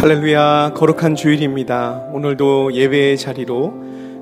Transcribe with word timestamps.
할렐루야 0.00 0.72
거룩한 0.76 1.14
주일입니다. 1.14 2.06
오늘도 2.14 2.72
예배의 2.72 3.18
자리로 3.18 3.74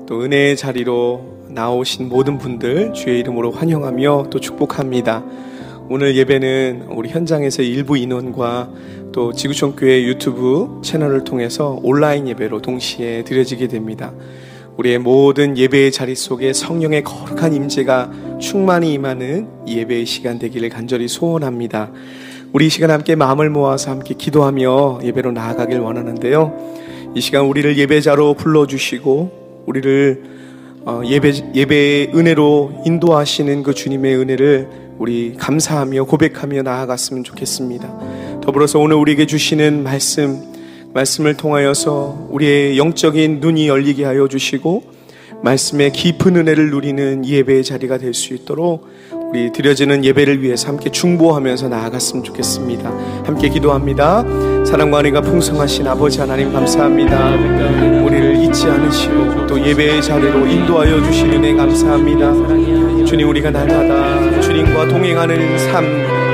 또 0.07 0.21
은혜의 0.23 0.57
자리로 0.57 1.45
나오신 1.47 2.09
모든 2.09 2.37
분들 2.37 2.91
주의 2.93 3.21
이름으로 3.21 3.51
환영하며 3.51 4.25
또 4.29 4.41
축복합니다. 4.41 5.23
오늘 5.87 6.17
예배는 6.17 6.87
우리 6.89 7.07
현장에서 7.07 7.61
일부 7.61 7.97
인원과 7.97 8.69
또 9.13 9.31
지구촌 9.31 9.77
교회 9.77 10.03
유튜브 10.03 10.81
채널을 10.83 11.23
통해서 11.23 11.79
온라인 11.81 12.27
예배로 12.27 12.61
동시에 12.61 13.23
드려지게 13.23 13.69
됩니다. 13.69 14.11
우리의 14.75 14.97
모든 14.97 15.57
예배의 15.57 15.93
자리 15.93 16.13
속에 16.13 16.51
성령의 16.51 17.05
거룩한 17.05 17.53
임재가 17.53 18.37
충만히 18.41 18.91
임하는 18.95 19.47
예배의 19.65 20.05
시간 20.05 20.39
되기를 20.39 20.67
간절히 20.67 21.07
소원합니다. 21.07 21.93
우리 22.51 22.65
이 22.65 22.69
시간 22.69 22.89
함께 22.89 23.15
마음을 23.15 23.51
모아서 23.51 23.91
함께 23.91 24.15
기도하며 24.17 25.01
예배로 25.03 25.31
나아가길 25.33 25.77
원하는데요. 25.79 27.13
이 27.13 27.21
시간 27.21 27.45
우리를 27.45 27.77
예배자로 27.77 28.33
불러주시고 28.33 29.63
우리를 29.67 30.23
어, 30.85 31.01
예배, 31.05 31.51
예배의 31.53 32.11
은혜로 32.15 32.83
인도하시는 32.85 33.61
그 33.61 33.75
주님의 33.75 34.17
은혜를 34.17 34.67
우리 34.97 35.35
감사하며 35.37 36.05
고백하며 36.05 36.63
나아갔으면 36.63 37.23
좋겠습니다. 37.23 38.39
더불어서 38.41 38.79
오늘 38.79 38.95
우리에게 38.95 39.27
주시는 39.27 39.83
말씀, 39.83 40.41
말씀을 40.93 41.37
통하여서 41.37 42.29
우리의 42.31 42.79
영적인 42.79 43.41
눈이 43.41 43.67
열리게 43.67 44.05
하여 44.05 44.27
주시고 44.27 44.83
말씀의 45.43 45.91
깊은 45.91 46.35
은혜를 46.35 46.71
누리는 46.71 47.25
예배의 47.25 47.63
자리가 47.63 47.99
될 47.99 48.13
수 48.15 48.33
있도록 48.33 48.87
우리 49.29 49.51
드려지는 49.51 50.03
예배를 50.03 50.41
위해서 50.41 50.69
함께 50.69 50.89
중보하면서 50.89 51.69
나아갔으면 51.69 52.23
좋겠습니다. 52.23 52.89
함께 53.25 53.47
기도합니다. 53.49 54.23
사랑과 54.65 55.01
은혜가 55.01 55.21
풍성하신 55.21 55.87
아버지 55.87 56.19
하나님 56.19 56.51
감사합니다. 56.51 57.35
우리를 58.05 58.37
잊지 58.37 58.65
않으시고 58.65 59.45
또 59.45 59.63
예배의 59.63 60.01
자리로 60.01 60.47
인도하여 60.47 61.03
주신 61.03 61.31
은혜 61.31 61.53
감사합니다. 61.53 63.05
주님 63.05 63.29
우리가 63.29 63.51
날마다 63.51 64.41
주님과 64.41 64.87
동행하는 64.87 65.59
삶 65.59 65.85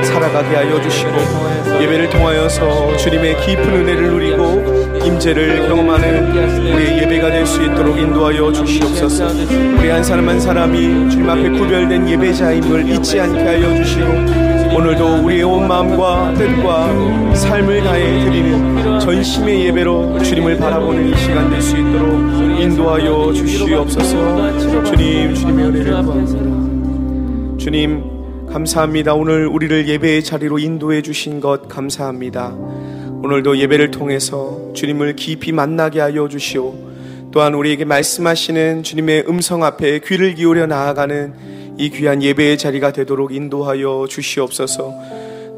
살아가게 0.02 0.56
하여 0.56 0.80
주시고 0.80 1.10
예배를 1.80 2.08
통하여서 2.10 2.96
주님의 2.96 3.36
깊은 3.42 3.62
은혜를 3.64 4.10
누리고 4.10 4.96
임재를 5.04 5.68
경험하는 5.68 6.30
우리의 6.74 7.02
예배가 7.02 7.30
될 7.30 7.46
수 7.46 7.62
있도록 7.62 7.96
인도하여 7.98 8.50
주시옵소서. 8.52 9.26
우리 9.78 9.88
한 9.88 10.02
사람 10.02 10.28
한 10.28 10.40
사람이 10.40 11.10
주님 11.10 11.28
앞에 11.30 11.48
구별된 11.50 12.08
예배자임을 12.08 12.88
잊지 12.88 13.20
않게 13.20 13.38
하여 13.40 13.74
주시고 13.76 14.76
오늘도 14.76 15.22
우리의 15.24 15.44
온 15.44 15.68
마음과 15.68 16.34
뜻과 16.34 17.34
삶을 17.34 17.82
다해 17.84 18.24
드리는 18.24 18.98
전심의 18.98 19.66
예배로 19.66 20.18
주님을 20.22 20.56
바라보는 20.58 21.08
이 21.12 21.16
시간 21.16 21.48
될 21.50 21.62
수 21.62 21.76
있도록 21.76 22.60
인도하여 22.60 23.32
주시옵소서. 23.32 24.58
주님, 24.84 25.34
주님의 25.34 25.64
은혜를 25.66 26.02
구합니다. 26.02 27.58
주님, 27.58 28.15
감사합니다. 28.48 29.14
오늘 29.14 29.46
우리를 29.46 29.88
예배의 29.88 30.24
자리로 30.24 30.58
인도해 30.58 31.02
주신 31.02 31.40
것 31.40 31.68
감사합니다. 31.68 32.50
오늘도 33.22 33.58
예배를 33.58 33.90
통해서 33.90 34.72
주님을 34.74 35.16
깊이 35.16 35.52
만나게 35.52 36.00
하여 36.00 36.28
주시오. 36.28 36.74
또한 37.32 37.54
우리에게 37.54 37.84
말씀하시는 37.84 38.82
주님의 38.82 39.24
음성 39.28 39.64
앞에 39.64 40.00
귀를 40.00 40.34
기울여 40.34 40.66
나아가는 40.66 41.76
이 41.76 41.90
귀한 41.90 42.22
예배의 42.22 42.56
자리가 42.56 42.92
되도록 42.92 43.34
인도하여 43.34 44.06
주시옵소서. 44.08 44.94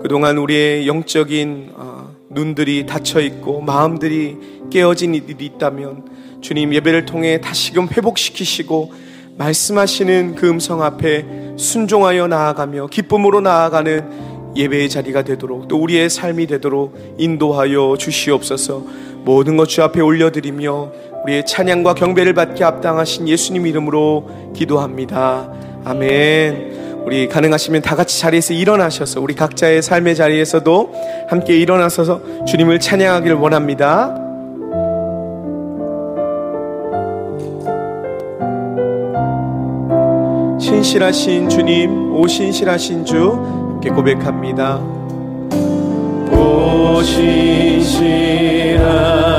그동안 0.03 0.39
우리의 0.39 0.89
영적인 0.89 1.73
어, 1.75 2.17
눈들이 2.31 2.87
닫혀 2.87 3.21
있고 3.21 3.61
마음들이 3.61 4.37
깨어진 4.71 5.15
이들이 5.15 5.45
있다면 5.45 6.41
주님 6.41 6.75
예배를 6.75 7.05
통해 7.05 7.41
다시금 7.41 7.89
회복시키시고 7.89 9.08
말씀하시는 9.39 10.35
그 10.35 10.49
음성 10.49 10.83
앞에 10.83 11.55
순종하여 11.57 12.27
나아가며 12.27 12.89
기쁨으로 12.89 13.41
나아가는 13.41 14.29
예배의 14.57 14.89
자리가 14.89 15.23
되도록 15.23 15.69
또 15.69 15.79
우리의 15.81 16.11
삶이 16.11 16.47
되도록 16.47 16.97
인도하여 17.19 17.97
주시옵소서 17.99 18.85
모든 19.25 19.57
것 19.57 19.67
주 19.69 19.83
앞에 19.83 20.01
올려드리며 20.01 20.93
우리의 21.25 21.47
찬양과 21.47 21.95
경배를 21.95 22.35
받게 22.35 22.65
합당하신 22.65 23.29
예수님 23.29 23.67
이름으로 23.67 24.53
기도합니다. 24.55 25.53
아멘. 25.85 27.03
우리 27.05 27.29
가능하시면 27.29 27.83
다 27.83 27.97
같이 27.97 28.21
자리에서 28.21 28.55
일어나셔서 28.55 29.21
우리 29.21 29.35
각자의 29.35 29.83
삶의 29.83 30.17
자리에서도 30.17 30.93
함께 31.29 31.57
일어나서 31.59 32.45
주님을 32.47 32.81
찬양하기를 32.81 33.37
원합니다. 33.37 34.28
신실하신 40.69 41.49
주님, 41.49 42.15
오 42.15 42.27
신실하신 42.27 43.07
주, 43.07 43.33
함께 43.33 43.89
고백합니다. 43.89 44.77
오 46.31 47.03
신실하신 47.03 49.38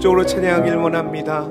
적극적으로 0.00 0.24
찬양하길 0.24 0.76
원합니다. 0.76 1.46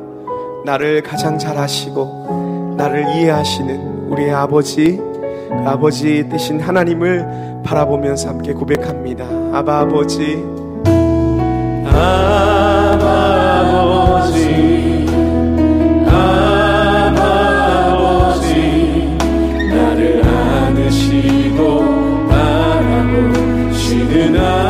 나를 0.65 1.03
가장 1.03 1.37
잘 1.37 1.55
아시고 1.57 2.73
나를 2.77 3.03
이해하시는 3.15 4.09
우리의 4.09 4.33
아버지 4.33 4.97
그 4.97 5.63
아버지 5.65 6.27
되신 6.27 6.59
하나님을 6.59 7.61
바라보면서 7.63 8.29
함께 8.29 8.53
고백합니다. 8.53 9.25
아바 9.53 9.81
아버지 9.81 10.43
아바 11.85 12.99
아버지 17.93 19.15
나를 19.69 20.23
안으시고 20.25 21.79
바라보시는 22.29 24.35
아버지 24.35 24.68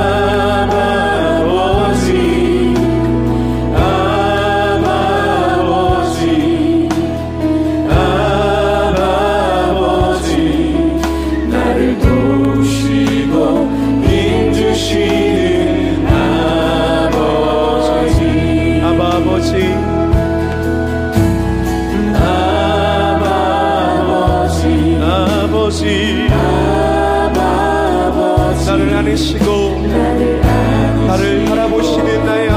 안으시고 29.00 29.88
나를 31.08 31.46
바라보시는 31.46 32.26
나의 32.26 32.49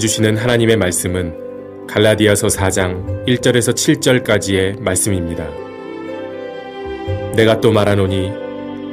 주시는 0.00 0.38
하나님의 0.38 0.78
말씀은 0.78 1.86
갈라디아서 1.86 2.46
4장 2.46 3.26
1절에서 3.26 3.74
7절까지의 3.74 4.80
말씀입니다. 4.80 5.46
내가 7.36 7.60
또 7.60 7.70
말하노니 7.70 8.32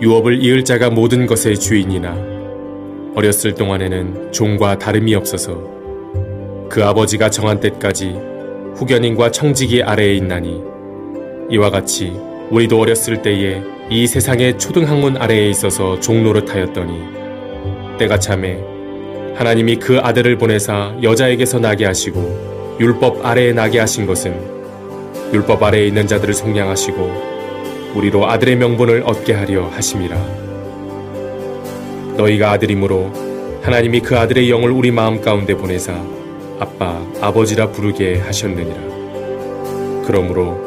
유업을 0.01 0.43
이을 0.43 0.65
자가 0.65 0.89
모든 0.89 1.25
것의 1.25 1.57
주인이나 1.57 2.13
어렸을 3.15 3.55
동안에는 3.55 4.33
종과 4.33 4.79
다름이 4.79 5.15
없어서 5.15 5.63
그 6.69 6.83
아버지가 6.83 7.29
정한 7.29 7.61
때까지 7.61 8.13
후견인과 8.75 9.31
청지기 9.31 9.83
아래에 9.83 10.13
있나니 10.15 10.61
이와 11.49 11.69
같이 11.69 12.11
우리도 12.51 12.79
어렸을 12.81 13.21
때에 13.21 13.61
이 13.89 14.05
세상의 14.05 14.59
초등학문 14.59 15.15
아래에 15.15 15.49
있어서 15.51 15.97
종노릇하였더니 16.01 17.97
때가 17.97 18.19
참에 18.19 18.76
하나님이 19.37 19.75
그 19.75 19.99
아들을 19.99 20.35
보내사 20.39 20.95
여자에게서 21.03 21.59
나게 21.59 21.85
하시고 21.85 22.77
율법 22.79 23.23
아래에 23.23 23.53
나게 23.53 23.77
하신 23.77 24.07
것은 24.07 24.35
율법 25.31 25.61
아래에 25.61 25.85
있는 25.85 26.07
자들을 26.07 26.33
속량하시고 26.33 27.93
우리로 27.93 28.27
아들의 28.27 28.55
명분을 28.55 29.03
얻게 29.05 29.33
하려 29.33 29.67
하심이라. 29.67 30.17
너희가 32.17 32.51
아들이므로 32.51 33.11
하나님이 33.61 33.99
그 33.99 34.17
아들의 34.17 34.49
영을 34.49 34.71
우리 34.71 34.89
마음 34.89 35.21
가운데 35.21 35.53
보내사 35.53 35.93
아빠, 36.59 36.99
아버지라 37.21 37.69
부르게 37.69 38.17
하셨느니라. 38.17 40.03
그러므로 40.07 40.57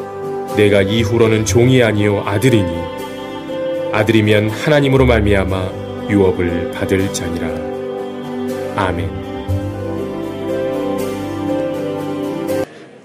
내가 0.55 0.81
이후로는 0.81 1.43
종이 1.43 1.83
아니요 1.83 2.23
아들이니 2.25 2.71
아들이면 3.91 4.49
하나님으로 4.49 5.05
말미암아 5.05 6.07
유업을 6.09 6.71
받을 6.71 7.11
자니라. 7.11 7.60
아멘. 8.81 9.09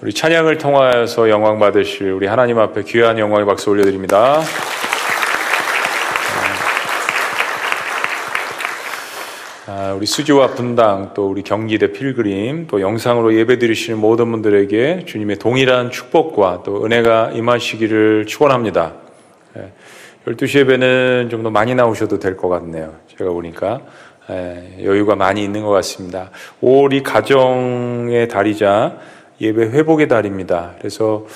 우리 0.00 0.12
찬양을 0.12 0.56
통하여서 0.56 1.28
영광 1.28 1.59
받으실 1.59 2.12
우리 2.12 2.26
하나님 2.26 2.59
앞에 2.59 2.83
귀한 2.85 3.18
영광의 3.18 3.45
박수 3.45 3.71
올려드립니다. 3.71 4.40
아, 9.68 9.92
우리 9.97 10.06
수지와 10.06 10.49
분당 10.49 11.11
또 11.14 11.28
우리 11.28 11.42
경기대 11.42 11.92
필그림 11.92 12.68
또 12.68 12.80
영상으로 12.80 13.35
예배 13.35 13.59
드리시는 13.59 13.99
모든 13.99 14.30
분들에게 14.30 15.04
주님의 15.06 15.37
동일한 15.38 15.90
축복과 15.90 16.62
또 16.64 16.85
은혜가 16.85 17.33
임하시기를 17.33 18.26
축원합니다. 18.26 18.95
12시 20.26 20.59
예배는 20.61 21.28
좀 21.30 21.42
더 21.42 21.50
많이 21.50 21.75
나오셔도 21.75 22.18
될 22.18 22.37
것 22.37 22.49
같네요. 22.49 22.95
제가 23.16 23.30
보니까 23.30 23.80
예, 23.80 23.80
여유가 24.28 25.16
많이 25.16 25.42
있는 25.42 25.62
것 25.62 25.71
같습니다. 25.71 26.30
5월이 26.62 27.02
가정의 27.02 28.28
달이자 28.28 28.99
예배 29.40 29.66
회복의 29.66 30.09
달입니다. 30.09 30.75
그래서 30.78 31.26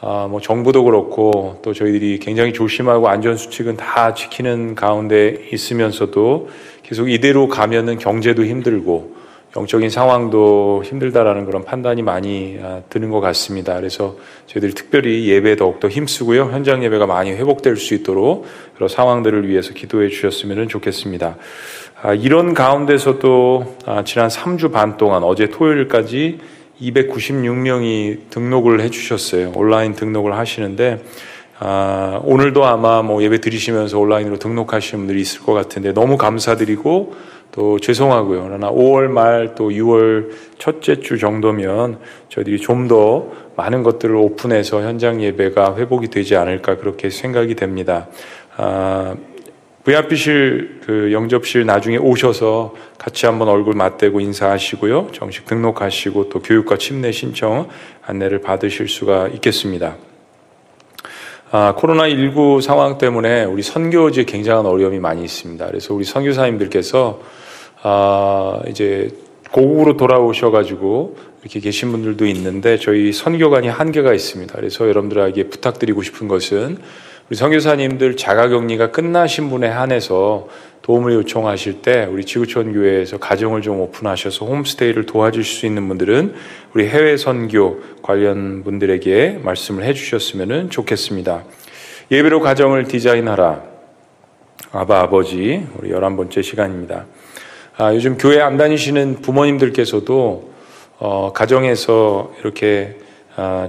아, 0.00 0.26
뭐 0.28 0.40
정부도 0.40 0.82
그렇고 0.82 1.60
또 1.62 1.72
저희들이 1.72 2.18
굉장히 2.18 2.52
조심하고 2.52 3.08
안전 3.08 3.36
수칙은 3.36 3.76
다 3.76 4.14
지키는 4.14 4.74
가운데 4.74 5.46
있으면서도 5.52 6.48
계속 6.82 7.08
이대로 7.08 7.46
가면은 7.46 7.98
경제도 7.98 8.44
힘들고 8.44 9.22
영적인 9.56 9.90
상황도 9.90 10.82
힘들다라는 10.84 11.44
그런 11.44 11.64
판단이 11.64 12.02
많이 12.02 12.58
아, 12.62 12.80
드는 12.88 13.10
것 13.10 13.20
같습니다. 13.20 13.76
그래서 13.76 14.16
저희들이 14.46 14.72
특별히 14.72 15.28
예배 15.28 15.56
더욱더 15.56 15.88
힘쓰고요. 15.88 16.44
현장 16.46 16.82
예배가 16.82 17.06
많이 17.06 17.30
회복될 17.30 17.76
수 17.76 17.94
있도록 17.94 18.46
그런 18.74 18.88
상황들을 18.88 19.48
위해서 19.48 19.74
기도해 19.74 20.08
주셨으면 20.08 20.68
좋겠습니다. 20.68 21.36
아, 22.04 22.14
이런 22.14 22.52
가운데서도 22.52 23.76
아, 23.86 24.02
지난 24.02 24.26
3주 24.26 24.72
반 24.72 24.96
동안 24.96 25.22
어제 25.22 25.46
토요일까지 25.46 26.40
296명이 26.80 28.28
등록을 28.28 28.80
해주셨어요. 28.80 29.52
온라인 29.54 29.94
등록을 29.94 30.36
하시는데 30.36 31.00
아, 31.60 32.20
오늘도 32.24 32.64
아마 32.64 33.02
뭐 33.02 33.22
예배 33.22 33.40
드리시면서 33.40 34.00
온라인으로 34.00 34.40
등록하시는 34.40 34.98
분들이 34.98 35.20
있을 35.20 35.42
것 35.42 35.52
같은데 35.52 35.92
너무 35.92 36.16
감사드리고 36.16 37.14
또 37.52 37.78
죄송하고요. 37.78 38.46
그러나 38.48 38.72
5월 38.72 39.06
말 39.06 39.54
또 39.54 39.70
6월 39.70 40.30
첫째 40.58 40.98
주 40.98 41.18
정도면 41.18 41.98
저희들이 42.30 42.58
좀 42.58 42.88
더 42.88 43.28
많은 43.54 43.84
것들을 43.84 44.16
오픈해서 44.16 44.82
현장 44.82 45.22
예배가 45.22 45.76
회복이 45.76 46.08
되지 46.08 46.34
않을까 46.34 46.78
그렇게 46.78 47.10
생각이 47.10 47.54
됩니다. 47.54 48.08
아, 48.56 49.14
VIP실 49.84 50.80
그 50.86 51.12
영접실 51.12 51.66
나중에 51.66 51.96
오셔서 51.96 52.74
같이 52.98 53.26
한번 53.26 53.48
얼굴 53.48 53.74
맞대고 53.74 54.20
인사하시고요. 54.20 55.08
정식 55.12 55.44
등록하시고 55.46 56.28
또 56.28 56.40
교육과 56.40 56.78
침례 56.78 57.10
신청 57.10 57.68
안내를 58.04 58.40
받으실 58.40 58.88
수가 58.88 59.28
있겠습니다. 59.28 59.96
아, 61.50 61.74
코로나19 61.76 62.62
상황 62.62 62.96
때문에 62.96 63.44
우리 63.44 63.62
선교지에 63.62 64.24
굉장한 64.24 64.66
어려움이 64.66 65.00
많이 65.00 65.24
있습니다. 65.24 65.66
그래서 65.66 65.94
우리 65.94 66.04
선교사님들께서 66.04 67.20
아, 67.82 68.60
이제 68.68 69.10
고국으로 69.50 69.96
돌아오셔가지고 69.96 71.16
이렇게 71.42 71.58
계신 71.58 71.90
분들도 71.90 72.24
있는데 72.26 72.78
저희 72.78 73.12
선교관이 73.12 73.68
한계가 73.68 74.14
있습니다. 74.14 74.54
그래서 74.54 74.88
여러분들에게 74.88 75.48
부탁드리고 75.48 76.02
싶은 76.02 76.28
것은 76.28 76.78
우리 77.28 77.36
선교사님들 77.36 78.16
자가격리가 78.16 78.90
끝나신 78.90 79.48
분에 79.48 79.68
한해서 79.68 80.48
도움을 80.82 81.12
요청하실 81.14 81.80
때 81.80 82.06
우리 82.10 82.24
지구촌 82.24 82.72
교회에서 82.72 83.18
가정을 83.18 83.62
좀 83.62 83.80
오픈하셔서 83.80 84.44
홈스테이를 84.46 85.06
도와줄 85.06 85.44
수 85.44 85.64
있는 85.64 85.86
분들은 85.86 86.34
우리 86.74 86.88
해외 86.88 87.16
선교 87.16 87.80
관련 88.02 88.64
분들에게 88.64 89.40
말씀을 89.42 89.84
해주셨으면 89.84 90.70
좋겠습니다. 90.70 91.44
예배로 92.10 92.40
가정을 92.40 92.88
디자인하라. 92.88 93.62
아바 94.72 95.00
아버지 95.00 95.66
우리 95.78 95.90
열한 95.90 96.16
번째 96.16 96.42
시간입니다. 96.42 97.06
아, 97.76 97.94
요즘 97.94 98.18
교회 98.18 98.40
안 98.40 98.56
다니시는 98.56 99.22
부모님들께서도 99.22 100.50
어, 100.98 101.32
가정에서 101.32 102.32
이렇게 102.40 102.96
아, 102.96 103.02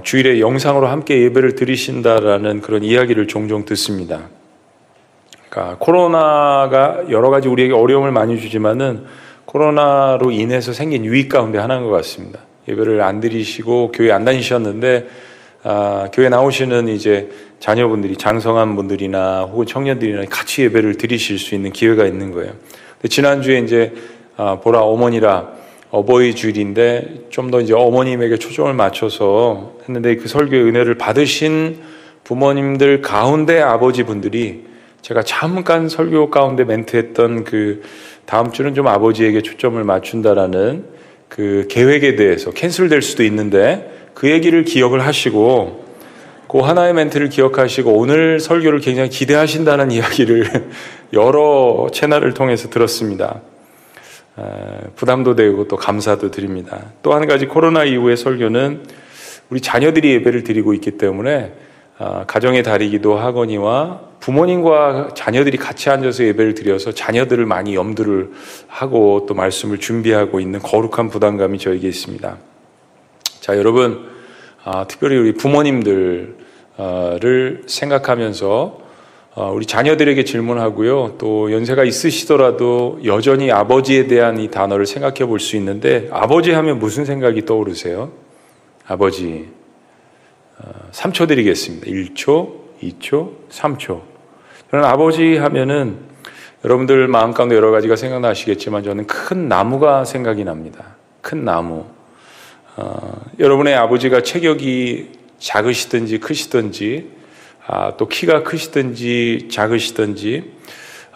주일에 0.02 0.40
영상으로 0.40 0.86
함께 0.86 1.22
예배를 1.22 1.54
드리신다라는 1.54 2.60
그런 2.60 2.84
이야기를 2.84 3.28
종종 3.28 3.64
듣습니다. 3.64 4.28
그러니까 5.48 5.76
코로나가 5.78 7.04
여러 7.10 7.30
가지 7.30 7.48
우리에게 7.48 7.72
어려움을 7.72 8.10
많이 8.12 8.38
주지만은 8.40 9.04
코로나로 9.46 10.32
인해서 10.32 10.72
생긴 10.72 11.04
유익 11.04 11.28
가운데 11.28 11.58
하나인 11.58 11.84
것 11.84 11.90
같습니다. 11.90 12.40
예배를 12.68 13.00
안 13.02 13.20
드리시고 13.20 13.92
교회 13.92 14.10
안 14.10 14.24
다니셨는데 14.24 15.06
아, 15.62 16.08
교회 16.12 16.28
나오시는 16.28 16.88
이제 16.88 17.30
자녀분들이 17.58 18.16
장성한 18.16 18.76
분들이나 18.76 19.42
혹은 19.44 19.64
청년들이나 19.64 20.24
같이 20.28 20.62
예배를 20.64 20.96
드리실 20.96 21.38
수 21.38 21.54
있는 21.54 21.72
기회가 21.72 22.04
있는 22.04 22.32
거예요. 22.32 22.52
지난주에 23.08 23.60
이제 23.60 23.94
아, 24.36 24.58
보라 24.60 24.80
어머니라 24.80 25.53
어버이 25.94 26.34
주일인데 26.34 27.26
좀 27.30 27.52
더 27.52 27.60
이제 27.60 27.72
어머님에게 27.72 28.36
초점을 28.36 28.72
맞춰서 28.72 29.74
했는데 29.86 30.16
그 30.16 30.26
설교의 30.26 30.64
은혜를 30.64 30.96
받으신 30.96 31.78
부모님들 32.24 33.00
가운데 33.00 33.60
아버지 33.60 34.02
분들이 34.02 34.64
제가 35.02 35.22
잠깐 35.22 35.88
설교 35.88 36.30
가운데 36.30 36.64
멘트했던 36.64 37.44
그 37.44 37.82
다음 38.24 38.50
주는 38.50 38.74
좀 38.74 38.88
아버지에게 38.88 39.42
초점을 39.42 39.82
맞춘다라는 39.84 40.84
그 41.28 41.68
계획에 41.70 42.16
대해서 42.16 42.50
캔슬될 42.50 43.00
수도 43.00 43.22
있는데 43.22 44.08
그 44.14 44.30
얘기를 44.30 44.64
기억을 44.64 45.06
하시고 45.06 45.84
그 46.48 46.58
하나의 46.58 46.94
멘트를 46.94 47.28
기억하시고 47.28 47.92
오늘 47.92 48.40
설교를 48.40 48.80
굉장히 48.80 49.10
기대하신다는 49.10 49.92
이야기를 49.92 50.46
여러 51.12 51.86
채널을 51.92 52.34
통해서 52.34 52.68
들었습니다. 52.68 53.42
부담도 54.96 55.36
되고 55.36 55.68
또 55.68 55.76
감사도 55.76 56.30
드립니다. 56.30 56.92
또 57.02 57.14
한 57.14 57.26
가지 57.26 57.46
코로나 57.46 57.84
이후의 57.84 58.16
설교는 58.16 58.82
우리 59.50 59.60
자녀들이 59.60 60.10
예배를 60.14 60.42
드리고 60.42 60.74
있기 60.74 60.92
때문에 60.92 61.52
아, 61.98 62.24
가정의 62.26 62.64
달이기도 62.64 63.16
하거니와 63.16 64.00
부모님과 64.18 65.10
자녀들이 65.14 65.58
같이 65.58 65.90
앉아서 65.90 66.24
예배를 66.24 66.54
드려서 66.54 66.90
자녀들을 66.92 67.46
많이 67.46 67.76
염두를 67.76 68.30
하고 68.66 69.26
또 69.28 69.34
말씀을 69.34 69.78
준비하고 69.78 70.40
있는 70.40 70.58
거룩한 70.60 71.10
부담감이 71.10 71.58
저에게 71.58 71.86
있습니다. 71.86 72.36
자, 73.40 73.56
여러분, 73.56 74.08
아, 74.64 74.86
특별히 74.88 75.18
우리 75.18 75.34
부모님들을 75.34 76.34
생각하면서 77.66 78.78
어, 78.80 78.83
우리 79.36 79.66
자녀들에게 79.66 80.22
질문하고요. 80.24 81.16
또 81.18 81.50
연세가 81.52 81.82
있으시더라도 81.82 83.00
여전히 83.04 83.50
아버지에 83.50 84.06
대한 84.06 84.38
이 84.38 84.48
단어를 84.48 84.86
생각해 84.86 85.26
볼 85.26 85.40
수 85.40 85.56
있는데 85.56 86.08
아버지 86.12 86.52
하면 86.52 86.78
무슨 86.78 87.04
생각이 87.04 87.44
떠오르세요? 87.44 88.12
아버지. 88.86 89.48
3초 90.92 91.22
어, 91.22 91.26
드리겠습니다. 91.26 91.86
1초, 91.86 92.52
2초, 92.80 93.32
3초. 93.50 94.02
저는 94.70 94.84
아버지 94.84 95.36
하면은 95.36 95.98
여러분들 96.64 97.08
마음 97.08 97.32
가운데 97.32 97.56
여러 97.56 97.72
가지가 97.72 97.96
생각나시겠지만 97.96 98.84
저는 98.84 99.06
큰 99.08 99.48
나무가 99.48 100.04
생각이 100.04 100.44
납니다. 100.44 100.96
큰 101.20 101.44
나무. 101.44 101.86
어, 102.76 103.20
여러분의 103.40 103.74
아버지가 103.74 104.22
체격이 104.22 105.10
작으시든지 105.38 106.18
크시든지 106.18 107.13
아, 107.66 107.96
또 107.96 108.08
키가 108.08 108.42
크시든지 108.42 109.48
작으시든지 109.50 110.52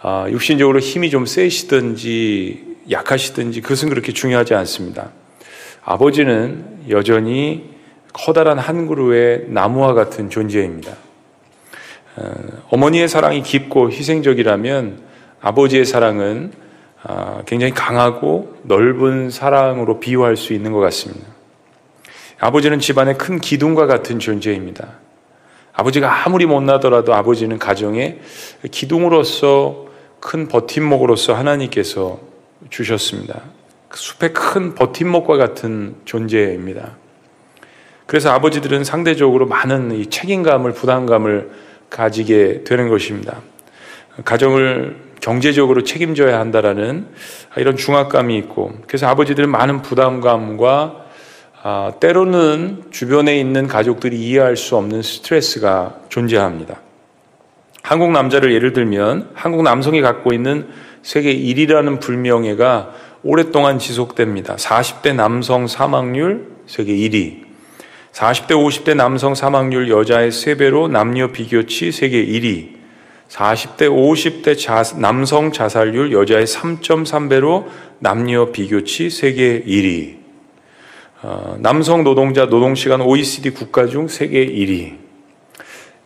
아, 0.00 0.26
육신적으로 0.30 0.78
힘이 0.78 1.11
좀 1.11 1.26
세시든지 1.26 2.76
약하시든지 2.90 3.61
그것은 3.61 3.90
그렇게 3.90 4.12
중요하지 4.12 4.54
않습니다. 4.54 5.11
아버지는 5.84 6.64
여전히 6.88 7.70
커다란 8.12 8.58
한 8.58 8.87
그루의 8.87 9.46
나무와 9.48 9.92
같은 9.92 10.30
존재입니다. 10.30 10.92
어, 12.16 12.34
어머니의 12.70 13.08
사랑이 13.08 13.42
깊고 13.42 13.90
희생적이라면 13.90 15.02
아버지의 15.40 15.84
사랑은 15.84 16.52
아, 17.02 17.42
굉장히 17.46 17.72
강하고 17.74 18.56
넓은 18.62 19.30
사랑으로 19.30 20.00
비유할 20.00 20.37
수 20.37 20.52
있는 20.52 20.72
것 20.72 20.80
같습니다. 20.80 21.26
아버지는 22.40 22.80
집안의 22.80 23.18
큰 23.18 23.38
기둥과 23.38 23.87
같은 23.87 24.18
존재입니다. 24.18 25.08
아버지가 25.78 26.26
아무리 26.26 26.44
못나더라도 26.44 27.14
아버지는 27.14 27.56
가정의 27.56 28.18
기둥으로서 28.68 29.86
큰 30.18 30.48
버팀목으로서 30.48 31.34
하나님께서 31.34 32.18
주셨습니다. 32.68 33.42
그 33.88 33.96
숲의 33.96 34.32
큰 34.32 34.74
버팀목과 34.74 35.36
같은 35.36 35.94
존재입니다. 36.04 36.96
그래서 38.06 38.32
아버지들은 38.32 38.82
상대적으로 38.82 39.46
많은 39.46 39.92
이 39.92 40.06
책임감을, 40.06 40.72
부담감을 40.72 41.52
가지게 41.90 42.64
되는 42.64 42.88
것입니다. 42.88 43.40
가정을 44.24 44.96
경제적으로 45.20 45.84
책임져야 45.84 46.40
한다라는 46.40 47.06
이런 47.56 47.76
중압감이 47.76 48.36
있고, 48.38 48.72
그래서 48.88 49.06
아버지들은 49.06 49.48
많은 49.48 49.82
부담감과 49.82 51.08
아, 51.62 51.92
때로는 51.99 52.85
주변에 52.90 53.38
있는 53.38 53.66
가족들이 53.66 54.16
이해할 54.16 54.57
수 54.57 54.77
없는 54.77 55.03
스트레스가 55.03 55.97
존재합니다. 56.09 56.81
한국 57.83 58.12
남자를 58.12 58.53
예를 58.53 58.73
들면 58.73 59.31
한국 59.35 59.62
남성이 59.62 60.01
갖고 60.01 60.33
있는 60.33 60.68
세계 61.03 61.35
1위라는 61.35 62.01
불명예가 62.01 62.92
오랫동안 63.23 63.79
지속됩니다. 63.79 64.57
40대 64.57 65.14
남성 65.14 65.66
사망률 65.66 66.53
세계 66.66 66.92
1위. 66.92 67.49
40대 68.12 68.51
50대 68.51 68.94
남성 68.94 69.35
사망률 69.35 69.90
여자의 69.90 70.31
3배로 70.31 70.90
남녀 70.90 71.29
비교치 71.29 71.92
세계 71.92 72.25
1위. 72.25 72.79
40대 73.29 73.88
50대 73.88 74.59
자, 74.59 74.83
남성 74.97 75.53
자살률 75.53 76.12
여자의 76.12 76.47
3.3배로 76.47 77.66
남녀 77.99 78.53
비교치 78.53 79.11
세계 79.11 79.62
1위. 79.62 80.17
어, 81.22 81.57
남성 81.59 82.04
노동자 82.04 82.46
노동시간 82.46 83.00
OECD 83.00 83.50
국가 83.50 83.87
중 83.87 84.07
세계 84.07 84.46
1위. 84.46 84.94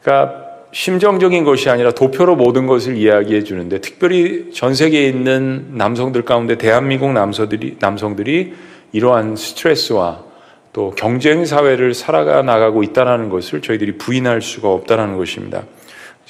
그러니까 0.01 0.43
심정적인 0.73 1.45
것이 1.45 1.69
아니라 1.69 1.93
도표로 1.93 2.35
모든 2.35 2.67
것을 2.67 2.97
이야기해 2.97 3.45
주는데 3.45 3.81
특별히 3.81 4.51
전 4.53 4.75
세계에 4.75 5.07
있는 5.07 5.73
남성들 5.73 6.23
가운데 6.23 6.57
대한민국 6.57 7.13
남성들이, 7.13 7.77
남성들이 7.79 8.55
이러한 8.93 9.37
스트레스와 9.37 10.25
또 10.73 10.91
경쟁 10.97 11.45
사회를 11.45 11.93
살아가 11.93 12.41
나가고 12.41 12.83
있다는 12.83 13.29
것을 13.29 13.61
저희들이 13.61 13.99
부인할 13.99 14.41
수가 14.41 14.71
없다는 14.71 15.19
것입니다. 15.19 15.65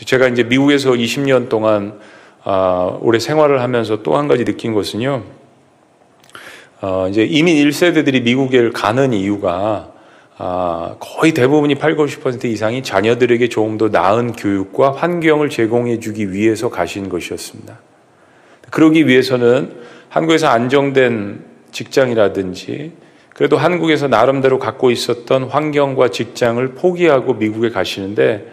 제가 0.05 0.27
이제 0.27 0.43
미국에서 0.43 0.91
20년 0.91 1.49
동안 1.49 2.01
아, 2.43 2.99
오래 3.01 3.21
생활을 3.21 3.61
하면서 3.61 4.03
또 4.03 4.17
한 4.17 4.27
가지 4.27 4.45
느낀 4.45 4.75
것은요. 4.75 5.23
어, 6.83 7.07
이제 7.09 7.23
이민 7.23 7.57
1세대들이 7.69 8.25
미국에 8.25 8.71
가는 8.71 9.13
이유가 9.13 9.93
아, 10.37 10.97
거의 10.99 11.33
대부분이 11.33 11.77
8, 11.77 11.95
90% 11.95 12.47
이상이 12.47 12.83
자녀들에게 12.83 13.49
조금 13.49 13.79
더 13.79 13.89
나은 13.89 14.33
교육과 14.33 14.93
환경을 14.93 15.49
제공해 15.49 16.01
주기 16.01 16.33
위해서 16.33 16.71
가신 16.71 17.09
것이었습니다. 17.09 17.79
그러기 18.71 19.07
위해서는 19.07 19.77
한국에서 20.09 20.49
안정된 20.49 21.45
직장이라든지 21.71 22.93
그래도 23.29 23.57
한국에서 23.57 24.09
나름대로 24.09 24.59
갖고 24.59 24.91
있었던 24.91 25.45
환경과 25.45 26.09
직장을 26.09 26.67
포기하고 26.75 27.35
미국에 27.35 27.71
가시는데 27.71 28.45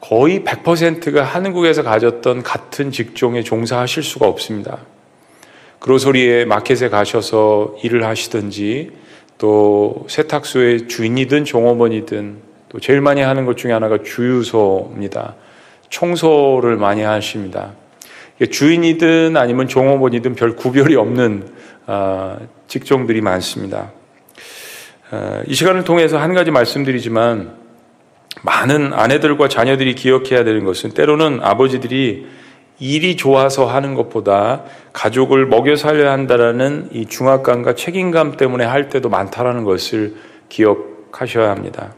거의 0.00 0.44
100%가 0.44 1.24
한국에서 1.24 1.82
가졌던 1.82 2.42
같은 2.42 2.90
직종에 2.90 3.42
종사하실 3.42 4.02
수가 4.02 4.26
없습니다. 4.26 4.78
그로소리에 5.80 6.44
마켓에 6.44 6.88
가셔서 6.88 7.74
일을 7.82 8.04
하시든지 8.04 8.90
또 9.38 10.06
세탁소의 10.08 10.88
주인이든 10.88 11.44
종업원이든 11.44 12.36
또 12.68 12.78
제일 12.78 13.00
많이 13.00 13.22
하는 13.22 13.46
것 13.46 13.56
중에 13.56 13.72
하나가 13.72 13.98
주유소입니다. 14.02 15.34
청소를 15.88 16.76
많이 16.76 17.02
하십니다. 17.02 17.72
주인이든 18.48 19.36
아니면 19.36 19.68
종업원이든 19.68 20.34
별 20.34 20.54
구별이 20.54 20.94
없는 20.96 21.48
아, 21.86 22.38
직종들이 22.68 23.20
많습니다. 23.20 23.90
아, 25.10 25.42
이 25.46 25.54
시간을 25.54 25.84
통해서 25.84 26.18
한 26.18 26.34
가지 26.34 26.50
말씀드리지만 26.50 27.54
많은 28.42 28.92
아내들과 28.92 29.48
자녀들이 29.48 29.94
기억해야 29.94 30.44
되는 30.44 30.64
것은 30.64 30.90
때로는 30.90 31.40
아버지들이 31.42 32.26
일이 32.80 33.16
좋아서 33.16 33.66
하는 33.66 33.94
것보다 33.94 34.64
가족을 34.92 35.46
먹여 35.46 35.76
살려야 35.76 36.12
한다라는 36.12 36.88
이 36.92 37.06
중압감과 37.06 37.74
책임감 37.74 38.36
때문에 38.36 38.64
할 38.64 38.88
때도 38.88 39.10
많다라는 39.10 39.64
것을 39.64 40.16
기억하셔야 40.48 41.50
합니다. 41.50 41.94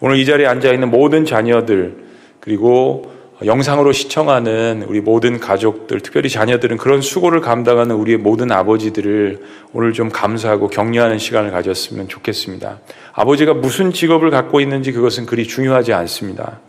오늘 0.00 0.16
이 0.16 0.24
자리에 0.24 0.46
앉아 0.46 0.72
있는 0.72 0.90
모든 0.90 1.24
자녀들 1.24 2.04
그리고 2.40 3.12
영상으로 3.44 3.92
시청하는 3.92 4.84
우리 4.88 5.00
모든 5.00 5.40
가족들, 5.40 6.00
특별히 6.00 6.28
자녀들은 6.28 6.76
그런 6.76 7.00
수고를 7.00 7.40
감당하는 7.40 7.96
우리의 7.96 8.18
모든 8.18 8.50
아버지들을 8.52 9.42
오늘 9.72 9.92
좀 9.92 10.08
감사하고 10.08 10.68
격려하는 10.68 11.18
시간을 11.18 11.50
가졌으면 11.50 12.08
좋겠습니다. 12.08 12.78
아버지가 13.12 13.54
무슨 13.54 13.92
직업을 13.92 14.30
갖고 14.30 14.60
있는지 14.60 14.92
그것은 14.92 15.26
그리 15.26 15.46
중요하지 15.46 15.92
않습니다. 15.92 16.60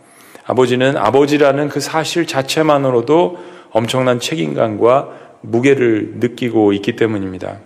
아버지는 0.46 0.96
아버지라는 0.96 1.68
그 1.68 1.80
사실 1.80 2.26
자체만으로도 2.26 3.38
엄청난 3.70 4.20
책임감과 4.20 5.08
무게를 5.42 6.14
느끼고 6.16 6.72
있기 6.72 6.96
때문입니다. 6.96 7.58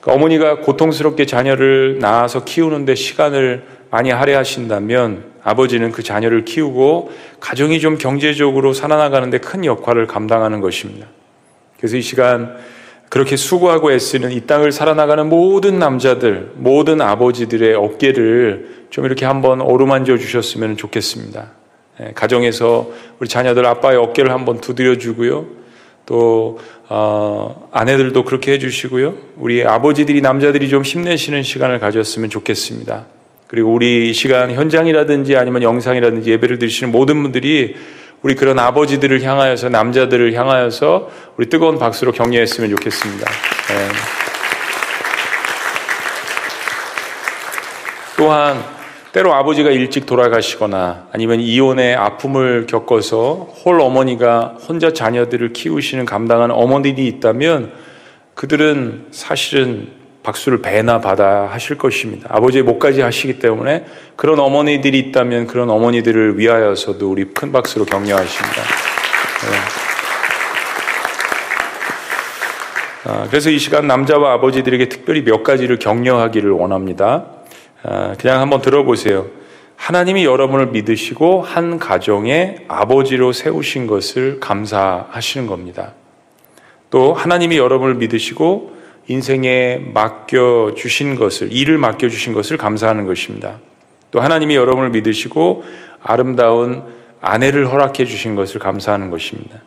그러니까 0.00 0.12
어머니가 0.12 0.60
고통스럽게 0.60 1.24
자녀를 1.24 1.98
낳아서 2.00 2.44
키우는데 2.44 2.94
시간을 2.94 3.64
많이 3.90 4.10
할애하신다면 4.10 5.34
아버지는 5.44 5.92
그 5.92 6.02
자녀를 6.02 6.44
키우고 6.44 7.12
가정이 7.38 7.80
좀 7.80 7.96
경제적으로 7.96 8.72
살아나가는데 8.72 9.38
큰 9.38 9.64
역할을 9.64 10.06
감당하는 10.06 10.60
것입니다. 10.60 11.06
그래서 11.78 11.96
이 11.96 12.02
시간 12.02 12.56
그렇게 13.08 13.36
수고하고 13.36 13.92
애쓰는 13.92 14.32
이 14.32 14.40
땅을 14.40 14.72
살아나가는 14.72 15.28
모든 15.28 15.78
남자들, 15.78 16.52
모든 16.56 17.00
아버지들의 17.00 17.74
어깨를 17.74 18.86
좀 18.90 19.04
이렇게 19.04 19.24
한번 19.26 19.60
어루만져 19.60 20.18
주셨으면 20.18 20.76
좋겠습니다. 20.76 21.50
예, 22.00 22.12
가정에서 22.14 22.90
우리 23.20 23.28
자녀들 23.28 23.64
아빠의 23.66 23.98
어깨를 23.98 24.32
한번 24.32 24.60
두드려 24.60 24.98
주고요. 24.98 25.46
또 26.06 26.58
어, 26.88 27.68
아내들도 27.72 28.24
그렇게 28.24 28.52
해주시고요. 28.52 29.14
우리 29.36 29.64
아버지들이 29.64 30.20
남자들이 30.20 30.68
좀 30.68 30.82
힘내시는 30.82 31.42
시간을 31.42 31.78
가졌으면 31.78 32.30
좋겠습니다. 32.30 33.06
그리고 33.46 33.72
우리 33.72 34.12
시간 34.12 34.50
현장이라든지 34.50 35.36
아니면 35.36 35.62
영상이라든지 35.62 36.30
예배를 36.30 36.58
드리시는 36.58 36.92
모든 36.92 37.22
분들이 37.22 37.76
우리 38.22 38.34
그런 38.34 38.58
아버지들을 38.58 39.22
향하여서 39.22 39.68
남자들을 39.68 40.32
향하여서 40.34 41.10
우리 41.36 41.48
뜨거운 41.48 41.78
박수로 41.78 42.12
격려했으면 42.12 42.70
좋겠습니다. 42.70 43.30
네. 43.30 43.88
또한 48.16 48.73
때로 49.14 49.32
아버지가 49.32 49.70
일찍 49.70 50.06
돌아가시거나 50.06 51.06
아니면 51.12 51.38
이혼의 51.38 51.94
아픔을 51.94 52.66
겪어서 52.66 53.48
홀 53.64 53.80
어머니가 53.80 54.56
혼자 54.66 54.92
자녀들을 54.92 55.52
키우시는 55.52 56.04
감당하는 56.04 56.52
어머니들이 56.52 57.06
있다면 57.06 57.72
그들은 58.34 59.06
사실은 59.12 59.86
박수를 60.24 60.62
배나 60.62 61.00
받아 61.00 61.46
하실 61.46 61.78
것입니다. 61.78 62.28
아버지의 62.32 62.64
목까지 62.64 63.02
하시기 63.02 63.38
때문에 63.38 63.84
그런 64.16 64.40
어머니들이 64.40 64.98
있다면 64.98 65.46
그런 65.46 65.70
어머니들을 65.70 66.36
위하여서도 66.36 67.08
우리 67.08 67.26
큰 67.26 67.52
박수로 67.52 67.84
격려하십니다. 67.84 68.62
네. 69.44 69.56
아, 73.04 73.26
그래서 73.30 73.50
이 73.50 73.60
시간 73.60 73.86
남자와 73.86 74.32
아버지들에게 74.32 74.88
특별히 74.88 75.22
몇 75.22 75.44
가지를 75.44 75.78
격려하기를 75.78 76.50
원합니다. 76.50 77.33
아, 77.84 78.14
그냥 78.18 78.40
한번 78.40 78.62
들어보세요. 78.62 79.26
하나님이 79.76 80.24
여러분을 80.24 80.68
믿으시고 80.68 81.42
한 81.42 81.78
가정의 81.78 82.64
아버지로 82.68 83.32
세우신 83.32 83.86
것을 83.86 84.40
감사하시는 84.40 85.46
겁니다. 85.46 85.92
또 86.90 87.12
하나님이 87.12 87.58
여러분을 87.58 87.96
믿으시고 87.96 88.72
인생에 89.08 89.82
맡겨 89.92 90.74
주신 90.76 91.16
것을 91.16 91.52
일을 91.52 91.76
맡겨 91.76 92.08
주신 92.08 92.32
것을 92.32 92.56
감사하는 92.56 93.04
것입니다. 93.04 93.58
또 94.10 94.20
하나님이 94.20 94.56
여러분을 94.56 94.90
믿으시고 94.90 95.64
아름다운 96.02 96.84
아내를 97.20 97.70
허락해 97.70 98.04
주신 98.06 98.34
것을 98.34 98.60
감사하는 98.60 99.10
것입니다. 99.10 99.60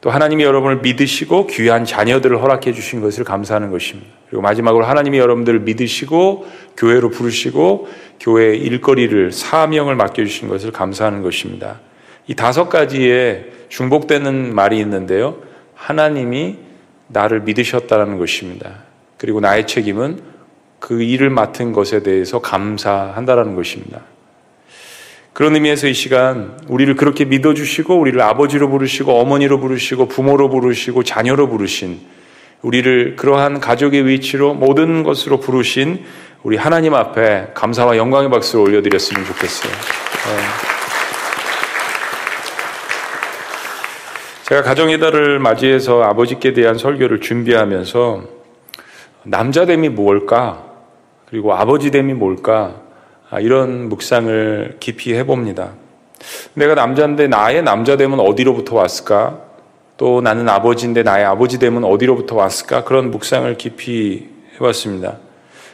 또 0.00 0.10
하나님이 0.10 0.44
여러분을 0.44 0.78
믿으시고 0.78 1.48
귀한 1.48 1.84
자녀들을 1.84 2.40
허락해 2.40 2.72
주신 2.72 3.00
것을 3.00 3.24
감사하는 3.24 3.70
것입니다. 3.70 4.10
그리고 4.28 4.42
마지막으로 4.42 4.84
하나님이 4.84 5.18
여러분들을 5.18 5.60
믿으시고 5.60 6.46
교회로 6.76 7.10
부르시고 7.10 7.88
교회 8.20 8.54
일거리를 8.54 9.32
사명을 9.32 9.96
맡겨 9.96 10.24
주신 10.24 10.48
것을 10.48 10.70
감사하는 10.70 11.22
것입니다. 11.22 11.80
이 12.26 12.34
다섯 12.34 12.68
가지에 12.68 13.46
중복되는 13.68 14.54
말이 14.54 14.78
있는데요. 14.78 15.38
하나님이 15.74 16.58
나를 17.08 17.40
믿으셨다는 17.40 18.18
것입니다. 18.18 18.84
그리고 19.16 19.40
나의 19.40 19.66
책임은 19.66 20.20
그 20.78 21.02
일을 21.02 21.30
맡은 21.30 21.72
것에 21.72 22.02
대해서 22.02 22.40
감사한다라는 22.40 23.56
것입니다. 23.56 24.02
그런 25.38 25.54
의미에서 25.54 25.86
이 25.86 25.94
시간 25.94 26.58
우리를 26.66 26.96
그렇게 26.96 27.24
믿어주시고 27.24 27.96
우리를 27.96 28.20
아버지로 28.20 28.70
부르시고 28.70 29.20
어머니로 29.20 29.60
부르시고 29.60 30.08
부모로 30.08 30.48
부르시고 30.48 31.04
자녀로 31.04 31.48
부르신 31.48 32.00
우리를 32.62 33.14
그러한 33.14 33.60
가족의 33.60 34.04
위치로 34.04 34.54
모든 34.54 35.04
것으로 35.04 35.38
부르신 35.38 36.04
우리 36.42 36.56
하나님 36.56 36.94
앞에 36.94 37.52
감사와 37.54 37.96
영광의 37.96 38.30
박수를 38.30 38.64
올려드렸으면 38.64 39.26
좋겠어요. 39.26 39.72
네. 39.72 40.42
제가 44.48 44.62
가정의 44.62 44.98
달을 44.98 45.38
맞이해서 45.38 46.02
아버지께 46.02 46.52
대한 46.52 46.78
설교를 46.78 47.20
준비하면서 47.20 48.24
남자됨이 49.22 49.90
뭘까? 49.90 50.64
그리고 51.26 51.54
아버지됨이 51.54 52.14
뭘까? 52.14 52.87
아, 53.30 53.40
이런 53.40 53.88
묵상을 53.88 54.76
깊이 54.80 55.14
해봅니다. 55.14 55.72
내가 56.54 56.74
남자인데 56.74 57.28
나의 57.28 57.62
남자됨은 57.62 58.20
어디로부터 58.20 58.76
왔을까? 58.76 59.40
또 59.98 60.20
나는 60.20 60.48
아버지인데 60.48 61.02
나의 61.02 61.24
아버지됨은 61.26 61.84
어디로부터 61.84 62.36
왔을까? 62.36 62.84
그런 62.84 63.10
묵상을 63.10 63.56
깊이 63.58 64.28
해봤습니다. 64.54 65.18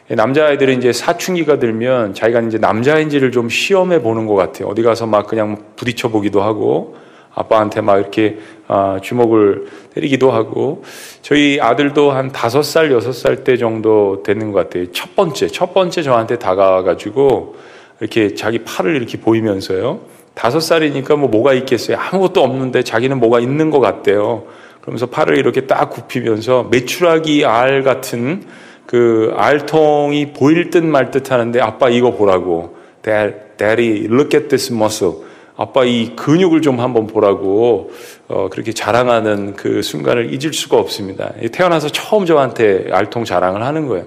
남자아이들은 0.09 0.79
이제 0.79 0.93
사춘기가 0.93 1.59
들면 1.59 2.15
자기가 2.15 2.41
이제 2.41 2.59
남자인지를 2.59 3.31
좀 3.31 3.49
시험해 3.49 4.03
보는 4.03 4.27
것 4.27 4.35
같아요. 4.35 4.69
어디 4.69 4.83
가서 4.83 5.07
막 5.07 5.27
그냥 5.27 5.63
부딪혀 5.77 6.09
보기도 6.09 6.43
하고 6.43 6.97
아빠한테 7.35 7.81
막 7.81 7.99
이렇게 7.99 8.39
아, 8.67 8.99
주먹을 9.03 9.67
때리기도 9.95 10.31
하고 10.31 10.85
저희 11.23 11.61
아들도 11.61 12.13
한 12.13 12.33
다섯 12.33 12.63
살 12.63 12.91
여섯 12.93 13.13
살 13.13 13.45
때 13.45 13.57
정도 13.57 14.23
되는 14.23 14.53
것 14.53 14.61
같아요. 14.61 14.91
첫 14.93 15.15
번째 15.17 15.49
첫 15.49 15.75
번째 15.75 16.03
저한테 16.03 16.39
다가와가지고 16.39 17.57
이렇게 18.01 18.35
자기 18.35 18.61
팔을 18.61 18.97
이렇게 18.97 19.19
보이면서요. 19.19 20.01
다섯 20.35 20.61
살이니까 20.61 21.17
뭐 21.17 21.29
뭐가 21.29 21.53
있겠어요. 21.55 21.97
아무것도 21.99 22.43
없는데 22.43 22.83
자기는 22.83 23.19
뭐가 23.21 23.41
있는 23.41 23.71
것 23.71 23.81
같대요. 23.81 24.45
그러면서 24.81 25.07
팔을 25.07 25.39
이렇게 25.39 25.63
딱 25.63 25.91
굽히면서 25.91 26.69
메추라기 26.71 27.45
알 27.45 27.83
같은 27.83 28.45
그 28.87 29.33
알통이 29.37 30.33
보일 30.33 30.71
듯 30.71 30.85
말 30.85 31.11
듯 31.11 31.31
하는데 31.31 31.61
아빠 31.61 31.89
이거 31.89 32.13
보라고. 32.13 32.77
Daddy, 33.03 34.07
look 34.07 34.35
at 34.35 34.49
this 34.49 34.73
muscle. 34.73 35.25
아빠 35.57 35.85
이 35.85 36.17
근육을 36.17 36.63
좀 36.63 36.81
한번 36.81 37.07
보라고 37.07 37.93
어, 38.29 38.49
그렇게 38.51 38.73
자랑하는 38.73 39.55
그 39.55 39.83
순간을 39.83 40.33
잊을 40.33 40.53
수가 40.53 40.79
없습니다. 40.79 41.33
태어나서 41.53 41.89
처음 41.91 42.27
저한테 42.27 42.89
알통 42.91 43.25
자랑을 43.25 43.63
하는 43.63 43.87
거예요. 43.87 44.07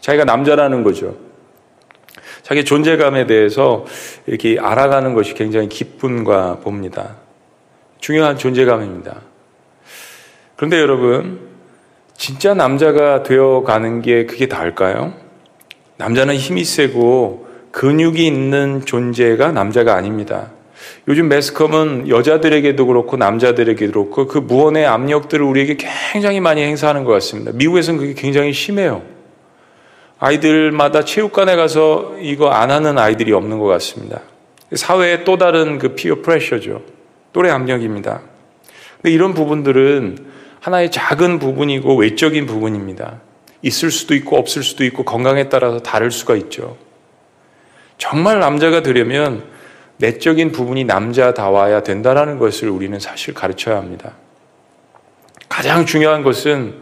자기가 0.00 0.24
남자라는 0.24 0.82
거죠. 0.82 1.16
자기 2.42 2.64
존재감에 2.64 3.26
대해서 3.26 3.86
이렇게 4.26 4.58
알아가는 4.58 5.14
것이 5.14 5.34
굉장히 5.34 5.68
기쁨과 5.68 6.58
봅니다. 6.62 7.16
중요한 8.00 8.36
존재감입니다. 8.36 9.20
그런데 10.56 10.80
여러분, 10.80 11.40
진짜 12.16 12.52
남자가 12.52 13.22
되어 13.22 13.62
가는 13.62 14.02
게 14.02 14.26
그게 14.26 14.48
다일까요? 14.48 15.14
남자는 15.96 16.34
힘이 16.34 16.64
세고 16.64 17.46
근육이 17.70 18.26
있는 18.26 18.84
존재가 18.84 19.52
남자가 19.52 19.94
아닙니다. 19.94 20.50
요즘 21.08 21.28
매스컴은 21.28 22.08
여자들에게도 22.08 22.86
그렇고 22.86 23.16
남자들에게도 23.16 23.92
그렇고 23.92 24.26
그 24.26 24.38
무언의 24.38 24.86
압력들을 24.86 25.44
우리에게 25.44 25.76
굉장히 26.12 26.40
많이 26.40 26.62
행사하는 26.62 27.04
것 27.04 27.12
같습니다. 27.12 27.52
미국에서는 27.54 28.00
그게 28.00 28.14
굉장히 28.14 28.52
심해요. 28.52 29.02
아이들마다 30.18 31.04
체육관에 31.04 31.56
가서 31.56 32.14
이거 32.20 32.50
안 32.50 32.70
하는 32.70 32.96
아이들이 32.98 33.32
없는 33.32 33.58
것 33.58 33.66
같습니다. 33.66 34.20
사회의 34.72 35.24
또 35.24 35.36
다른 35.36 35.78
그 35.78 35.94
피어 35.94 36.22
프레셔죠. 36.22 36.82
또래 37.32 37.50
압력입니다. 37.50 38.22
근데 38.96 39.10
이런 39.10 39.34
부분들은 39.34 40.16
하나의 40.60 40.92
작은 40.92 41.40
부분이고 41.40 41.96
외적인 41.96 42.46
부분입니다. 42.46 43.20
있을 43.62 43.90
수도 43.90 44.14
있고 44.14 44.36
없을 44.36 44.62
수도 44.62 44.84
있고 44.84 45.04
건강에 45.04 45.48
따라서 45.48 45.80
다를 45.80 46.10
수가 46.10 46.36
있죠. 46.36 46.76
정말 47.98 48.38
남자가 48.38 48.82
되려면 48.82 49.44
내적인 49.98 50.52
부분이 50.52 50.84
남자다워야 50.84 51.82
된다라는 51.82 52.38
것을 52.38 52.68
우리는 52.68 52.98
사실 52.98 53.34
가르쳐야 53.34 53.76
합니다. 53.76 54.12
가장 55.48 55.86
중요한 55.86 56.22
것은 56.22 56.74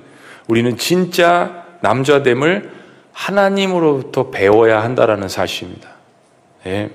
우리는 0.46 0.76
진짜 0.76 1.64
남자됨을 1.80 2.70
하나님으로부터 3.12 4.30
배워야 4.30 4.82
한다라는 4.82 5.28
사실입니다. 5.28 5.90
네. 6.64 6.90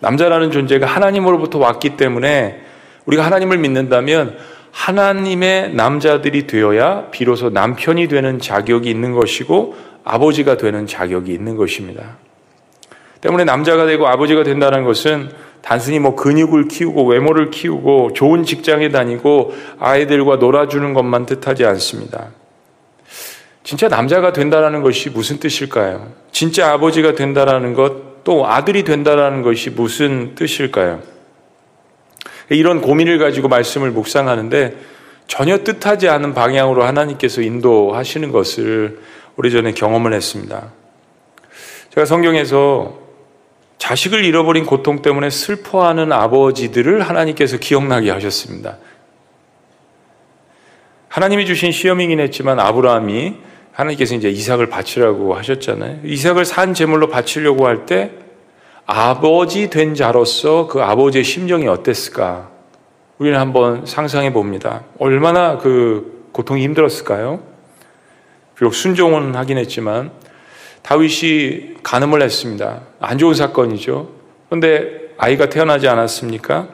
남자라는 0.00 0.50
존재가 0.50 0.86
하나님으로부터 0.86 1.58
왔기 1.58 1.96
때문에 1.96 2.60
우리가 3.04 3.24
하나님을 3.24 3.58
믿는다면 3.58 4.38
하나님의 4.72 5.74
남자들이 5.74 6.46
되어야 6.46 7.10
비로소 7.10 7.50
남편이 7.50 8.08
되는 8.08 8.38
자격이 8.38 8.88
있는 8.88 9.12
것이고 9.12 9.76
아버지가 10.04 10.56
되는 10.56 10.86
자격이 10.86 11.32
있는 11.32 11.56
것입니다. 11.56 12.16
때문에 13.20 13.44
남자가 13.44 13.84
되고 13.86 14.06
아버지가 14.06 14.44
된다는 14.44 14.84
것은 14.84 15.30
단순히 15.62 15.98
뭐 15.98 16.14
근육을 16.16 16.68
키우고 16.68 17.06
외모를 17.06 17.50
키우고 17.50 18.12
좋은 18.14 18.44
직장에 18.44 18.90
다니고 18.90 19.54
아이들과 19.78 20.36
놀아주는 20.36 20.94
것만 20.94 21.26
뜻하지 21.26 21.64
않습니다. 21.64 22.28
진짜 23.62 23.88
남자가 23.88 24.32
된다라는 24.32 24.82
것이 24.82 25.10
무슨 25.10 25.38
뜻일까요? 25.38 26.12
진짜 26.32 26.72
아버지가 26.72 27.14
된다라는 27.14 27.74
것, 27.74 28.24
또 28.24 28.46
아들이 28.46 28.84
된다라는 28.84 29.42
것이 29.42 29.70
무슨 29.70 30.34
뜻일까요? 30.34 31.02
이런 32.48 32.80
고민을 32.80 33.18
가지고 33.18 33.48
말씀을 33.48 33.90
묵상하는데 33.90 34.76
전혀 35.26 35.58
뜻하지 35.58 36.08
않은 36.08 36.34
방향으로 36.34 36.82
하나님께서 36.82 37.42
인도하시는 37.42 38.32
것을 38.32 38.98
오래전에 39.36 39.72
경험을 39.72 40.12
했습니다. 40.12 40.72
제가 41.90 42.04
성경에서 42.04 42.98
자식을 43.80 44.26
잃어버린 44.26 44.66
고통 44.66 45.00
때문에 45.00 45.30
슬퍼하는 45.30 46.12
아버지들을 46.12 47.00
하나님께서 47.00 47.56
기억나게 47.56 48.10
하셨습니다. 48.10 48.76
하나님이 51.08 51.46
주신 51.46 51.72
시험이긴 51.72 52.20
했지만 52.20 52.60
아브라함이 52.60 53.36
하나님께서 53.72 54.14
이제 54.14 54.28
이삭을 54.28 54.68
바치라고 54.68 55.34
하셨잖아요. 55.34 56.00
이삭을 56.04 56.44
산 56.44 56.74
제물로 56.74 57.08
바치려고 57.08 57.66
할 57.66 57.86
때 57.86 58.12
아버지 58.84 59.70
된 59.70 59.94
자로서 59.94 60.66
그 60.66 60.82
아버지의 60.82 61.24
심정이 61.24 61.66
어땠을까? 61.66 62.50
우리는 63.18 63.38
한번 63.38 63.86
상상해 63.86 64.30
봅니다. 64.32 64.84
얼마나 64.98 65.56
그 65.56 66.28
고통이 66.32 66.62
힘들었을까요? 66.64 67.40
비록 68.56 68.74
순종은 68.74 69.36
하긴 69.36 69.56
했지만 69.56 70.10
다윗이 70.82 71.82
간음을 71.82 72.22
했습니다. 72.22 72.80
안 73.00 73.18
좋은 73.18 73.34
사건이죠. 73.34 74.08
그런데 74.48 75.10
아이가 75.18 75.48
태어나지 75.48 75.88
않았습니까? 75.88 76.68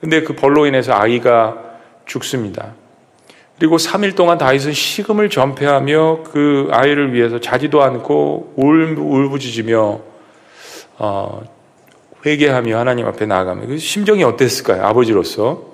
근데 0.00 0.22
그 0.22 0.34
벌로 0.34 0.66
인해서 0.66 0.92
아이가 0.92 1.56
죽습니다. 2.06 2.74
그리고 3.58 3.76
3일 3.76 4.16
동안 4.16 4.38
다윗은 4.38 4.72
식음을 4.72 5.30
전폐하며 5.30 6.24
그 6.24 6.68
아이를 6.72 7.12
위해서 7.12 7.38
자지도 7.38 7.82
않고 7.82 8.54
울부짖으며 8.56 10.00
어, 10.98 11.42
회개하며 12.26 12.76
하나님 12.76 13.06
앞에 13.06 13.26
나아가며 13.26 13.66
그 13.66 13.78
심정이 13.78 14.24
어땠을까요? 14.24 14.84
아버지로서 14.84 15.72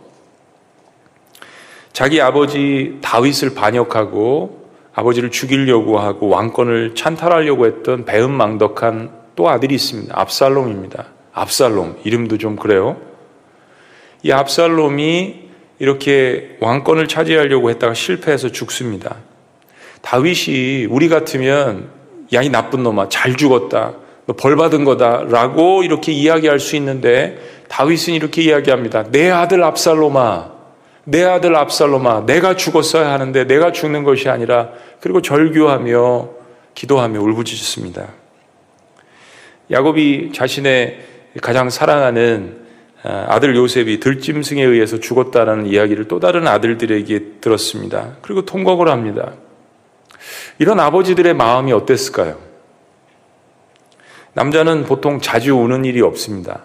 자기 1.93 2.21
아버지 2.21 2.99
다윗을 3.01 3.55
반역하고 3.55 4.68
아버지를 4.99 5.31
죽이려고 5.31 5.99
하고 5.99 6.29
왕권을 6.29 6.95
찬탈하려고 6.95 7.67
했던 7.67 8.05
배은망덕한 8.05 9.11
또 9.37 9.49
아들이 9.49 9.75
있습니다. 9.75 10.13
압살롬입니다. 10.19 11.07
압살롬 11.33 11.99
이름도 12.05 12.39
좀 12.39 12.57
그래요. 12.57 12.97
이 14.23 14.33
압살롬이 14.33 15.49
이렇게 15.79 16.57
왕권을 16.61 17.07
차지하려고 17.07 17.71
했다가 17.71 17.95
실패해서 17.95 18.51
죽습니다. 18.51 19.17
다윗이 20.03 20.87
우리 20.91 21.09
같으면 21.09 21.91
야, 22.35 22.43
이 22.43 22.51
나쁜 22.51 22.83
놈아, 22.83 23.09
잘 23.09 23.37
죽었다. 23.37 23.95
너 24.27 24.35
벌 24.35 24.57
받은 24.57 24.85
거다. 24.85 25.25
라고 25.29 25.83
이렇게 25.83 26.13
이야기할 26.13 26.61
수 26.61 26.77
있는데 26.77 27.39
다윗은 27.69 28.13
이렇게 28.13 28.43
이야기합니다. 28.43 29.05
내 29.11 29.31
아들 29.31 29.63
압살롬아, 29.63 30.51
내 31.05 31.25
아들 31.25 31.57
압살롬아, 31.57 32.27
내가 32.27 32.55
죽었어야 32.55 33.11
하는데 33.11 33.45
내가 33.47 33.73
죽는 33.73 34.05
것이 34.05 34.29
아니라 34.29 34.71
그리고 35.01 35.23
절규하며 35.23 36.29
기도하며 36.75 37.21
울부짖습니다. 37.21 38.09
야곱이 39.71 40.33
자신의 40.33 41.05
가장 41.43 41.71
사랑하는 41.71 42.67
아, 43.03 43.27
아들 43.29 43.55
요셉이 43.55 44.01
들짐승에 44.01 44.63
의해서 44.63 44.99
죽었다라는 44.99 45.67
이야기를 45.67 46.09
또 46.09 46.19
다른 46.19 46.47
아들들에게 46.49 47.41
들었습니다. 47.41 48.17
그리고 48.23 48.45
통곡을 48.45 48.89
합니다. 48.89 49.35
이런 50.59 50.81
아버지들의 50.81 51.35
마음이 51.35 51.73
어땠을까요? 51.73 52.39
남자는 54.33 54.85
보통 54.85 55.21
자주 55.21 55.57
우는 55.57 55.85
일이 55.85 56.01
없습니다. 56.01 56.63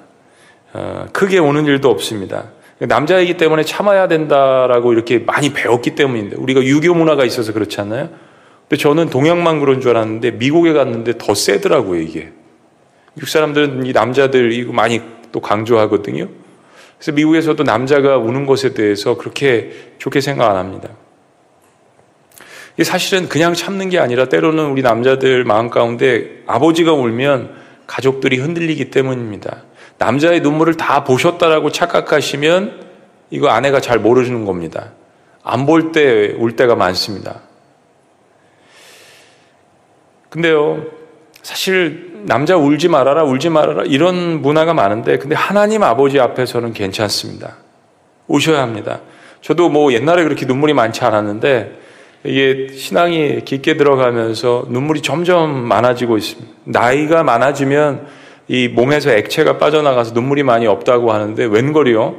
어, 0.74 1.06
크게 1.14 1.38
우는 1.38 1.66
일도 1.66 1.90
없습니다. 1.90 2.52
남자이기 2.80 3.38
때문에 3.38 3.64
참아야 3.64 4.08
된다라고 4.08 4.94
이렇게 4.94 5.20
많이 5.20 5.54
배웠기 5.54 5.96
때문인데 5.96 6.36
우리가 6.38 6.64
유교 6.64 6.94
문화가 6.94 7.24
있어서 7.24 7.54
그렇지 7.54 7.80
않나요? 7.82 8.10
근데 8.68 8.82
저는 8.82 9.10
동양만 9.10 9.60
그런 9.60 9.82
줄 9.82 9.92
알았는데 9.92 10.32
미국에 10.32 10.74
갔는데 10.74 11.18
더 11.18 11.34
세더라고요 11.34 12.02
이게. 12.02 12.32
미국 13.14 13.30
사람들은 13.30 13.86
이 13.86 13.94
남자들 13.94 14.52
이거 14.54 14.74
많이 14.74 15.02
또 15.32 15.40
강조하거든요. 15.40 16.28
그래서 16.98 17.12
미국에서도 17.12 17.62
남자가 17.64 18.18
우는 18.18 18.46
것에 18.46 18.74
대해서 18.74 19.18
그렇게 19.18 19.72
좋게 20.00 20.22
생각 20.22 20.50
안 20.50 20.58
합니다. 20.58 20.90
이게 22.76 22.84
사실은 22.84 23.30
그냥 23.30 23.54
참는 23.54 23.90
게 23.90 24.00
아니라 24.00 24.26
때로는 24.26 24.72
우리 24.72 24.82
남자들 24.82 25.44
마음 25.44 25.70
가운데 25.70 26.42
아버지가 26.48 26.94
울면 26.94 27.54
가족들이 27.86 28.38
흔들리기 28.38 28.90
때문입니다. 28.90 29.64
남자의 29.98 30.42
눈물을 30.42 30.76
다 30.76 31.04
보셨다라고 31.04 31.72
착각하시면 31.72 32.84
이거 33.30 33.50
아내가 33.50 33.80
잘 33.80 34.00
모르는 34.00 34.46
겁니다. 34.46 34.92
안 35.44 35.66
볼 35.66 35.92
때 35.92 36.36
울 36.38 36.56
때가 36.56 36.76
많습니다. 36.76 37.42
근데요, 40.30 40.84
사실 41.42 42.24
남자 42.26 42.56
울지 42.56 42.88
말아라, 42.88 43.24
울지 43.24 43.50
말아라 43.50 43.84
이런 43.84 44.42
문화가 44.42 44.74
많은데 44.74 45.18
근데 45.18 45.36
하나님 45.36 45.84
아버지 45.84 46.20
앞에서는 46.20 46.74
괜찮습니다. 46.74 47.58
우셔야 48.28 48.62
합니다. 48.62 49.02
저도 49.42 49.70
뭐 49.70 49.92
옛날에 49.94 50.24
그렇게 50.24 50.46
눈물이 50.46 50.74
많지 50.74 51.04
않았는데 51.04 51.80
이게 52.24 52.70
신앙이 52.74 53.42
깊게 53.44 53.76
들어가면서 53.76 54.66
눈물이 54.70 55.02
점점 55.02 55.68
많아지고 55.68 56.18
있습니다. 56.18 56.52
나이가 56.64 57.24
많아지면 57.24 58.08
이 58.48 58.68
몸에서 58.68 59.12
액체가 59.12 59.58
빠져나가서 59.58 60.14
눈물이 60.14 60.44
많이 60.44 60.68
없다고 60.68 61.12
하는데 61.12 61.46
웬걸이요? 61.46 62.16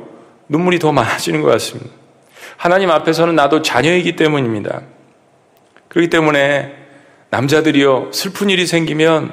눈물이 0.48 0.78
더 0.78 0.92
많아지는 0.92 1.42
것 1.42 1.48
같습니다. 1.50 1.90
하나님 2.56 2.90
앞에서는 2.90 3.34
나도 3.34 3.62
자녀이기 3.62 4.16
때문입니다. 4.16 4.82
그렇기 5.88 6.10
때문에 6.10 6.74
남자들이요, 7.30 8.10
슬픈 8.12 8.50
일이 8.50 8.66
생기면 8.66 9.32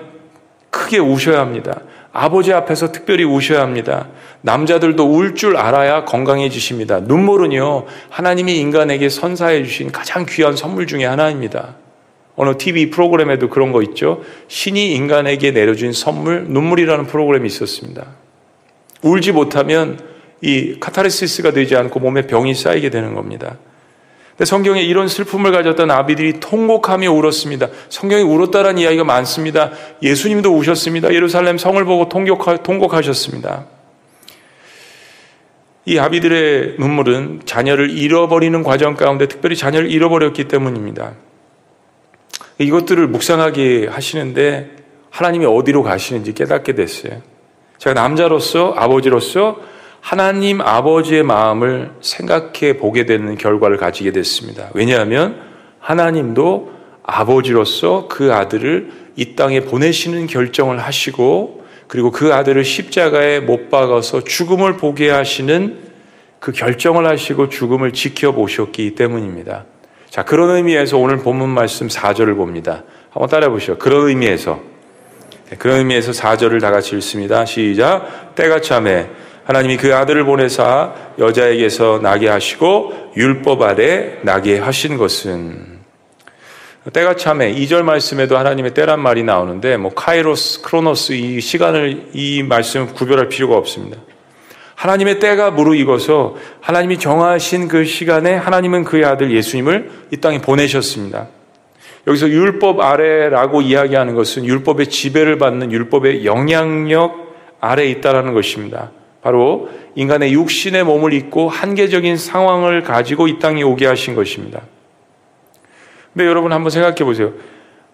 크게 0.69 0.97
우셔야 0.99 1.39
합니다. 1.39 1.81
아버지 2.13 2.51
앞에서 2.51 2.91
특별히 2.91 3.23
우셔야 3.23 3.61
합니다. 3.61 4.07
남자들도 4.41 5.05
울 5.05 5.35
줄 5.35 5.55
알아야 5.55 6.03
건강해지십니다. 6.05 7.01
눈물은요, 7.01 7.85
하나님이 8.09 8.57
인간에게 8.57 9.07
선사해 9.07 9.63
주신 9.63 9.91
가장 9.91 10.25
귀한 10.27 10.55
선물 10.55 10.87
중의 10.87 11.07
하나입니다. 11.07 11.75
어느 12.41 12.57
TV 12.57 12.89
프로그램에도 12.89 13.49
그런 13.49 13.71
거 13.71 13.83
있죠. 13.83 14.23
신이 14.47 14.93
인간에게 14.93 15.51
내려준 15.51 15.93
선물, 15.93 16.45
눈물이라는 16.47 17.05
프로그램이 17.05 17.45
있었습니다. 17.45 18.07
울지 19.03 19.31
못하면 19.31 19.99
이 20.41 20.77
카타르시스가 20.79 21.51
되지 21.51 21.75
않고 21.75 21.99
몸에 21.99 22.25
병이 22.25 22.55
쌓이게 22.55 22.89
되는 22.89 23.13
겁니다. 23.13 23.57
성경에 24.43 24.81
이런 24.81 25.07
슬픔을 25.07 25.51
가졌던 25.51 25.91
아비들이 25.91 26.39
통곡하며 26.39 27.11
울었습니다. 27.11 27.67
성경에 27.89 28.23
울었다라는 28.23 28.81
이야기가 28.81 29.03
많습니다. 29.03 29.69
예수님도 30.01 30.51
우셨습니다. 30.51 31.13
예루살렘 31.13 31.59
성을 31.59 31.85
보고 31.85 32.09
통곡하, 32.09 33.01
셨습니다이 33.03 33.59
아비들의 35.99 36.77
눈물은 36.79 37.41
자녀를 37.45 37.91
잃어버리는 37.91 38.63
과정 38.63 38.95
가운데 38.95 39.27
특별히 39.27 39.55
자녀를 39.55 39.91
잃어버렸기 39.91 40.45
때문입니다. 40.47 41.13
이것들을 42.61 43.07
묵상하게 43.07 43.87
하시는데 43.87 44.71
하나님이 45.09 45.45
어디로 45.45 45.83
가시는지 45.83 46.33
깨닫게 46.33 46.73
됐어요. 46.73 47.21
제가 47.77 47.93
남자로서 47.93 48.73
아버지로서 48.77 49.59
하나님 49.99 50.61
아버지의 50.61 51.23
마음을 51.23 51.91
생각해 52.01 52.77
보게 52.77 53.05
되는 53.05 53.37
결과를 53.37 53.77
가지게 53.77 54.11
됐습니다. 54.11 54.69
왜냐하면 54.73 55.41
하나님도 55.79 56.71
아버지로서 57.03 58.07
그 58.07 58.33
아들을 58.33 58.91
이 59.15 59.35
땅에 59.35 59.61
보내시는 59.61 60.27
결정을 60.27 60.79
하시고 60.79 61.63
그리고 61.87 62.11
그 62.11 62.33
아들을 62.33 62.63
십자가에 62.63 63.41
못 63.41 63.69
박아서 63.69 64.23
죽음을 64.23 64.77
보게 64.77 65.09
하시는 65.09 65.79
그 66.39 66.51
결정을 66.51 67.05
하시고 67.05 67.49
죽음을 67.49 67.91
지켜보셨기 67.91 68.95
때문입니다. 68.95 69.65
자, 70.11 70.23
그런 70.23 70.49
의미에서 70.49 70.97
오늘 70.97 71.19
본문 71.19 71.49
말씀 71.49 71.87
4절을 71.87 72.35
봅니다. 72.35 72.83
한번 73.11 73.29
따라해 73.29 73.49
보시죠. 73.49 73.77
그런 73.77 74.09
의미에서. 74.09 74.59
네, 75.49 75.55
그런 75.55 75.77
의미에서 75.77 76.11
4절을 76.11 76.59
다 76.59 76.69
같이 76.69 76.97
읽습니다. 76.97 77.45
시작. 77.45 78.35
때가 78.35 78.59
참에 78.59 79.09
하나님이 79.45 79.77
그 79.77 79.95
아들을 79.95 80.25
보내사 80.25 80.93
여자에게서 81.17 82.01
나게 82.03 82.27
하시고 82.27 83.13
율법 83.15 83.61
아래 83.61 84.17
나게 84.23 84.59
하신 84.59 84.97
것은 84.97 85.79
때가 86.91 87.15
참에 87.15 87.53
2절 87.55 87.83
말씀에도 87.83 88.37
하나님의 88.37 88.73
때란 88.73 88.99
말이 88.99 89.23
나오는데 89.23 89.77
뭐 89.77 89.93
카이로스, 89.93 90.61
크로노스 90.63 91.13
이 91.13 91.39
시간을 91.39 92.09
이 92.11 92.43
말씀 92.43 92.93
구별할 92.93 93.29
필요가 93.29 93.55
없습니다. 93.55 93.97
하나님의 94.81 95.19
때가 95.19 95.51
무르익어서 95.51 96.37
하나님이 96.59 96.97
정하신 96.97 97.67
그 97.67 97.85
시간에 97.85 98.33
하나님은 98.33 98.83
그의 98.83 99.05
아들 99.05 99.31
예수님을 99.31 99.91
이 100.09 100.17
땅에 100.17 100.41
보내셨습니다. 100.41 101.27
여기서 102.07 102.27
율법 102.29 102.79
아래라고 102.79 103.61
이야기하는 103.61 104.15
것은 104.15 104.43
율법의 104.43 104.87
지배를 104.87 105.37
받는 105.37 105.71
율법의 105.71 106.25
영향력 106.25 107.31
아래 107.59 107.85
있다라는 107.85 108.33
것입니다. 108.33 108.89
바로 109.21 109.69
인간의 109.93 110.33
육신의 110.33 110.83
몸을 110.83 111.13
입고 111.13 111.47
한계적인 111.47 112.17
상황을 112.17 112.81
가지고 112.81 113.27
이 113.27 113.37
땅에 113.37 113.61
오게 113.61 113.85
하신 113.85 114.15
것입니다. 114.15 114.61
근데 116.11 116.25
여러분 116.25 116.53
한번 116.53 116.71
생각해 116.71 117.03
보세요. 117.03 117.33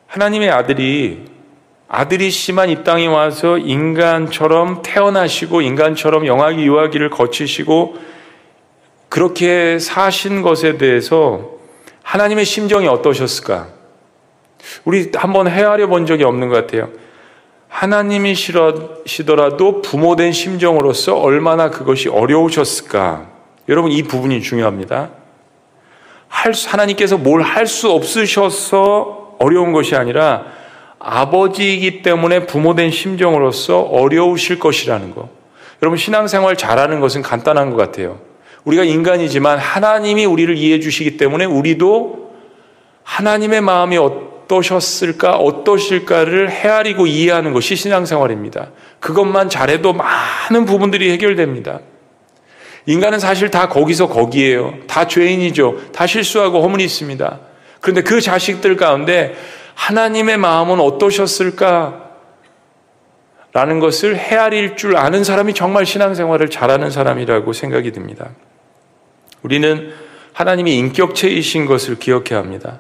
하나님의 0.08 0.52
아들이 0.52 1.26
아들이 1.90 2.30
심한 2.30 2.70
이 2.70 2.84
땅에 2.84 3.08
와서 3.08 3.58
인간처럼 3.58 4.82
태어나시고 4.84 5.62
인간처럼 5.62 6.28
영화기 6.28 6.66
유아기를 6.66 7.10
거치시고 7.10 7.96
그렇게 9.10 9.80
사신 9.80 10.42
것에 10.42 10.78
대해서 10.78 11.52
하나님의 12.04 12.44
심정이 12.44 12.88
어떠셨을까? 12.88 13.68
우리 14.84 15.12
한번 15.16 15.48
헤아려 15.48 15.88
본 15.88 16.06
적이 16.06 16.26
없는 16.26 16.50
것 16.50 16.56
같아요. 16.56 16.90
하나님이시더라도 17.70 19.82
부모된 19.82 20.34
심정으로서 20.34 21.18
얼마나 21.18 21.70
그것이 21.70 22.10
어려우셨을까? 22.10 23.28
여러분 23.70 23.92
이 23.92 24.04
부분이 24.04 24.42
중요합니다. 24.42 25.12
할 26.28 26.54
수, 26.54 26.70
하나님께서 26.70 27.18
뭘 27.18 27.42
할 27.42 27.68
수 27.68 27.92
없으셔서 27.92 29.38
어려운 29.40 29.72
것이 29.72 29.96
아니라 29.96 30.57
아버지이기 31.00 32.02
때문에 32.02 32.46
부모된 32.46 32.92
심정으로서 32.92 33.82
어려우실 33.82 34.60
것이라는 34.60 35.14
거. 35.14 35.30
여러분 35.82 35.98
신앙생활 35.98 36.58
잘하는 36.58 37.00
것은 37.00 37.22
간단한 37.22 37.70
것 37.70 37.78
같아요. 37.78 38.20
우리가 38.64 38.84
인간이지만 38.84 39.60
하나님이 39.60 40.26
우리를 40.26 40.58
이해해 40.58 40.80
주시기 40.80 41.18
때문에 41.18 41.46
우리도 41.46 42.32
하나님의 43.04 43.62
마음이 43.62 43.98
어떠셨을까, 43.98 45.38
어떠실까를 45.38 46.50
헤아리고 46.52 47.08
이해하는 47.08 47.54
것이 47.54 47.76
신앙생활입니다. 47.76 48.70
그것만 49.00 49.50
잘해도 49.50 49.94
많은 49.94 50.66
부분들이 50.66 51.12
해결됩니다. 51.12 51.80
인간은 52.86 53.20
사실 53.20 53.52
다 53.52 53.70
거기서 53.70 54.08
거기에요. 54.08 54.74
다 54.88 55.08
죄인이죠. 55.08 55.92
다 55.94 56.08
실수하고 56.08 56.62
허물이 56.62 56.84
있습니다. 56.84 57.40
그런데 57.82 58.02
그 58.02 58.20
자식들 58.20 58.76
가운데 58.76 59.36
하나님의 59.78 60.38
마음은 60.38 60.80
어떠셨을까? 60.80 62.04
라는 63.54 63.80
것을 63.80 64.18
헤아릴 64.18 64.76
줄 64.76 64.98
아는 64.98 65.24
사람이 65.24 65.54
정말 65.54 65.86
신앙생활을 65.86 66.50
잘하는 66.50 66.90
사람이라고 66.90 67.54
생각이 67.54 67.92
듭니다. 67.92 68.32
우리는 69.44 69.94
하나님이 70.34 70.76
인격체이신 70.78 71.68
것을 71.68 72.00
기억해야 72.00 72.40
합니다. 72.40 72.80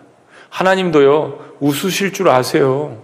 하나님도요, 0.49 1.55
웃으실 1.59 2.13
줄 2.13 2.29
아세요. 2.29 3.01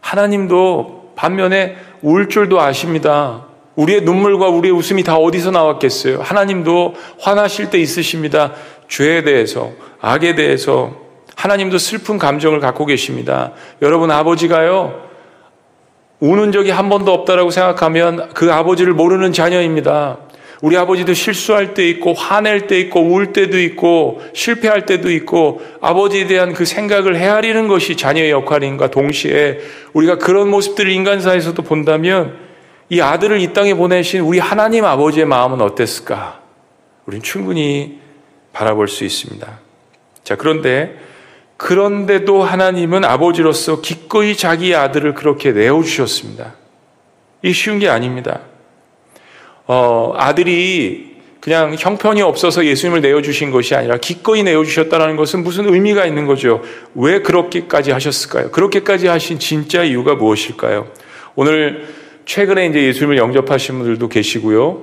하나님도 0.00 1.12
반면에 1.14 1.76
울 2.02 2.28
줄도 2.28 2.60
아십니다. 2.60 3.46
우리의 3.76 4.02
눈물과 4.02 4.48
우리의 4.48 4.74
웃음이 4.74 5.02
다 5.02 5.16
어디서 5.16 5.50
나왔겠어요? 5.50 6.22
하나님도 6.22 6.94
화나실 7.20 7.70
때 7.70 7.78
있으십니다. 7.78 8.52
죄에 8.88 9.22
대해서, 9.22 9.72
악에 10.00 10.34
대해서. 10.34 11.03
하나님도 11.36 11.78
슬픈 11.78 12.18
감정을 12.18 12.60
갖고 12.60 12.86
계십니다. 12.86 13.52
여러분 13.82 14.10
아버지가요, 14.10 15.04
우는 16.20 16.52
적이 16.52 16.70
한 16.70 16.88
번도 16.88 17.12
없다라고 17.12 17.50
생각하면 17.50 18.30
그 18.34 18.52
아버지를 18.52 18.94
모르는 18.94 19.32
자녀입니다. 19.32 20.18
우리 20.62 20.78
아버지도 20.78 21.12
실수할 21.12 21.74
때 21.74 21.86
있고 21.90 22.14
화낼 22.14 22.66
때 22.66 22.78
있고 22.80 23.00
울 23.02 23.34
때도 23.34 23.60
있고 23.60 24.22
실패할 24.32 24.86
때도 24.86 25.10
있고 25.10 25.60
아버지에 25.82 26.26
대한 26.26 26.54
그 26.54 26.64
생각을 26.64 27.16
헤아리는 27.16 27.68
것이 27.68 27.96
자녀의 27.96 28.30
역할인가 28.30 28.90
동시에 28.90 29.58
우리가 29.92 30.16
그런 30.16 30.48
모습들을 30.48 30.90
인간사에서도 30.90 31.60
본다면 31.62 32.38
이 32.88 33.00
아들을 33.00 33.40
이 33.40 33.52
땅에 33.52 33.74
보내신 33.74 34.20
우리 34.20 34.38
하나님 34.38 34.84
아버지의 34.86 35.26
마음은 35.26 35.60
어땠을까? 35.60 36.40
우리는 37.04 37.22
충분히 37.22 37.98
바라볼 38.54 38.88
수 38.88 39.04
있습니다. 39.04 39.58
자, 40.22 40.36
그런데 40.36 40.96
그런데도 41.64 42.42
하나님은 42.42 43.06
아버지로서 43.06 43.80
기꺼이 43.80 44.36
자기 44.36 44.74
아들을 44.74 45.14
그렇게 45.14 45.52
내어주셨습니다. 45.52 46.56
이 47.42 47.54
쉬운 47.54 47.78
게 47.78 47.88
아닙니다. 47.88 48.40
어, 49.66 50.12
아들이 50.14 51.14
그냥 51.40 51.74
형편이 51.78 52.20
없어서 52.20 52.66
예수님을 52.66 53.00
내어주신 53.00 53.50
것이 53.50 53.74
아니라 53.74 53.96
기꺼이 53.96 54.42
내어주셨다는 54.42 55.16
것은 55.16 55.42
무슨 55.42 55.72
의미가 55.72 56.04
있는 56.04 56.26
거죠. 56.26 56.60
왜 56.94 57.22
그렇게까지 57.22 57.92
하셨을까요? 57.92 58.50
그렇게까지 58.50 59.06
하신 59.06 59.38
진짜 59.38 59.84
이유가 59.84 60.16
무엇일까요? 60.16 60.88
오늘 61.34 61.88
최근에 62.26 62.66
이제 62.66 62.82
예수님을 62.82 63.16
영접하신 63.16 63.78
분들도 63.78 64.10
계시고요. 64.10 64.82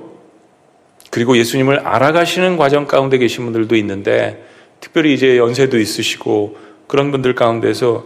그리고 1.12 1.36
예수님을 1.38 1.86
알아가시는 1.86 2.56
과정 2.56 2.88
가운데 2.88 3.18
계신 3.18 3.44
분들도 3.44 3.76
있는데 3.76 4.44
특별히 4.80 5.14
이제 5.14 5.38
연세도 5.38 5.78
있으시고 5.78 6.71
그런 6.92 7.10
분들 7.10 7.34
가운데서 7.34 8.04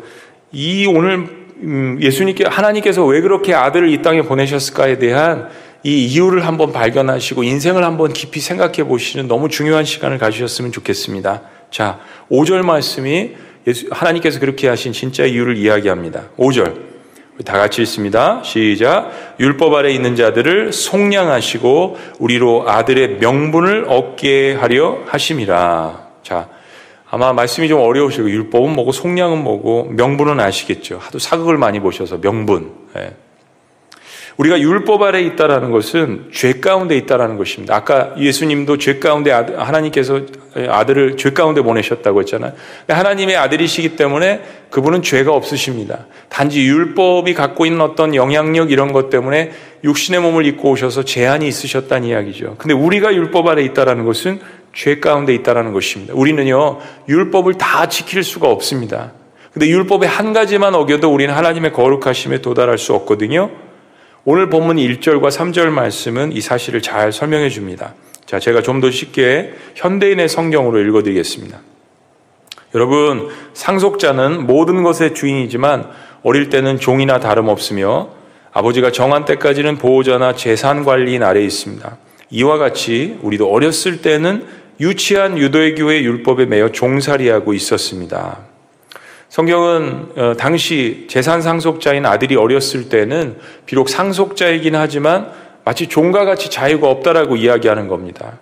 이 0.52 0.86
오늘 0.86 1.26
음, 1.60 1.98
예수님께 2.00 2.44
하나님께서 2.46 3.04
왜 3.04 3.20
그렇게 3.20 3.52
아들을 3.52 3.92
이 3.92 4.00
땅에 4.00 4.22
보내셨을까에 4.22 4.98
대한 4.98 5.48
이 5.82 6.04
이유를 6.04 6.46
한번 6.46 6.70
발견하시고 6.72 7.42
인생을 7.42 7.82
한번 7.82 8.12
깊이 8.12 8.38
생각해 8.38 8.84
보시는 8.84 9.26
너무 9.26 9.48
중요한 9.48 9.84
시간을 9.84 10.18
가지셨으면 10.18 10.70
좋겠습니다. 10.70 11.42
자, 11.72 11.98
5절 12.30 12.64
말씀이 12.64 13.32
예수, 13.66 13.88
하나님께서 13.90 14.38
그렇게 14.38 14.68
하신 14.68 14.92
진짜 14.92 15.24
이유를 15.24 15.56
이야기합니다. 15.56 16.28
5절. 16.38 16.76
다 17.44 17.58
같이 17.58 17.82
읽습니다. 17.82 18.40
시작. 18.44 19.10
율법 19.40 19.74
아래 19.74 19.90
있는 19.90 20.14
자들을 20.14 20.72
속량하시고 20.72 21.96
우리로 22.20 22.70
아들의 22.70 23.18
명분을 23.18 23.86
얻게 23.88 24.54
하려 24.54 25.00
하심이라. 25.08 26.06
자, 26.22 26.48
아마 27.08 27.32
말씀이 27.32 27.68
좀 27.68 27.80
어려우시고 27.80 28.28
율법은 28.30 28.74
뭐고 28.74 28.92
속량은 28.92 29.42
뭐고 29.42 29.90
명분은 29.90 30.40
아시겠죠. 30.40 30.98
하도 31.00 31.18
사극을 31.18 31.56
많이 31.56 31.80
보셔서 31.80 32.20
명분. 32.20 32.72
예. 32.96 33.14
우리가 34.36 34.60
율법 34.60 35.02
아래 35.02 35.22
있다라는 35.22 35.70
것은 35.70 36.28
죄 36.30 36.60
가운데 36.60 36.94
있다라는 36.96 37.38
것입니다. 37.38 37.74
아까 37.74 38.14
예수님도 38.18 38.76
죄 38.76 38.98
가운데 38.98 39.30
하나님께서 39.30 40.20
아들을 40.68 41.16
죄 41.16 41.30
가운데 41.30 41.62
보내셨다고 41.62 42.20
했잖아요. 42.20 42.52
하나님의 42.86 43.36
아들이시기 43.36 43.96
때문에 43.96 44.42
그분은 44.68 45.00
죄가 45.00 45.32
없으십니다. 45.32 46.06
단지 46.28 46.66
율법이 46.66 47.32
갖고 47.32 47.64
있는 47.64 47.80
어떤 47.80 48.14
영향력 48.14 48.72
이런 48.72 48.92
것 48.92 49.08
때문에 49.08 49.52
육신의 49.84 50.20
몸을 50.20 50.44
입고 50.44 50.70
오셔서 50.70 51.04
제한이 51.04 51.48
있으셨다는 51.48 52.08
이야기죠. 52.08 52.56
근데 52.58 52.74
우리가 52.74 53.14
율법 53.14 53.46
아래 53.46 53.62
있다라는 53.62 54.04
것은 54.04 54.40
죄 54.76 55.00
가운데 55.00 55.34
있다라는 55.34 55.72
것입니다. 55.72 56.12
우리는요, 56.14 56.78
율법을 57.08 57.54
다 57.54 57.88
지킬 57.88 58.22
수가 58.22 58.48
없습니다. 58.48 59.12
근데 59.52 59.68
율법의 59.68 60.06
한 60.06 60.34
가지만 60.34 60.74
어겨도 60.74 61.12
우리는 61.12 61.34
하나님의 61.34 61.72
거룩하심에 61.72 62.42
도달할 62.42 62.76
수 62.76 62.92
없거든요. 62.92 63.50
오늘 64.26 64.50
본문 64.50 64.76
1절과 64.76 65.30
3절 65.30 65.70
말씀은 65.70 66.32
이 66.32 66.42
사실을 66.42 66.82
잘 66.82 67.10
설명해 67.10 67.48
줍니다. 67.48 67.94
자, 68.26 68.38
제가 68.38 68.60
좀 68.60 68.82
더 68.82 68.90
쉽게 68.90 69.54
현대인의 69.76 70.28
성경으로 70.28 70.80
읽어 70.80 71.02
드리겠습니다. 71.02 71.58
여러분, 72.74 73.30
상속자는 73.54 74.46
모든 74.46 74.82
것의 74.82 75.14
주인이지만 75.14 75.88
어릴 76.22 76.50
때는 76.50 76.78
종이나 76.78 77.18
다름없으며 77.18 78.10
아버지가 78.52 78.92
정한 78.92 79.24
때까지는 79.24 79.78
보호자나 79.78 80.34
재산 80.34 80.84
관리인 80.84 81.22
아래에 81.22 81.44
있습니다. 81.44 81.96
이와 82.30 82.58
같이 82.58 83.18
우리도 83.22 83.50
어렸을 83.50 84.02
때는 84.02 84.65
유치한 84.80 85.38
유도의 85.38 85.76
율법에 86.04 86.46
매여 86.46 86.72
종살이하고 86.72 87.54
있었습니다. 87.54 88.38
성경은 89.28 90.12
어, 90.16 90.34
당시 90.38 91.06
재산 91.08 91.42
상속자인 91.42 92.06
아들이 92.06 92.36
어렸을 92.36 92.88
때는 92.88 93.38
비록 93.66 93.88
상속자이긴 93.88 94.74
하지만 94.76 95.30
마치 95.64 95.88
종과 95.88 96.24
같이 96.24 96.50
자유가 96.50 96.88
없다라고 96.88 97.36
이야기하는 97.36 97.88
겁니다. 97.88 98.38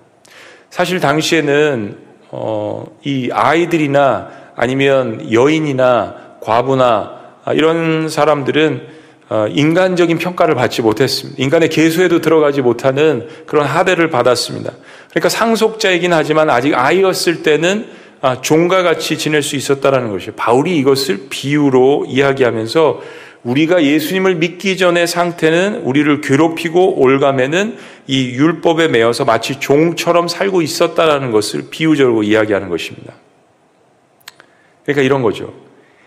사실 0.70 1.00
당시에는 1.00 1.96
어, 2.30 2.84
이 3.02 3.30
아이들이나 3.32 4.28
아니면 4.56 5.32
여인이나 5.32 6.16
과부나 6.40 7.20
이런 7.54 8.08
사람들은 8.08 8.86
어, 8.86 9.03
인간적인 9.50 10.18
평가를 10.18 10.54
받지 10.54 10.82
못했습니다. 10.82 11.42
인간의 11.42 11.68
계수에도 11.70 12.20
들어가지 12.20 12.60
못하는 12.60 13.28
그런 13.46 13.66
하대를 13.66 14.10
받았습니다. 14.10 14.72
그러니까 15.10 15.28
상속자이긴 15.28 16.12
하지만 16.12 16.50
아직 16.50 16.74
아이였을 16.74 17.42
때는 17.42 17.86
아, 18.20 18.40
종과 18.40 18.82
같이 18.82 19.18
지낼 19.18 19.42
수 19.42 19.54
있었다라는 19.54 20.10
것이에요. 20.10 20.32
바울이 20.34 20.78
이것을 20.78 21.26
비유로 21.28 22.06
이야기하면서 22.08 23.02
우리가 23.42 23.84
예수님을 23.84 24.36
믿기 24.36 24.78
전의 24.78 25.06
상태는 25.06 25.82
우리를 25.82 26.22
괴롭히고 26.22 27.00
올가매는 27.00 27.76
이 28.06 28.30
율법에 28.30 28.88
매여서 28.88 29.26
마치 29.26 29.60
종처럼 29.60 30.28
살고 30.28 30.62
있었다라는 30.62 31.30
것을 31.30 31.66
비유적으로 31.70 32.22
이야기하는 32.22 32.70
것입니다. 32.70 33.12
그러니까 34.84 35.02
이런 35.02 35.20
거죠. 35.20 35.52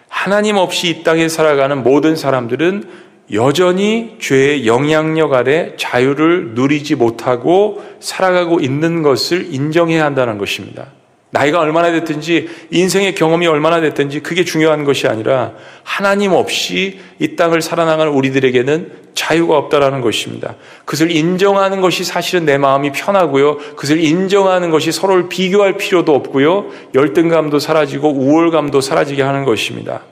하나님 0.08 0.58
없이 0.58 0.90
이 0.90 1.04
땅에 1.04 1.28
살아가는 1.30 1.84
모든 1.84 2.16
사람들은 2.16 3.07
여전히 3.34 4.16
죄의 4.20 4.66
영향력 4.68 5.34
아래 5.34 5.74
자유를 5.76 6.52
누리지 6.54 6.96
못하고 6.96 7.84
살아가고 8.00 8.60
있는 8.60 9.02
것을 9.02 9.54
인정해야 9.54 10.06
한다는 10.06 10.38
것입니다. 10.38 10.88
나이가 11.30 11.60
얼마나 11.60 11.92
됐든지 11.92 12.48
인생의 12.72 13.14
경험이 13.14 13.48
얼마나 13.48 13.82
됐든지 13.82 14.22
그게 14.22 14.46
중요한 14.46 14.86
것이 14.86 15.08
아니라 15.08 15.52
하나님 15.84 16.32
없이 16.32 17.00
이 17.20 17.36
땅을 17.36 17.62
살아나가는 17.62 18.14
우리들에게는 18.14 19.08
자유가 19.14 19.58
없다라는 19.58 20.00
것입니다. 20.00 20.56
그것을 20.86 21.12
인정하는 21.12 21.82
것이 21.82 22.06
사실은 22.06 22.46
내 22.46 22.58
마음이 22.58 22.94
편하고요. 22.94 23.58
그것을 23.58 24.00
인정하는 24.00 24.70
것이 24.70 24.94
서로를 24.94 25.28
비교할 25.28 25.74
필요도 25.76 26.16
없고요. 26.16 26.68
열등감도 26.96 27.60
사라지고 27.60 28.10
우월감도 28.10 28.80
사라지게 28.80 29.22
하는 29.22 29.44
것입니다. 29.44 30.04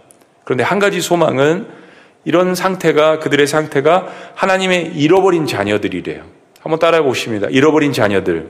그런데 0.43 0.63
한 0.65 0.79
가지 0.79 0.99
소망은 0.99 1.84
이런 2.25 2.55
상태가 2.55 3.19
그들의 3.19 3.47
상태가 3.47 4.07
하나님의 4.35 4.93
잃어버린 4.95 5.45
자녀들이래요. 5.45 6.23
한번 6.59 6.79
따라해 6.79 7.03
보십니다. 7.03 7.47
잃어버린 7.49 7.93
자녀들. 7.93 8.49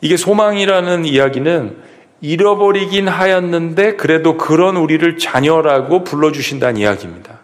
이게 0.00 0.16
소망이라는 0.16 1.04
이야기는 1.04 1.76
잃어버리긴 2.22 3.08
하였는데 3.08 3.96
그래도 3.96 4.36
그런 4.36 4.76
우리를 4.76 5.18
자녀라고 5.18 6.04
불러주신다는 6.04 6.80
이야기입니다. 6.80 7.40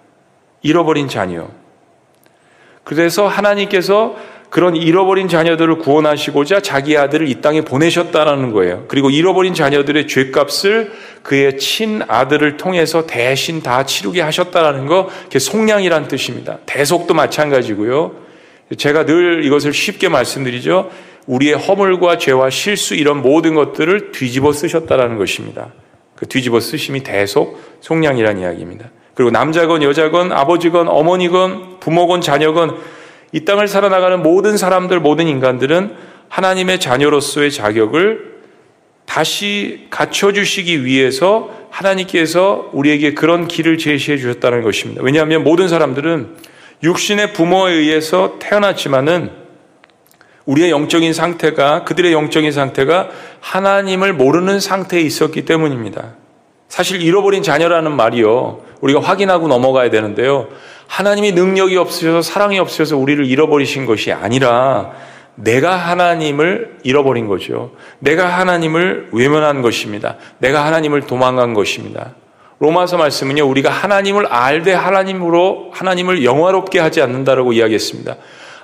잃어버린 0.62 1.08
자녀. 1.08 1.48
그래서 2.84 3.26
하나님께서 3.26 4.16
그런 4.56 4.74
잃어버린 4.74 5.28
자녀들을 5.28 5.76
구원하시고자 5.80 6.60
자기 6.60 6.96
아들을 6.96 7.28
이 7.28 7.42
땅에 7.42 7.60
보내셨다는 7.60 8.52
거예요. 8.52 8.86
그리고 8.88 9.10
잃어버린 9.10 9.52
자녀들의 9.52 10.06
죄값을 10.08 10.92
그의 11.22 11.58
친 11.58 12.00
아들을 12.08 12.56
통해서 12.56 13.06
대신 13.06 13.60
다 13.60 13.84
치르게 13.84 14.22
하셨다는 14.22 14.86
거, 14.86 15.10
그게 15.24 15.38
속량이란 15.38 16.08
뜻입니다. 16.08 16.56
대속도 16.64 17.12
마찬가지고요. 17.12 18.14
제가 18.78 19.04
늘 19.04 19.44
이것을 19.44 19.74
쉽게 19.74 20.08
말씀드리죠. 20.08 20.90
우리의 21.26 21.52
허물과 21.52 22.16
죄와 22.16 22.48
실수 22.48 22.94
이런 22.94 23.20
모든 23.20 23.54
것들을 23.54 24.12
뒤집어 24.12 24.54
쓰셨다라는 24.54 25.18
것입니다. 25.18 25.74
그 26.14 26.26
뒤집어 26.26 26.60
쓰심이 26.60 27.02
대속 27.02 27.60
속량이라는 27.82 28.40
이야기입니다. 28.40 28.88
그리고 29.12 29.30
남자건 29.30 29.82
여자건 29.82 30.32
아버지건 30.32 30.88
어머니건 30.88 31.80
부모건 31.80 32.22
자녀건 32.22 32.95
이 33.36 33.44
땅을 33.44 33.68
살아나가는 33.68 34.22
모든 34.22 34.56
사람들 34.56 34.98
모든 35.00 35.28
인간들은 35.28 35.94
하나님의 36.30 36.80
자녀로서의 36.80 37.50
자격을 37.52 38.36
다시 39.04 39.88
갖춰주시기 39.90 40.86
위해서 40.86 41.50
하나님께서 41.68 42.70
우리에게 42.72 43.12
그런 43.12 43.46
길을 43.46 43.76
제시해 43.76 44.16
주셨다는 44.16 44.62
것입니다. 44.62 45.02
왜냐하면 45.04 45.44
모든 45.44 45.68
사람들은 45.68 46.34
육신의 46.82 47.34
부모에 47.34 47.74
의해서 47.74 48.38
태어났지만은 48.38 49.30
우리의 50.46 50.70
영적인 50.70 51.12
상태가 51.12 51.84
그들의 51.84 52.14
영적인 52.14 52.52
상태가 52.52 53.10
하나님을 53.40 54.14
모르는 54.14 54.60
상태에 54.60 55.02
있었기 55.02 55.44
때문입니다. 55.44 56.14
사실 56.68 57.02
잃어버린 57.02 57.42
자녀라는 57.42 57.92
말이요. 57.92 58.62
우리가 58.80 59.00
확인하고 59.00 59.46
넘어가야 59.46 59.90
되는데요. 59.90 60.48
하나님이 60.88 61.32
능력이 61.32 61.76
없으셔서 61.76 62.22
사랑이 62.22 62.58
없으셔서 62.58 62.96
우리를 62.96 63.24
잃어버리신 63.26 63.86
것이 63.86 64.12
아니라 64.12 64.92
내가 65.34 65.76
하나님을 65.76 66.78
잃어버린 66.82 67.26
거죠. 67.26 67.72
내가 67.98 68.26
하나님을 68.26 69.10
외면한 69.12 69.62
것입니다. 69.62 70.16
내가 70.38 70.64
하나님을 70.64 71.02
도망간 71.02 71.54
것입니다. 71.54 72.14
로마서 72.58 72.96
말씀은요, 72.96 73.46
우리가 73.46 73.70
하나님을 73.70 74.26
알되 74.26 74.72
하나님으로 74.72 75.70
하나님을 75.74 76.24
영화롭게 76.24 76.78
하지 76.78 77.02
않는다라고 77.02 77.52
이야기했습니다. 77.52 78.16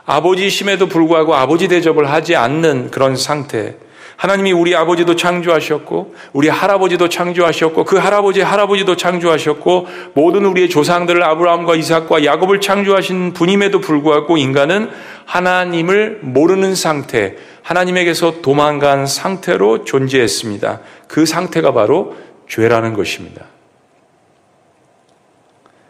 아버지심에도 0.07 0.89
불구하고 0.89 1.35
아버지 1.35 1.69
대접을 1.69 2.11
하지 2.11 2.35
않는 2.37 2.91
그런 2.91 3.17
상태. 3.17 3.77
하나님이 4.23 4.53
우리 4.53 4.77
아버지도 4.77 5.17
창조하셨고, 5.17 6.15
우리 6.33 6.49
할아버지도 6.49 7.09
창조하셨고, 7.09 7.85
그 7.85 7.97
할아버지 7.97 8.41
할아버지도 8.41 8.95
창조하셨고, 8.95 9.89
모든 10.15 10.45
우리의 10.45 10.69
조상들을 10.69 11.21
아브라함과 11.25 11.75
이삭과 11.75 12.25
야곱을 12.25 12.61
창조하신 12.61 13.33
분임에도 13.33 13.81
불구하고 13.81 14.37
인간은 14.37 14.91
하나님을 15.25 16.21
모르는 16.23 16.77
상태, 16.77 17.35
하나님에게서 17.63 18.43
도망간 18.43 19.07
상태로 19.07 19.83
존재했습니다. 19.83 20.79
그 21.09 21.27
상태가 21.27 21.73
바로 21.73 22.15
죄라는 22.49 22.95
것입니다. 22.95 23.47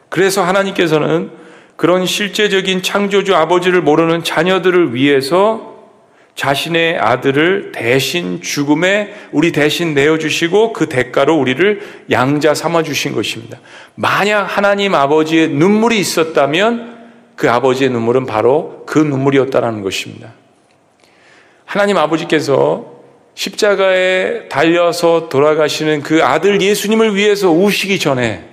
그래서 0.09 0.43
하나님께서는 0.43 1.33
그런 1.77 2.07
실제적인 2.07 2.83
창조주 2.83 3.37
아버지를 3.37 3.83
모르는 3.83 4.25
자녀들을 4.25 4.95
위해서 4.95 5.72
자신의 6.35 6.99
아들을 6.99 7.73
대신 7.73 8.41
죽음에 8.41 9.13
우리 9.33 9.53
대신 9.53 9.95
내어주시고 9.95 10.73
그 10.73 10.89
대가로 10.89 11.37
우리를 11.37 11.81
양자 12.11 12.55
삼아주신 12.55 13.13
것입니다. 13.13 13.61
만약 13.95 14.43
하나님 14.45 14.95
아버지의 14.95 15.49
눈물이 15.49 15.99
있었다면 15.99 16.93
그 17.37 17.51
아버지의 17.51 17.91
눈물은 17.91 18.27
바로 18.27 18.85
그 18.87 18.99
눈물이었다라는 18.99 19.83
것입니다. 19.83 20.33
하나님 21.65 21.97
아버지께서 21.97 22.93
십자가에 23.35 24.49
달려서 24.49 25.29
돌아가시는 25.29 26.03
그 26.03 26.23
아들 26.23 26.61
예수님을 26.61 27.15
위해서 27.15 27.51
우시기 27.51 27.99
전에 27.99 28.52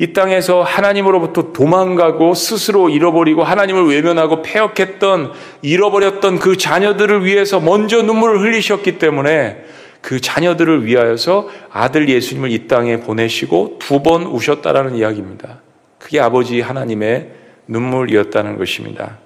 이 0.00 0.14
땅에서 0.14 0.62
하나님으로부터 0.62 1.52
도망가고 1.52 2.32
스스로 2.32 2.88
잃어버리고 2.88 3.44
하나님을 3.44 3.86
외면하고 3.86 4.40
폐역했던 4.40 5.32
잃어버렸던 5.60 6.38
그 6.38 6.56
자녀들을 6.56 7.26
위해서 7.26 7.60
먼저 7.60 8.00
눈물을 8.00 8.40
흘리셨기 8.40 8.98
때문에 8.98 9.62
그 10.00 10.18
자녀들을 10.18 10.86
위하여서 10.86 11.50
아들 11.70 12.08
예수님을 12.08 12.50
이 12.50 12.66
땅에 12.66 13.00
보내시고 13.00 13.76
두 13.78 14.02
번 14.02 14.22
우셨다라는 14.22 14.96
이야기입니다. 14.96 15.60
그게 15.98 16.18
아버지 16.18 16.62
하나님의 16.62 17.32
눈물이었다는 17.66 18.56
것입니다. 18.56 19.18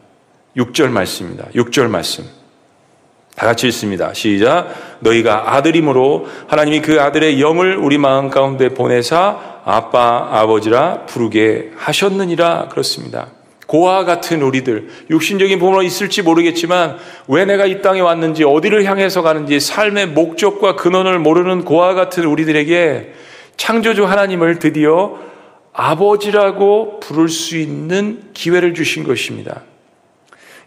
6절 0.56 0.88
말씀입니다. 0.88 1.46
6절 1.54 1.88
말씀. 1.88 2.24
다 3.36 3.46
같이 3.46 3.68
읽습니다. 3.68 4.12
시작. 4.12 4.74
너희가 4.98 5.54
아들이므로 5.54 6.26
하나님이 6.48 6.82
그 6.82 7.00
아들의 7.00 7.40
영을 7.40 7.76
우리 7.76 7.96
마음 7.96 8.28
가운데 8.28 8.70
보내사 8.70 9.53
아빠, 9.64 10.28
아버지라 10.30 11.06
부르게 11.06 11.70
하셨느니라 11.76 12.68
그렇습니다. 12.68 13.28
고아 13.66 14.04
같은 14.04 14.42
우리들, 14.42 14.88
육신적인 15.08 15.58
부모로 15.58 15.82
있을지 15.82 16.22
모르겠지만 16.22 16.98
왜 17.28 17.46
내가 17.46 17.64
이 17.64 17.80
땅에 17.80 18.00
왔는지 18.00 18.44
어디를 18.44 18.84
향해서 18.84 19.22
가는지 19.22 19.58
삶의 19.58 20.08
목적과 20.08 20.76
근원을 20.76 21.18
모르는 21.18 21.64
고아 21.64 21.94
같은 21.94 22.26
우리들에게 22.26 23.14
창조주 23.56 24.04
하나님을 24.04 24.58
드디어 24.58 25.18
아버지라고 25.72 27.00
부를 27.00 27.28
수 27.28 27.56
있는 27.56 28.30
기회를 28.34 28.74
주신 28.74 29.02
것입니다. 29.02 29.62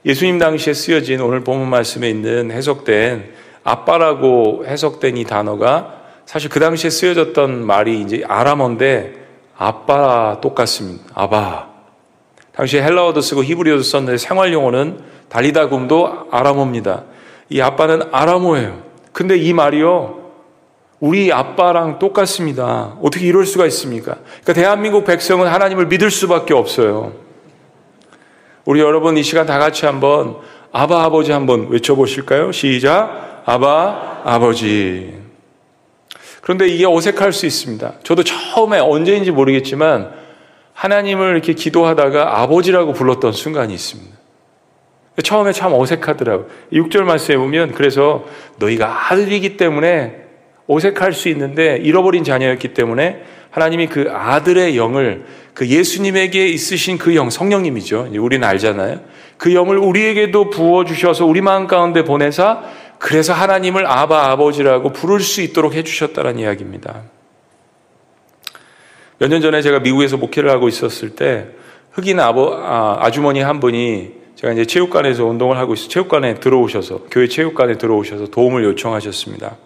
예수님 0.06 0.40
당시에 0.40 0.74
쓰여진 0.74 1.22
오늘 1.22 1.44
본문 1.44 1.70
말씀에 1.70 2.10
있는 2.10 2.52
해석된 2.52 3.32
아빠라고 3.64 4.66
해석된 4.66 5.18
이 5.18 5.24
단어가 5.24 5.97
사실 6.28 6.50
그 6.50 6.60
당시에 6.60 6.90
쓰여졌던 6.90 7.66
말이 7.66 8.02
이제 8.02 8.22
아람어인데 8.28 9.14
아빠 9.58 10.40
똑같습니다. 10.42 11.06
아바. 11.16 11.70
당시에 12.54 12.84
헬라어도 12.84 13.22
쓰고 13.22 13.46
히브리어도 13.46 13.82
썼는데 13.82 14.18
생활 14.18 14.52
용어는 14.52 15.00
달리다금도 15.30 16.28
아람어입니다. 16.30 17.06
이 17.50 17.62
아빠는 17.62 18.10
아람어예요. 18.12 18.84
근데 19.14 19.38
이 19.38 19.54
말이요. 19.54 20.32
우리 21.00 21.32
아빠랑 21.32 21.98
똑같습니다. 21.98 22.98
어떻게 23.02 23.26
이럴 23.26 23.46
수가 23.46 23.66
있습니까? 23.68 24.18
그러니까 24.42 24.54
대한민국 24.54 25.06
백성은 25.06 25.48
하나님을 25.48 25.88
믿을 25.88 26.12
수밖에 26.12 26.54
없어요. 26.54 27.14
우리 28.66 28.82
여러분 28.82 29.16
이 29.18 29.24
시간 29.24 29.46
다 29.46 29.60
같이 29.60 29.86
한번 29.86 30.36
아바 30.74 31.06
아버지 31.06 31.32
한번 31.32 31.70
외쳐보실까요? 31.70 32.52
시작. 32.52 33.44
아바 33.46 34.24
아버지. 34.26 35.27
그런데 36.42 36.68
이게 36.68 36.86
어색할 36.86 37.34
수 37.34 37.46
있습니다. 37.46 37.94
저도 38.04 38.24
처음에 38.24 38.80
언제인지 38.80 39.32
모르겠지만 39.32 40.12
하나님을 40.74 41.32
이렇게 41.32 41.54
기도하다가 41.54 42.42
아버지라고 42.42 42.94
불렀던 42.94 43.32
순간이 43.34 43.74
있습니다. 43.74 44.16
처음에 45.24 45.52
참 45.52 45.74
어색하더라고요. 45.74 46.48
6절 46.72 47.02
말씀에 47.02 47.38
보면 47.38 47.72
그래서 47.72 48.26
너희가 48.60 49.12
아들이기 49.12 49.58
때문에 49.58 50.28
어색할 50.68 51.14
수 51.14 51.30
있는데 51.30 51.78
잃어버린 51.78 52.24
자녀였기 52.24 52.74
때문에 52.74 53.24
하나님이 53.50 53.88
그 53.88 54.10
아들의 54.12 54.78
영을 54.78 55.26
그 55.56 55.68
예수님에게 55.68 56.48
있으신 56.50 57.00
그 57.00 57.16
영, 57.16 57.32
성령님이죠. 57.32 58.10
우리는 58.20 58.48
알잖아요. 58.48 59.00
그 59.38 59.56
영을 59.56 59.78
우리에게도 59.80 60.52
부어주셔서 60.52 61.26
우리 61.26 61.42
마음 61.42 61.66
가운데 61.66 62.04
보내사 62.04 62.62
그래서 63.00 63.34
하나님을 63.34 63.86
아바 63.86 64.32
아버지라고 64.32 64.92
부를 64.92 65.20
수 65.20 65.42
있도록 65.42 65.74
해주셨다는 65.74 66.40
이야기입니다. 66.40 67.04
몇 69.20 69.30
년 69.30 69.42
전에 69.42 69.62
제가 69.62 69.80
미국에서 69.80 70.18
목회를 70.18 70.50
하고 70.50 70.68
있었을 70.68 71.16
때 71.16 71.48
흑인 71.92 72.20
아버, 72.20 72.54
아, 72.56 73.10
주머니한 73.10 73.60
분이 73.60 74.14
제가 74.36 74.54
이제 74.54 74.66
체육관에서 74.66 75.26
운동을 75.26 75.58
하고 75.58 75.74
있어 75.74 75.88
체육관에 75.90 76.36
들어오셔서 76.36 77.06
교회 77.10 77.28
체육관에 77.28 77.78
들어오셔서 77.80 78.28
도움을 78.28 78.64
요청하셨습니다. 78.66 79.58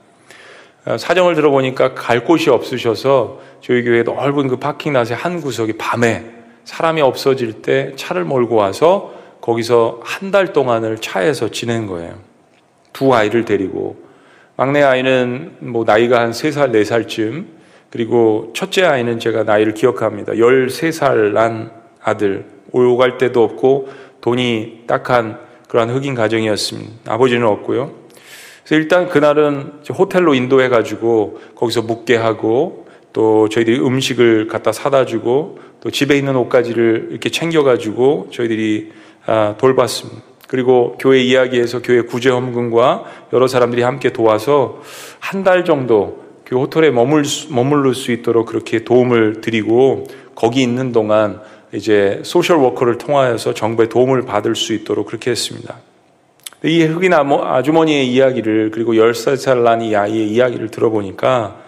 아, 0.85 0.97
사정을 0.97 1.35
들어보니까 1.35 1.93
갈 1.93 2.23
곳이 2.23 2.49
없으셔서 2.49 3.41
저희 3.61 3.83
교회 3.83 4.03
넓은 4.03 4.47
그 4.47 4.55
파킹 4.57 4.93
랏의 4.93 5.13
한 5.15 5.41
구석이 5.41 5.73
밤에 5.73 6.25
사람이 6.63 7.01
없어질 7.01 7.61
때 7.61 7.91
차를 7.97 8.23
몰고 8.23 8.55
와서 8.55 9.13
거기서 9.41 9.99
한 10.03 10.31
달 10.31 10.53
동안을 10.53 10.99
차에서 10.99 11.49
지낸 11.51 11.87
거예요. 11.87 12.30
두 12.93 13.13
아이를 13.13 13.45
데리고 13.45 13.97
막내 14.55 14.81
아이는 14.83 15.55
뭐 15.59 15.83
나이가 15.85 16.21
한 16.21 16.31
3살, 16.31 16.71
4살쯤 16.71 17.45
그리고 17.89 18.51
첫째 18.55 18.85
아이는 18.85 19.19
제가 19.19 19.43
나이를 19.43 19.73
기억합니다. 19.73 20.33
13살 20.33 21.33
난 21.33 21.71
아들 22.01 22.45
오갈 22.71 23.17
데도 23.17 23.43
없고 23.43 23.89
돈이 24.21 24.83
딱한 24.87 25.39
그러한 25.67 25.89
흑인 25.89 26.15
가정이었습니다. 26.15 27.13
아버지는 27.13 27.47
없고요. 27.47 27.91
그래서 28.63 28.75
일단 28.75 29.09
그날은 29.09 29.81
호텔로 29.97 30.35
인도해 30.35 30.69
가지고 30.69 31.39
거기서 31.55 31.81
묵게 31.81 32.15
하고 32.15 32.87
또 33.13 33.49
저희들이 33.49 33.79
음식을 33.79 34.47
갖다 34.47 34.71
사다 34.71 35.05
주고 35.05 35.59
또 35.81 35.89
집에 35.89 36.17
있는 36.17 36.35
옷가지를 36.35 37.07
이렇게 37.11 37.29
챙겨 37.29 37.63
가지고 37.63 38.29
저희들이 38.31 38.91
아, 39.25 39.55
돌봤습니다. 39.57 40.30
그리고 40.51 40.97
교회 40.99 41.21
이야기에서 41.21 41.81
교회 41.81 42.01
구제 42.01 42.29
헌금과 42.29 43.05
여러 43.31 43.47
사람들이 43.47 43.83
함께 43.83 44.11
도와서 44.11 44.81
한 45.21 45.45
달 45.45 45.63
정도 45.63 46.19
그 46.43 46.57
호텔에 46.57 46.91
머물 46.91 47.23
수, 47.23 47.53
머물를 47.53 47.95
수 47.95 48.11
있도록 48.11 48.47
그렇게 48.47 48.83
도움을 48.83 49.39
드리고 49.39 50.07
거기 50.35 50.61
있는 50.61 50.91
동안 50.91 51.39
이제 51.71 52.19
social 52.25 52.57
worker를 52.57 52.97
통하여서 52.97 53.53
정부의 53.53 53.87
도움을 53.87 54.23
받을 54.23 54.55
수 54.57 54.73
있도록 54.73 55.05
그렇게 55.05 55.31
했습니다. 55.31 55.77
이 56.65 56.83
흑인 56.83 57.13
아주머니의 57.13 58.11
이야기를 58.11 58.71
그리고 58.73 58.91
10살 58.95 59.63
난 59.63 59.81
이 59.81 59.95
아이의 59.95 60.27
이야기를 60.31 60.69
들어보니까 60.69 61.61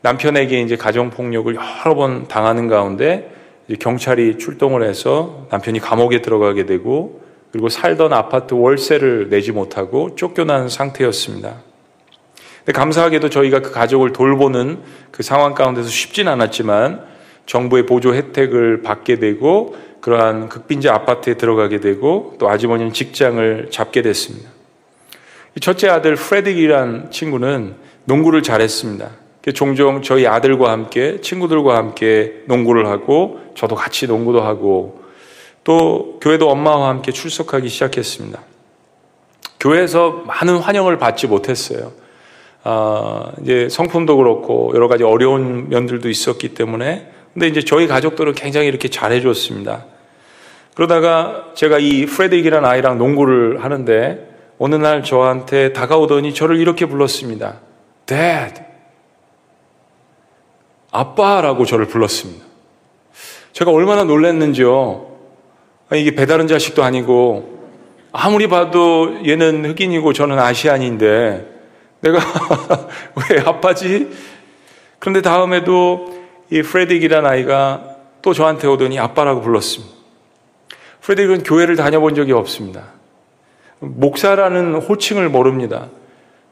남편에게 0.00 0.60
이제 0.62 0.74
가정폭력을 0.74 1.54
여러 1.54 1.94
번 1.94 2.26
당하는 2.26 2.66
가운데 2.66 3.30
경찰이 3.78 4.38
출동을 4.38 4.82
해서 4.82 5.46
남편이 5.52 5.78
감옥에 5.78 6.22
들어가게 6.22 6.66
되고 6.66 7.24
그리고 7.52 7.68
살던 7.68 8.12
아파트 8.12 8.54
월세를 8.54 9.28
내지 9.30 9.52
못하고 9.52 10.14
쫓겨난 10.14 10.68
상태였습니다. 10.68 11.62
감사하게도 12.72 13.30
저희가 13.30 13.60
그 13.60 13.70
가족을 13.70 14.12
돌보는 14.12 14.80
그 15.12 15.22
상황 15.22 15.54
가운데서 15.54 15.88
쉽진 15.88 16.28
않았지만 16.28 17.04
정부의 17.46 17.86
보조 17.86 18.14
혜택을 18.14 18.82
받게 18.82 19.18
되고 19.18 19.76
그러한 20.00 20.48
극빈자 20.48 20.92
아파트에 20.92 21.34
들어가게 21.34 21.80
되고 21.80 22.34
또 22.38 22.48
아주머니는 22.48 22.92
직장을 22.92 23.68
잡게 23.70 24.02
됐습니다. 24.02 24.50
첫째 25.60 25.88
아들 25.88 26.16
프레딕이란 26.16 27.10
친구는 27.10 27.74
농구를 28.04 28.42
잘했습니다. 28.42 29.10
종종 29.54 30.02
저희 30.02 30.26
아들과 30.26 30.70
함께 30.70 31.20
친구들과 31.20 31.76
함께 31.76 32.42
농구를 32.46 32.86
하고 32.86 33.40
저도 33.54 33.74
같이 33.76 34.06
농구도 34.06 34.42
하고 34.42 35.05
또 35.66 36.20
교회도 36.22 36.48
엄마와 36.48 36.90
함께 36.90 37.10
출석하기 37.10 37.68
시작했습니다. 37.68 38.40
교회에서 39.58 40.22
많은 40.24 40.58
환영을 40.58 40.96
받지 40.96 41.26
못했어요. 41.26 41.90
아, 42.62 43.32
이제 43.42 43.68
성품도 43.68 44.16
그렇고 44.16 44.70
여러 44.76 44.86
가지 44.86 45.02
어려운 45.02 45.68
면들도 45.68 46.08
있었기 46.08 46.54
때문에 46.54 47.10
근데 47.34 47.48
이제 47.48 47.62
저희 47.62 47.88
가족들은 47.88 48.34
굉장히 48.34 48.68
이렇게 48.68 48.86
잘해줬습니다. 48.86 49.86
그러다가 50.76 51.46
제가 51.54 51.80
이 51.80 52.06
프레딕이라는 52.06 52.64
아이랑 52.64 52.98
농구를 52.98 53.64
하는데 53.64 54.36
어느 54.60 54.76
날 54.76 55.02
저한테 55.02 55.72
다가오더니 55.72 56.32
저를 56.32 56.60
이렇게 56.60 56.86
불렀습니다. 56.86 57.58
Dad. 58.06 58.62
아빠라고 60.92 61.64
저를 61.64 61.86
불렀습니다. 61.86 62.44
제가 63.52 63.72
얼마나 63.72 64.04
놀랐는지요. 64.04 65.15
이게 65.94 66.14
배다른 66.14 66.48
자식도 66.48 66.82
아니고 66.82 67.56
아무리 68.12 68.48
봐도 68.48 69.18
얘는 69.26 69.64
흑인이고 69.66 70.12
저는 70.12 70.38
아시안인데 70.38 71.54
내가 72.00 72.18
왜 73.30 73.40
아빠지? 73.40 74.10
그런데 74.98 75.22
다음에도 75.22 76.16
이 76.50 76.62
프레딕이라는 76.62 77.24
아이가 77.24 77.96
또 78.22 78.32
저한테 78.32 78.66
오더니 78.66 78.98
아빠라고 78.98 79.40
불렀습니다. 79.42 79.94
프레딕은 81.02 81.46
교회를 81.46 81.76
다녀본 81.76 82.14
적이 82.14 82.32
없습니다. 82.32 82.84
목사라는 83.78 84.74
호칭을 84.76 85.28
모릅니다. 85.28 85.88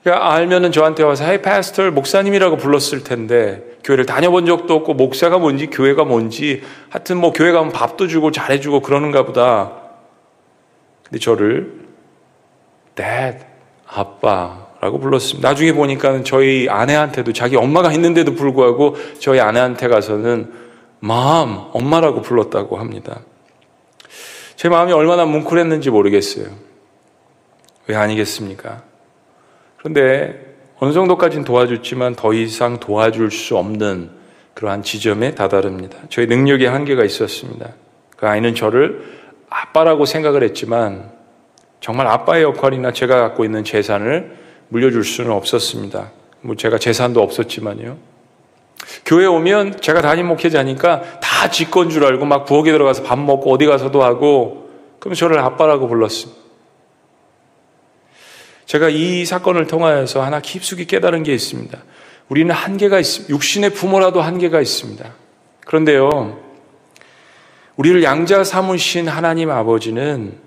그러니까 0.04 0.34
알면은 0.34 0.70
저한테 0.70 1.02
와서 1.02 1.24
헤이 1.24 1.40
파스터 1.40 1.90
목사님이라고 1.90 2.58
불렀을 2.58 3.02
텐데 3.02 3.64
교회를 3.82 4.04
다녀본 4.04 4.44
적도 4.44 4.74
없고 4.74 4.92
목사가 4.92 5.38
뭔지 5.38 5.66
교회가 5.68 6.04
뭔지 6.04 6.62
하여튼 6.90 7.16
뭐 7.16 7.32
교회 7.32 7.52
가면 7.52 7.72
밥도 7.72 8.06
주고 8.06 8.30
잘해주고 8.30 8.80
그러는가 8.80 9.24
보다. 9.24 9.72
근데 11.04 11.18
저를 11.18 11.86
dad 12.94 13.38
아빠라고 13.86 14.98
불렀습니다. 14.98 15.48
나중에 15.48 15.72
보니까는 15.72 16.24
저희 16.24 16.68
아내한테도 16.68 17.32
자기 17.32 17.56
엄마가 17.56 17.90
있는데도 17.92 18.34
불구하고 18.34 18.96
저희 19.20 19.40
아내한테 19.40 19.88
가서는 19.88 20.52
마음 21.00 21.60
엄마라고 21.72 22.20
불렀다고 22.20 22.76
합니다. 22.76 23.20
제 24.56 24.68
마음이 24.68 24.92
얼마나 24.92 25.24
뭉클했는지 25.24 25.88
모르겠어요. 25.88 26.46
왜 27.86 27.96
아니겠습니까? 27.96 28.93
그런데 29.84 30.56
어느 30.78 30.94
정도까지는 30.94 31.44
도와줬지만 31.44 32.14
더 32.14 32.32
이상 32.32 32.80
도와줄 32.80 33.30
수 33.30 33.58
없는 33.58 34.08
그러한 34.54 34.82
지점에 34.82 35.34
다다릅니다. 35.34 35.98
저희 36.08 36.26
능력의 36.26 36.66
한계가 36.70 37.04
있었습니다. 37.04 37.68
그 38.16 38.26
아이는 38.26 38.54
저를 38.54 39.02
아빠라고 39.50 40.06
생각을 40.06 40.42
했지만 40.42 41.10
정말 41.80 42.06
아빠의 42.06 42.44
역할이나 42.44 42.92
제가 42.92 43.20
갖고 43.20 43.44
있는 43.44 43.62
재산을 43.62 44.38
물려줄 44.68 45.04
수는 45.04 45.30
없었습니다. 45.32 46.12
뭐 46.40 46.56
제가 46.56 46.78
재산도 46.78 47.20
없었지만요. 47.20 47.98
교회 49.04 49.26
오면 49.26 49.82
제가 49.82 50.00
담임 50.00 50.28
목회자니까 50.28 51.20
다 51.20 51.50
직권 51.50 51.90
줄 51.90 52.06
알고 52.06 52.24
막 52.24 52.46
부엌에 52.46 52.72
들어가서 52.72 53.02
밥 53.02 53.18
먹고 53.18 53.52
어디 53.52 53.66
가서도 53.66 54.02
하고 54.02 54.70
그럼 54.98 55.14
저를 55.14 55.40
아빠라고 55.40 55.88
불렀습니다. 55.88 56.43
제가 58.66 58.88
이 58.88 59.24
사건을 59.24 59.66
통하여서 59.66 60.22
하나 60.22 60.40
깊숙이 60.40 60.86
깨달은 60.86 61.22
게 61.22 61.34
있습니다. 61.34 61.78
우리는 62.28 62.54
한계가 62.54 62.98
있습니다. 62.98 63.32
육신의 63.34 63.70
부모라도 63.70 64.22
한계가 64.22 64.60
있습니다. 64.60 65.12
그런데요, 65.66 66.40
우리를 67.76 68.02
양자 68.02 68.44
삼으신 68.44 69.08
하나님 69.08 69.50
아버지는 69.50 70.38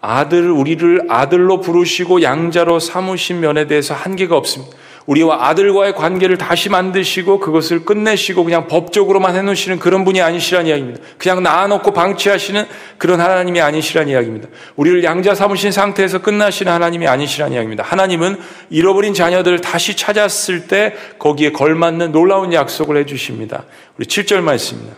아들, 0.00 0.50
우리를 0.50 1.06
아들로 1.08 1.60
부르시고 1.60 2.22
양자로 2.22 2.78
삼으신 2.78 3.40
면에 3.40 3.66
대해서 3.66 3.94
한계가 3.94 4.36
없습니다. 4.36 4.76
우리와 5.06 5.48
아들과의 5.48 5.94
관계를 5.94 6.36
다시 6.36 6.68
만드시고 6.68 7.38
그것을 7.38 7.84
끝내시고 7.84 8.44
그냥 8.44 8.66
법적으로만 8.66 9.36
해놓으시는 9.36 9.78
그런 9.78 10.04
분이 10.04 10.20
아니시란 10.20 10.66
이야기입니다. 10.66 11.00
그냥 11.16 11.42
낳아놓고 11.42 11.92
방치하시는 11.92 12.66
그런 12.98 13.20
하나님이 13.20 13.60
아니시란 13.60 14.08
이야기입니다. 14.08 14.48
우리를 14.74 15.04
양자 15.04 15.34
삼으신 15.34 15.70
상태에서 15.70 16.22
끝나시는 16.22 16.72
하나님이 16.72 17.06
아니시란 17.06 17.52
이야기입니다. 17.52 17.84
하나님은 17.84 18.36
잃어버린 18.70 19.14
자녀들을 19.14 19.60
다시 19.60 19.96
찾았을 19.96 20.66
때 20.66 20.94
거기에 21.18 21.52
걸맞는 21.52 22.10
놀라운 22.10 22.52
약속을 22.52 22.96
해주십니다. 22.98 23.64
우리 23.96 24.06
7절 24.06 24.40
말씀입니다. 24.40 24.96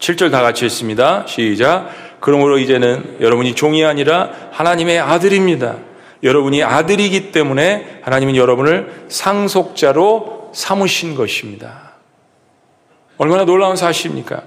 7절 0.00 0.32
다 0.32 0.42
같이 0.42 0.64
했습니다. 0.64 1.24
시작. 1.28 1.90
그러므로 2.20 2.58
이제는 2.58 3.18
여러분이 3.20 3.54
종이 3.54 3.84
아니라 3.84 4.30
하나님의 4.50 4.98
아들입니다. 4.98 5.76
여러분이 6.22 6.62
아들이기 6.62 7.32
때문에 7.32 8.00
하나님은 8.02 8.36
여러분을 8.36 9.06
상속자로 9.08 10.50
삼으신 10.54 11.14
것입니다. 11.14 11.92
얼마나 13.16 13.44
놀라운 13.44 13.76
사실입니까? 13.76 14.42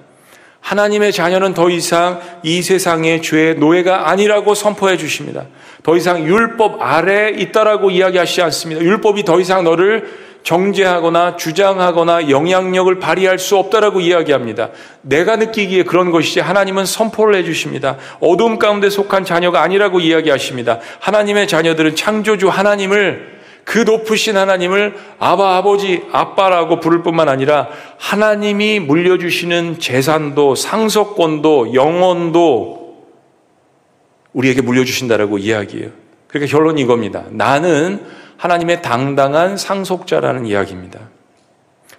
하나님의 0.61 1.11
자녀는 1.11 1.53
더 1.53 1.69
이상 1.69 2.21
이 2.41 2.61
세상의 2.61 3.21
죄의 3.21 3.55
노예가 3.55 4.09
아니라고 4.09 4.55
선포해 4.55 4.97
주십니다. 4.97 5.45
더 5.83 5.97
이상 5.97 6.25
율법 6.25 6.81
아래에 6.81 7.31
있다라고 7.31 7.91
이야기하시지 7.91 8.41
않습니다. 8.43 8.81
율법이 8.81 9.25
더 9.25 9.41
이상 9.41 9.65
너를 9.65 10.09
정죄하거나 10.43 11.37
주장하거나 11.37 12.29
영향력을 12.29 12.99
발휘할 12.99 13.39
수 13.39 13.57
없다라고 13.57 14.01
이야기합니다. 14.01 14.69
내가 15.01 15.37
느끼기에 15.37 15.83
그런 15.83 16.11
것이지 16.11 16.41
하나님은 16.41 16.85
선포를 16.85 17.35
해주십니다. 17.35 17.97
어둠 18.19 18.59
가운데 18.59 18.89
속한 18.89 19.25
자녀가 19.25 19.61
아니라고 19.61 19.99
이야기하십니다. 20.01 20.79
하나님의 20.99 21.47
자녀들은 21.47 21.95
창조주 21.95 22.49
하나님을 22.49 23.33
그 23.63 23.79
높으신 23.79 24.35
하나님을 24.35 24.95
아바 25.19 25.55
아버지 25.55 26.03
아빠라고 26.11 26.81
부를 26.81 27.01
뿐만 27.01 27.29
아니라 27.29 27.69
하나님이 27.97 28.81
물려주시는 28.81 29.79
재산도 29.79 30.55
상속권도 30.55 31.73
영혼도 31.73 32.83
우리에게 34.33 34.61
물려주신다라고 34.61 35.37
이야기해요. 35.37 35.91
그러니까 36.27 36.51
결론이 36.51 36.81
이겁니다. 36.81 37.23
나는 37.29 38.03
하나님의 38.37 38.81
당당한 38.81 39.57
상속자라는 39.57 40.45
이야기입니다. 40.45 40.99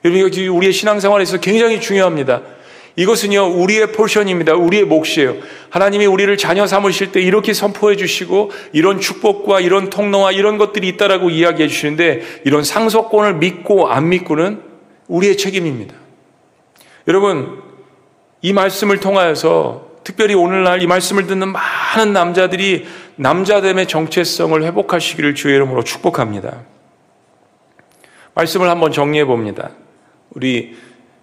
여러분, 0.05 0.23
우리의 0.23 0.73
신앙생활에서 0.73 1.41
굉장히 1.41 1.81
중요합니다. 1.81 2.43
이것은요, 2.97 3.61
우리의 3.61 3.93
포션입니다. 3.93 4.55
우리의 4.55 4.85
몫이에요. 4.85 5.37
하나님이 5.71 6.07
우리를 6.07 6.37
자녀 6.37 6.67
삼으실 6.67 7.11
때 7.11 7.21
이렇게 7.21 7.53
선포해 7.53 7.97
주시고, 7.97 8.53
이런 8.73 9.01
축복과 9.01 9.61
이런 9.61 9.91
통로와 9.91 10.33
이런 10.33 10.59
것들이 10.59 10.89
있다라고 10.89 11.31
이야기해 11.31 11.69
주시는데, 11.69 12.23
이런 12.45 12.63
상속권을 12.63 13.35
믿고 13.35 13.89
안 13.89 14.11
믿고는 14.11 14.63
우리의 15.09 15.37
책임입니다. 15.37 15.95
여러분, 17.09 17.63
이 18.43 18.53
말씀을 18.53 19.01
통하여서 19.01 19.95
특별히 20.05 20.35
오늘날 20.35 20.83
이 20.83 20.87
말씀을 20.87 21.27
듣는 21.27 21.49
많은 21.49 22.13
남자들이 22.13 22.87
남자됨의 23.17 23.87
정체성을 23.87 24.63
회복하시기를 24.63 25.35
주의 25.35 25.55
이름으로 25.55 25.85
축복합니다. 25.85 26.63
말씀을 28.35 28.69
한번 28.69 28.93
정리해 28.93 29.25
봅니다. 29.25 29.71
우리 30.31 30.77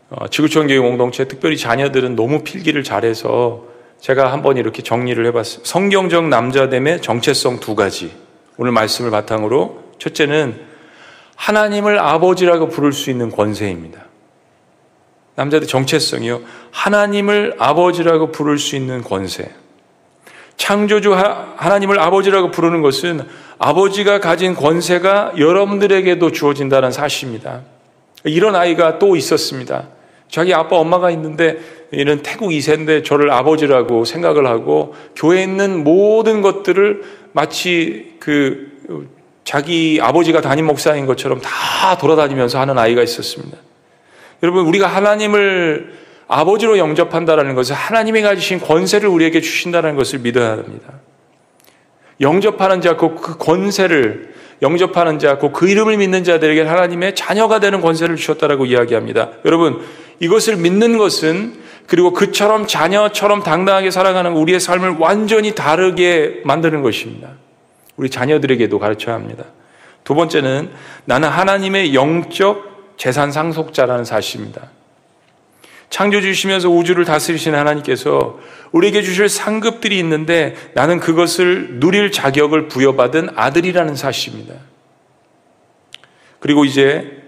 어, 0.09 0.27
지구촌 0.27 0.67
교육 0.67 0.83
공동체 0.83 1.25
특별히 1.27 1.57
자녀들은 1.57 2.15
너무 2.15 2.43
필기를 2.43 2.83
잘해서 2.83 3.65
제가 3.99 4.31
한번 4.31 4.57
이렇게 4.57 4.81
정리를 4.81 5.25
해봤습니다. 5.27 5.69
성경적 5.69 6.27
남자됨의 6.27 7.01
정체성 7.01 7.59
두 7.59 7.75
가지. 7.75 8.13
오늘 8.57 8.71
말씀을 8.71 9.11
바탕으로 9.11 9.83
첫째는 9.99 10.59
하나님을 11.35 11.99
아버지라고 11.99 12.67
부를 12.67 12.93
수 12.93 13.09
있는 13.09 13.31
권세입니다. 13.31 14.05
남자들 15.35 15.67
정체성이요. 15.67 16.41
하나님을 16.71 17.55
아버지라고 17.57 18.31
부를 18.31 18.57
수 18.57 18.75
있는 18.75 19.01
권세. 19.01 19.49
창조주 20.61 21.15
하나님을 21.15 21.99
아버지라고 21.99 22.51
부르는 22.51 22.83
것은 22.83 23.21
아버지가 23.57 24.19
가진 24.19 24.53
권세가 24.53 25.33
여러분들에게도 25.39 26.31
주어진다는 26.31 26.91
사실입니다. 26.91 27.61
이런 28.25 28.55
아이가 28.55 28.99
또 28.99 29.15
있었습니다. 29.15 29.87
자기 30.29 30.53
아빠 30.53 30.75
엄마가 30.75 31.09
있는데 31.11 31.57
이는 31.91 32.21
태국 32.21 32.51
2세인데 32.51 33.03
저를 33.03 33.31
아버지라고 33.31 34.05
생각을 34.05 34.45
하고 34.45 34.93
교회에 35.15 35.41
있는 35.41 35.83
모든 35.83 36.43
것들을 36.43 37.01
마치 37.31 38.17
그 38.19 38.69
자기 39.43 39.97
아버지가 39.99 40.41
담임 40.41 40.67
목사인 40.67 41.07
것처럼 41.07 41.41
다 41.41 41.97
돌아다니면서 41.97 42.59
하는 42.59 42.77
아이가 42.77 43.01
있었습니다. 43.01 43.57
여러분, 44.43 44.67
우리가 44.67 44.85
하나님을 44.85 45.91
아버지로 46.31 46.77
영접한다라는 46.77 47.55
것은 47.55 47.75
하나님이 47.75 48.21
가지신 48.21 48.61
권세를 48.61 49.09
우리에게 49.09 49.41
주신다는 49.41 49.97
것을 49.97 50.19
믿어야 50.19 50.51
합니다. 50.51 50.93
영접하는 52.21 52.79
자, 52.79 52.95
그 52.95 53.37
권세를 53.37 54.33
영접하는 54.61 55.19
자, 55.19 55.37
그 55.37 55.67
이름을 55.67 55.97
믿는 55.97 56.23
자들에게 56.23 56.61
하나님의 56.61 57.15
자녀가 57.15 57.59
되는 57.59 57.81
권세를 57.81 58.15
주셨다라고 58.15 58.65
이야기합니다. 58.65 59.31
여러분, 59.43 59.81
이것을 60.21 60.55
믿는 60.55 60.97
것은 60.97 61.55
그리고 61.87 62.13
그처럼 62.13 62.65
자녀처럼 62.65 63.43
당당하게 63.43 63.91
살아가는 63.91 64.31
우리의 64.31 64.61
삶을 64.61 64.97
완전히 64.99 65.53
다르게 65.53 66.41
만드는 66.45 66.81
것입니다. 66.81 67.31
우리 67.97 68.09
자녀들에게도 68.09 68.79
가르쳐야 68.79 69.15
합니다. 69.15 69.43
두 70.05 70.15
번째는 70.15 70.69
나는 71.03 71.27
하나님의 71.27 71.93
영적 71.93 72.95
재산 72.95 73.33
상속자라는 73.33 74.05
사실입니다. 74.05 74.69
창조 75.91 76.21
주시면서 76.21 76.69
우주를 76.69 77.03
다스리시는 77.03 77.59
하나님께서 77.59 78.39
우리에게 78.71 79.03
주실 79.03 79.27
상급들이 79.27 79.99
있는데 79.99 80.55
나는 80.73 81.01
그것을 81.01 81.81
누릴 81.81 82.13
자격을 82.13 82.69
부여받은 82.69 83.31
아들이라는 83.35 83.95
사실입니다. 83.95 84.55
그리고 86.39 86.63
이제 86.63 87.21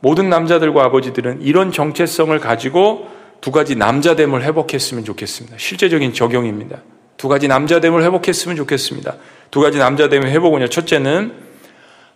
모든 0.00 0.28
남자들과 0.28 0.84
아버지들은 0.86 1.42
이런 1.42 1.70
정체성을 1.70 2.36
가지고 2.40 3.08
두 3.40 3.52
가지 3.52 3.76
남자됨을 3.76 4.42
회복했으면 4.42 5.04
좋겠습니다. 5.04 5.56
실제적인 5.58 6.12
적용입니다. 6.12 6.82
두 7.16 7.28
가지 7.28 7.46
남자됨을 7.46 8.02
회복했으면 8.02 8.56
좋겠습니다. 8.56 9.14
두 9.52 9.60
가지 9.60 9.78
남자됨을 9.78 10.28
회복은요. 10.30 10.68
첫째는 10.68 11.32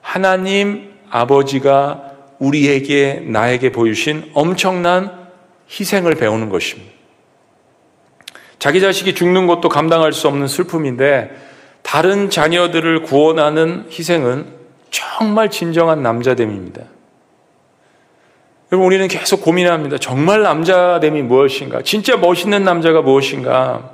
하나님 0.01 0.91
아버지가 1.09 2.03
우리에게 2.41 3.23
나에게 3.29 3.71
보여주신 3.71 4.33
엄청난 4.35 5.22
희생을 5.71 6.15
배우는 6.15 6.49
것입니다. 6.49 6.93
자기 8.59 8.81
자식이 8.81 9.15
죽는 9.15 9.47
것도 9.47 9.69
감당할 9.69 10.13
수 10.13 10.29
없는 10.29 10.47
슬픔인데 10.47 11.37
다른 11.83 12.31
자녀들을 12.31 13.03
구원하는 13.03 13.87
희생은 13.91 14.47
정말 14.91 15.51
진정한 15.51 16.03
남자됨입니다. 16.03 16.83
여러분, 18.71 18.87
우리는 18.87 19.07
계속 19.09 19.43
고민합니다. 19.43 19.99
정말 19.99 20.43
남자됨이 20.43 21.23
무엇인가? 21.23 21.83
진짜 21.83 22.17
멋있는 22.17 22.65
남자가 22.65 23.03
무엇인가? 23.03 23.91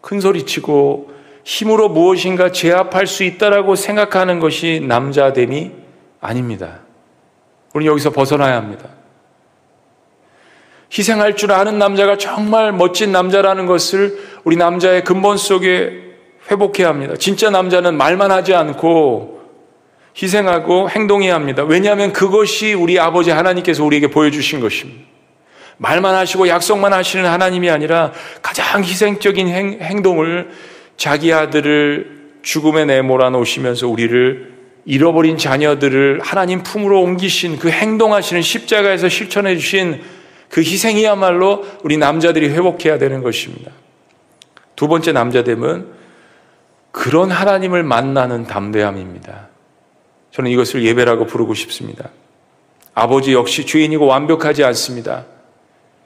큰 0.00 0.20
소리 0.20 0.44
치고 0.44 1.10
힘으로 1.44 1.88
무엇인가 1.88 2.52
제압할 2.52 3.06
수 3.06 3.24
있다라고 3.24 3.74
생각하는 3.76 4.40
것이 4.40 4.84
남자됨이 4.86 5.72
아닙니다. 6.20 6.80
우리 7.72 7.86
여기서 7.86 8.10
벗어나야 8.10 8.56
합니다. 8.56 8.88
희생할 10.92 11.36
줄 11.36 11.52
아는 11.52 11.78
남자가 11.78 12.16
정말 12.16 12.72
멋진 12.72 13.12
남자라는 13.12 13.66
것을 13.66 14.18
우리 14.44 14.56
남자의 14.56 15.04
근본 15.04 15.36
속에 15.36 16.02
회복해야 16.50 16.88
합니다. 16.88 17.14
진짜 17.18 17.50
남자는 17.50 17.96
말만 17.96 18.30
하지 18.30 18.54
않고 18.54 19.40
희생하고 20.20 20.90
행동해야 20.90 21.34
합니다. 21.34 21.64
왜냐하면 21.64 22.12
그것이 22.12 22.74
우리 22.74 22.98
아버지 22.98 23.30
하나님께서 23.30 23.84
우리에게 23.84 24.08
보여주신 24.08 24.60
것입니다. 24.60 25.02
말만 25.76 26.14
하시고 26.14 26.48
약속만 26.48 26.92
하시는 26.92 27.28
하나님이 27.28 27.68
아니라 27.70 28.12
가장 28.42 28.84
희생적인 28.84 29.48
행, 29.48 29.78
행동을 29.80 30.50
자기 30.96 31.32
아들을 31.32 32.14
죽음에 32.42 32.84
내몰아 32.84 33.30
놓으시면서 33.30 33.88
우리를 33.88 34.54
잃어버린 34.84 35.38
자녀들을 35.38 36.20
하나님 36.22 36.62
품으로 36.62 37.00
옮기신 37.00 37.58
그 37.58 37.70
행동하시는 37.70 38.42
십자가에서 38.42 39.08
실천해 39.08 39.56
주신 39.56 40.00
그 40.48 40.60
희생이야말로 40.60 41.64
우리 41.82 41.96
남자들이 41.96 42.48
회복해야 42.48 42.98
되는 42.98 43.22
것입니다. 43.22 43.72
두 44.76 44.88
번째 44.88 45.12
남자됨은 45.12 45.86
그런 46.90 47.30
하나님을 47.30 47.82
만나는 47.82 48.46
담대함입니다. 48.46 49.48
저는 50.30 50.50
이것을 50.50 50.84
예배라고 50.84 51.26
부르고 51.26 51.54
싶습니다. 51.54 52.10
아버지 52.94 53.32
역시 53.32 53.66
주인이고 53.66 54.06
완벽하지 54.06 54.64
않습니다. 54.64 55.24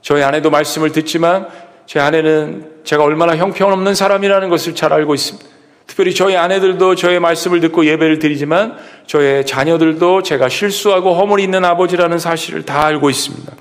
저희 0.00 0.22
아내도 0.22 0.50
말씀을 0.50 0.92
듣지만 0.92 1.48
제 1.86 2.00
아내는 2.00 2.82
제가 2.84 3.04
얼마나 3.04 3.36
형편없는 3.36 3.94
사람이라는 3.94 4.48
것을 4.48 4.74
잘 4.74 4.92
알고 4.92 5.14
있습니다. 5.14 5.48
특별히 5.86 6.14
저희 6.14 6.36
아내들도 6.36 6.94
저의 6.94 7.18
말씀을 7.18 7.60
듣고 7.60 7.86
예배를 7.86 8.18
드리지만 8.18 8.76
저의 9.06 9.44
자녀들도 9.46 10.22
제가 10.22 10.48
실수하고 10.48 11.14
허물이 11.14 11.42
있는 11.42 11.64
아버지라는 11.64 12.18
사실을 12.18 12.64
다 12.64 12.84
알고 12.84 13.08
있습니다. 13.10 13.52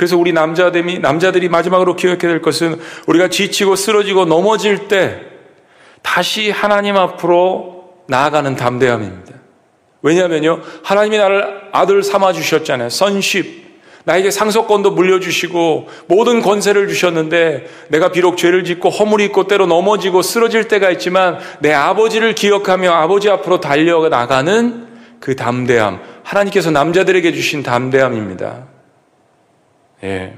그래서 0.00 0.16
우리 0.16 0.32
남자들이, 0.32 0.98
남자들이 0.98 1.50
마지막으로 1.50 1.94
기억해야 1.94 2.30
될 2.30 2.40
것은 2.40 2.80
우리가 3.06 3.28
지치고 3.28 3.76
쓰러지고 3.76 4.24
넘어질 4.24 4.88
때 4.88 5.20
다시 6.00 6.50
하나님 6.50 6.96
앞으로 6.96 7.90
나아가는 8.08 8.56
담대함입니다. 8.56 9.34
왜냐하면요, 10.00 10.62
하나님이 10.82 11.18
나를 11.18 11.44
아들 11.72 12.02
삼아 12.02 12.32
주셨잖아요. 12.32 12.88
선십. 12.88 13.60
나에게 14.04 14.30
상속권도 14.30 14.92
물려주시고 14.92 15.88
모든 16.06 16.40
권세를 16.40 16.88
주셨는데 16.88 17.66
내가 17.88 18.10
비록 18.10 18.38
죄를 18.38 18.64
짓고 18.64 18.88
허물이 18.88 19.26
있고 19.26 19.48
때로 19.48 19.66
넘어지고 19.66 20.22
쓰러질 20.22 20.68
때가 20.68 20.88
있지만 20.92 21.38
내 21.58 21.74
아버지를 21.74 22.34
기억하며 22.34 22.90
아버지 22.90 23.28
앞으로 23.28 23.60
달려나가는 23.60 24.86
그 25.20 25.36
담대함. 25.36 26.00
하나님께서 26.22 26.70
남자들에게 26.70 27.34
주신 27.34 27.62
담대함입니다. 27.62 28.69
예. 30.02 30.34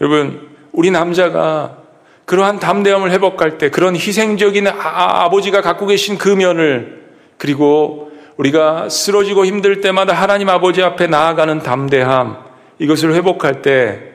여러분, 0.00 0.56
우리 0.72 0.90
남자가 0.90 1.78
그러한 2.24 2.58
담대함을 2.58 3.10
회복할 3.10 3.58
때 3.58 3.70
그런 3.70 3.94
희생적인 3.94 4.66
아, 4.66 5.28
버지가 5.30 5.60
갖고 5.60 5.86
계신 5.86 6.18
그 6.18 6.28
면을 6.28 7.04
그리고 7.36 8.10
우리가 8.36 8.88
쓰러지고 8.88 9.44
힘들 9.44 9.80
때마다 9.80 10.14
하나님 10.14 10.48
아버지 10.48 10.82
앞에 10.82 11.06
나아가는 11.06 11.60
담대함 11.60 12.38
이것을 12.78 13.14
회복할 13.14 13.62
때 13.62 14.14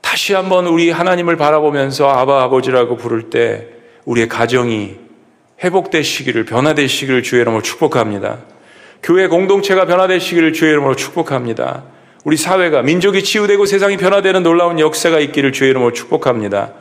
다시 0.00 0.34
한번 0.34 0.66
우리 0.66 0.90
하나님을 0.90 1.36
바라보면서 1.36 2.08
아바 2.08 2.42
아버지라고 2.42 2.96
부를 2.96 3.30
때 3.30 3.68
우리의 4.04 4.28
가정이 4.28 4.96
회복되시기를 5.62 6.44
변화되시기를 6.44 7.22
주의 7.22 7.42
이름으로 7.42 7.62
축복합니다. 7.62 8.38
교회 9.02 9.28
공동체가 9.28 9.86
변화되시기를 9.86 10.52
주의 10.52 10.72
이름으로 10.72 10.96
축복합니다. 10.96 11.84
우리 12.24 12.36
사회가 12.36 12.82
민족이 12.82 13.24
치유되고 13.24 13.66
세상이 13.66 13.96
변화되는 13.96 14.42
놀라운 14.42 14.78
역사가 14.78 15.18
있기를 15.18 15.52
주의 15.52 15.70
이름으로 15.70 15.92
축복합니다. 15.92 16.74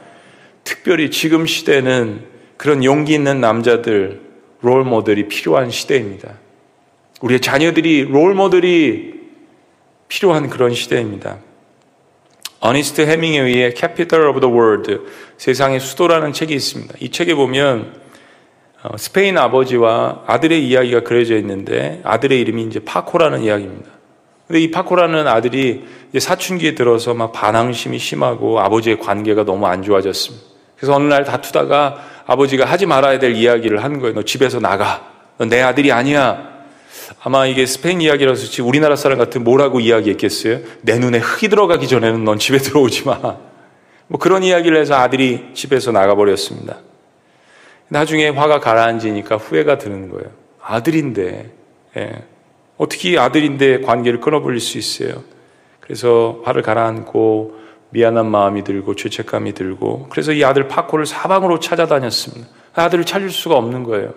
특별히 0.64 1.10
지금 1.10 1.48
시대는 1.48 2.26
그런 2.58 2.84
용기 2.84 3.14
있는 3.14 3.42
남자들, 3.42 4.22
롤 4.62 4.84
모델이 4.84 5.28
필요한 5.28 5.72
시대입니다. 5.72 6.36
우리의 7.22 7.40
자녀들이 7.40 8.04
롤 8.04 8.36
모델이 8.36 9.22
필요한 10.08 10.50
그런 10.50 10.74
시대입니다. 10.74 11.40
어니스트 12.60 13.02
해밍웨이의 13.02 13.74
Capital 13.76 14.28
of 14.28 14.40
the 14.40 14.54
World, 14.54 15.00
세상의 15.38 15.80
수도라는 15.80 16.34
책이 16.34 16.54
있습니다. 16.54 16.94
이 17.00 17.10
책에 17.10 17.34
보면 17.34 18.00
어, 18.84 18.98
스페인 18.98 19.38
아버지와 19.38 20.24
아들의 20.28 20.68
이야기가 20.68 21.02
그려져 21.02 21.36
있는데 21.38 22.02
아들의 22.04 22.40
이름이 22.40 22.64
이제 22.66 22.80
파코라는 22.80 23.42
이야기입니다. 23.42 24.01
근데 24.52 24.64
이 24.64 24.70
파코라는 24.70 25.30
아들이 25.30 25.86
사춘기에 26.20 26.76
들어서 26.76 27.14
막 27.14 27.32
반항심이 27.32 27.98
심하고 27.98 28.60
아버지의 28.60 29.00
관계가 29.00 29.46
너무 29.46 29.66
안 29.66 29.82
좋아졌습니다. 29.82 30.46
그래서 30.76 30.94
어느 30.94 31.06
날 31.06 31.24
다투다가 31.24 32.04
아버지가 32.26 32.66
하지 32.66 32.86
말아야 32.86 33.18
될 33.18 33.34
이야기를 33.34 33.82
한 33.82 34.00
거예요. 34.00 34.14
너 34.14 34.24
집에서 34.24 34.60
나가. 34.60 35.10
너 35.38 35.46
내 35.46 35.62
아들이 35.62 35.94
아니야. 35.94 36.66
아마 37.24 37.46
이게 37.46 37.66
스페인 37.66 38.02
이야기라서 38.02 38.48
지금 38.48 38.68
우리나라 38.68 38.98
사람 38.98 39.18
같은 39.18 39.46
뭐라고 39.46 39.80
이야기했겠어요? 39.80 40.60
내 40.82 41.00
눈에 41.00 41.20
흙이 41.20 41.48
들어가기 41.48 41.88
전에는 41.88 42.26
넌 42.26 42.38
집에 42.38 42.58
들어오지 42.58 43.06
마. 43.06 43.20
뭐 44.08 44.20
그런 44.20 44.44
이야기를 44.44 44.78
해서 44.78 44.96
아들이 44.96 45.52
집에서 45.54 45.94
나가버렸습니다. 45.94 46.80
나중에 47.88 48.28
화가 48.28 48.60
가라앉으니까 48.60 49.38
후회가 49.38 49.78
드는 49.78 50.10
거예요. 50.10 50.30
아들인데, 50.62 51.52
예. 51.96 52.12
어떻게 52.82 53.20
아들인데 53.20 53.82
관계를 53.82 54.20
끊어버릴 54.20 54.60
수 54.60 54.80
있어요? 54.80 55.24
그래서 55.82 56.40
화를 56.46 56.64
가라앉고 56.64 57.60
미안한 57.92 58.26
마음이 58.26 58.64
들고 58.64 58.96
죄책감이 58.96 59.54
들고 59.54 60.08
그래서 60.10 60.32
이 60.32 60.44
아들 60.44 60.68
파코를 60.68 61.06
사방으로 61.06 61.60
찾아다녔습니다. 61.60 62.48
아들을 62.74 63.06
찾을 63.06 63.30
수가 63.30 63.56
없는 63.56 63.84
거예요. 63.84 64.16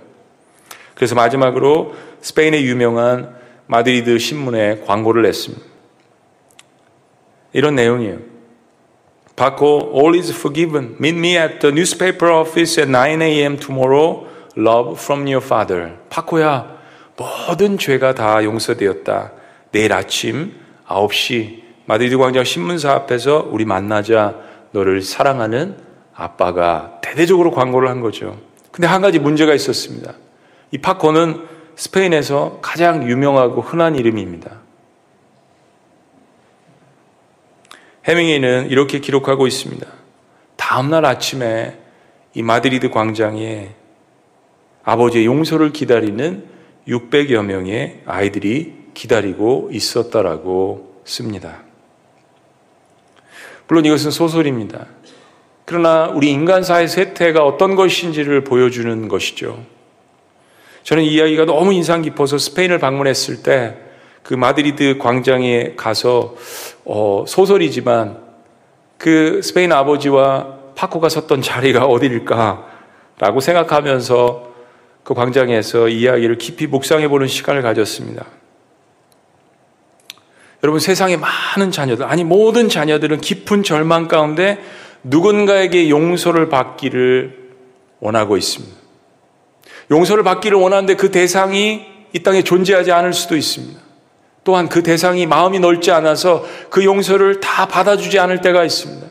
그래서 0.94 1.14
마지막으로 1.14 1.94
스페인의 2.22 2.64
유명한 2.64 3.36
마드리드 3.66 4.18
신문에 4.18 4.80
광고를 4.86 5.20
냈습니다. 5.24 5.62
이런 7.52 7.74
내용이에요. 7.74 8.18
Paco, 9.36 9.90
all 9.94 10.16
is 10.16 10.30
forgiven. 10.30 10.96
Meet 10.98 11.18
me 11.18 11.36
at 11.36 11.58
the 11.58 11.70
newspaper 11.70 12.32
office 12.32 12.80
at 12.80 12.90
9 12.90 13.20
a.m. 13.20 13.58
tomorrow. 13.58 14.26
Love 14.56 14.98
from 14.98 15.26
your 15.26 15.44
father. 15.44 15.98
파코야, 16.08 16.73
모든 17.16 17.78
죄가 17.78 18.14
다 18.14 18.42
용서되었다. 18.42 19.32
내일 19.70 19.92
아침 19.92 20.54
9시 20.86 21.62
마드리드 21.86 22.16
광장 22.18 22.44
신문사 22.44 22.92
앞에서 22.92 23.48
우리 23.50 23.64
만나자 23.64 24.36
너를 24.72 25.02
사랑하는 25.02 25.76
아빠가 26.14 26.98
대대적으로 27.02 27.50
광고를 27.50 27.88
한 27.88 28.00
거죠. 28.00 28.38
근데 28.70 28.88
한 28.88 29.02
가지 29.02 29.18
문제가 29.18 29.54
있었습니다. 29.54 30.14
이 30.70 30.78
파코는 30.78 31.46
스페인에서 31.76 32.58
가장 32.62 33.08
유명하고 33.08 33.60
흔한 33.60 33.96
이름입니다. 33.96 34.60
해밍웨이는 38.06 38.68
이렇게 38.70 38.98
기록하고 38.98 39.46
있습니다. 39.46 39.86
다음날 40.56 41.04
아침에 41.04 41.78
이 42.34 42.42
마드리드 42.42 42.90
광장에 42.90 43.70
아버지의 44.82 45.26
용서를 45.26 45.72
기다리는 45.72 46.53
600여 46.88 47.44
명의 47.44 48.00
아이들이 48.06 48.74
기다리고 48.94 49.70
있었다라고 49.72 51.00
씁니다. 51.04 51.62
물론 53.66 53.84
이것은 53.84 54.10
소설입니다. 54.10 54.86
그러나 55.64 56.06
우리 56.08 56.30
인간사의 56.30 56.88
세태가 56.88 57.44
어떤 57.44 57.74
것인지를 57.74 58.44
보여주는 58.44 59.08
것이죠. 59.08 59.64
저는 60.82 61.02
이 61.02 61.14
이야기가 61.14 61.46
너무 61.46 61.72
인상 61.72 62.02
깊어서 62.02 62.36
스페인을 62.38 62.78
방문했을 62.78 63.42
때 63.42 63.84
그 64.24 64.32
마드리드 64.32 64.96
광장에 64.98 65.74
가서 65.76 66.34
어, 66.86 67.24
소설이지만 67.28 68.18
그 68.96 69.42
스페인 69.42 69.70
아버지와 69.70 70.56
파코가 70.74 71.10
섰던 71.10 71.42
자리가 71.42 71.84
어디일까라고 71.84 73.40
생각하면서 73.40 74.53
그 75.04 75.14
광장에서 75.14 75.88
이야기를 75.88 76.38
깊이 76.38 76.66
묵상해 76.66 77.08
보는 77.08 77.28
시간을 77.28 77.62
가졌습니다. 77.62 78.26
여러분 80.62 80.80
세상에 80.80 81.18
많은 81.18 81.70
자녀들, 81.70 82.06
아니 82.06 82.24
모든 82.24 82.70
자녀들은 82.70 83.20
깊은 83.20 83.62
절망 83.62 84.08
가운데 84.08 84.58
누군가에게 85.02 85.90
용서를 85.90 86.48
받기를 86.48 87.52
원하고 88.00 88.38
있습니다. 88.38 88.74
용서를 89.90 90.24
받기를 90.24 90.56
원하는데 90.56 90.96
그 90.96 91.10
대상이 91.10 91.84
이 92.14 92.22
땅에 92.22 92.42
존재하지 92.42 92.90
않을 92.92 93.12
수도 93.12 93.36
있습니다. 93.36 93.78
또한 94.42 94.70
그 94.70 94.82
대상이 94.82 95.26
마음이 95.26 95.58
넓지 95.58 95.90
않아서 95.90 96.46
그 96.70 96.84
용서를 96.84 97.40
다 97.40 97.66
받아주지 97.66 98.18
않을 98.18 98.40
때가 98.40 98.64
있습니다. 98.64 99.06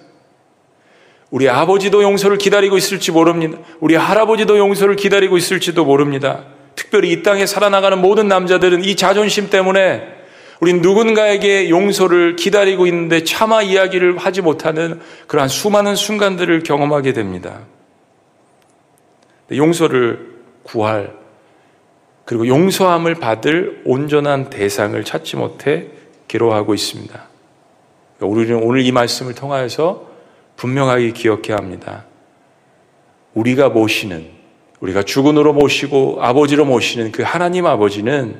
우리 1.34 1.49
아버지도 1.49 2.03
용서를 2.03 2.38
기다리고 2.38 2.77
있을지 2.77 3.11
모릅니다. 3.11 3.57
우리 3.79 3.95
할아버지도 3.95 4.59
용서를 4.59 4.95
기다리고 4.95 5.36
있을지도 5.36 5.84
모릅니다. 5.84 6.43
특별히 6.75 7.11
이 7.11 7.23
땅에 7.23 7.47
살아나가는 7.47 7.99
모든 7.99 8.27
남자들은 8.27 8.84
이 8.84 8.95
자존심 8.95 9.49
때문에 9.49 10.07
우린 10.59 10.84
누군가에게 10.84 11.71
용서를 11.71 12.36
기다리고 12.36 12.86
있는데 12.86 13.23
차마 13.23 13.63
이야기를 13.63 14.19
하지 14.19 14.43
못하는 14.43 15.01
그러한 15.25 15.49
수많은 15.49 15.95
순간들을 15.95 16.61
경험하게 16.61 17.13
됩니다. 17.13 17.61
용서를 19.51 20.36
구할 20.61 21.15
그리고 22.25 22.45
용서함을 22.45 23.15
받을 23.15 23.81
온전한 23.86 24.51
대상을 24.51 25.03
찾지 25.03 25.38
못해 25.38 25.88
괴로워하고 26.27 26.75
있습니다. 26.75 27.23
우리는 28.19 28.61
오늘 28.61 28.81
이 28.81 28.91
말씀을 28.91 29.34
통하여서 29.34 30.12
분명하게 30.64 31.11
기억해야 31.11 31.57
합니다. 31.57 32.05
우리가 33.34 33.68
모시는, 33.68 34.28
우리가 34.80 35.03
주군으로 35.03 35.51
모시고 35.51 36.20
아버지로 36.22 36.64
모시는 36.64 37.11
그 37.11 37.22
하나님 37.22 37.66
아버지는 37.66 38.36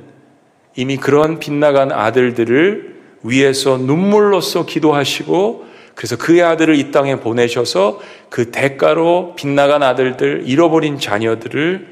이미 0.78 0.96
그런 0.96 1.40
빗나간 1.40 1.92
아들들을 1.92 2.96
위해서 3.24 3.78
눈물로써 3.78 4.66
기도하시고 4.66 5.66
그래서 5.96 6.16
그의 6.16 6.44
아들을 6.44 6.76
이 6.76 6.92
땅에 6.92 7.18
보내셔서 7.20 8.00
그 8.30 8.52
대가로 8.52 9.34
빗나간 9.36 9.84
아들들, 9.84 10.44
잃어버린 10.46 11.00
자녀들을 11.00 11.88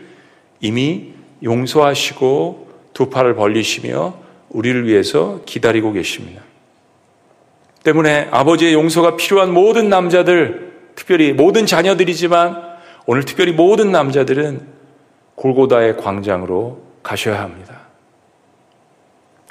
이미 0.62 1.12
용서하시고 1.44 2.70
두 2.94 3.10
팔을 3.10 3.36
벌리시며 3.36 4.16
우리를 4.50 4.88
위해서 4.88 5.42
기다리고 5.46 5.92
계십니다. 5.92 6.42
때문에 7.84 8.30
아버지의 8.32 8.74
용서가 8.74 9.16
필요한 9.16 9.52
모든 9.52 9.90
남자들, 9.90 10.72
특별히 10.96 11.34
모든 11.34 11.66
자녀들이지만 11.66 12.72
오늘 13.06 13.26
특별히 13.26 13.52
모든 13.52 13.92
남자들은 13.92 14.62
골고다의 15.36 15.98
광장으로 15.98 16.82
가셔야 17.02 17.42
합니다. 17.42 17.80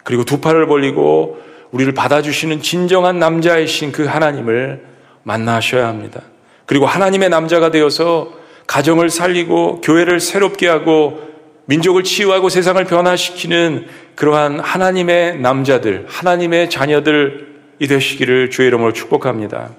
그리고 0.05 0.25
두 0.25 0.41
팔을 0.41 0.67
벌리고 0.67 1.41
우리를 1.73 1.93
받아주시는 1.95 2.63
진정한 2.63 3.19
남자이신 3.19 3.93
그 3.93 4.05
하나님을 4.05 4.85
만나셔야 5.23 5.87
합니다. 5.87 6.23
그리고 6.67 6.87
하나님의 6.87 7.29
남자가 7.29 7.71
되어서 7.71 8.33
가정을 8.67 9.11
살리고 9.11 9.81
교회를 9.81 10.21
새롭게 10.21 10.69
하고 10.69 11.21
민족을 11.67 12.05
치유하고 12.05 12.49
세상을 12.49 12.85
변화시키는 12.85 13.87
그러한 14.15 14.61
하나님의 14.61 15.41
남자들, 15.41 16.07
하나님의 16.09 16.71
자녀들 16.71 17.50
이 17.81 17.89
되시기를 17.89 18.51
주의 18.51 18.69
이름으로 18.69 18.93
축복합니다. 18.93 19.71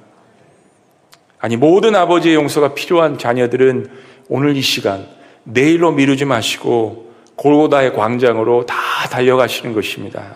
아니, 1.39 1.55
모든 1.55 1.95
아버지의 1.95 2.35
용서가 2.35 2.73
필요한 2.73 3.17
자녀들은 3.17 3.89
오늘 4.27 4.57
이 4.57 4.61
시간, 4.61 5.07
내일로 5.43 5.91
미루지 5.91 6.25
마시고 6.25 7.13
골고다의 7.35 7.93
광장으로 7.93 8.65
다 8.65 8.75
달려가시는 9.09 9.73
것입니다. 9.73 10.35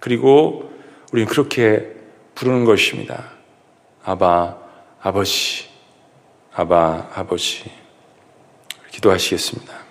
그리고 0.00 0.70
우리는 1.12 1.28
그렇게 1.28 1.88
부르는 2.34 2.64
것입니다. 2.64 3.24
아바, 4.04 4.56
아버지, 5.02 5.68
아바, 6.54 7.10
아버지. 7.14 7.70
기도하시겠습니다. 8.90 9.81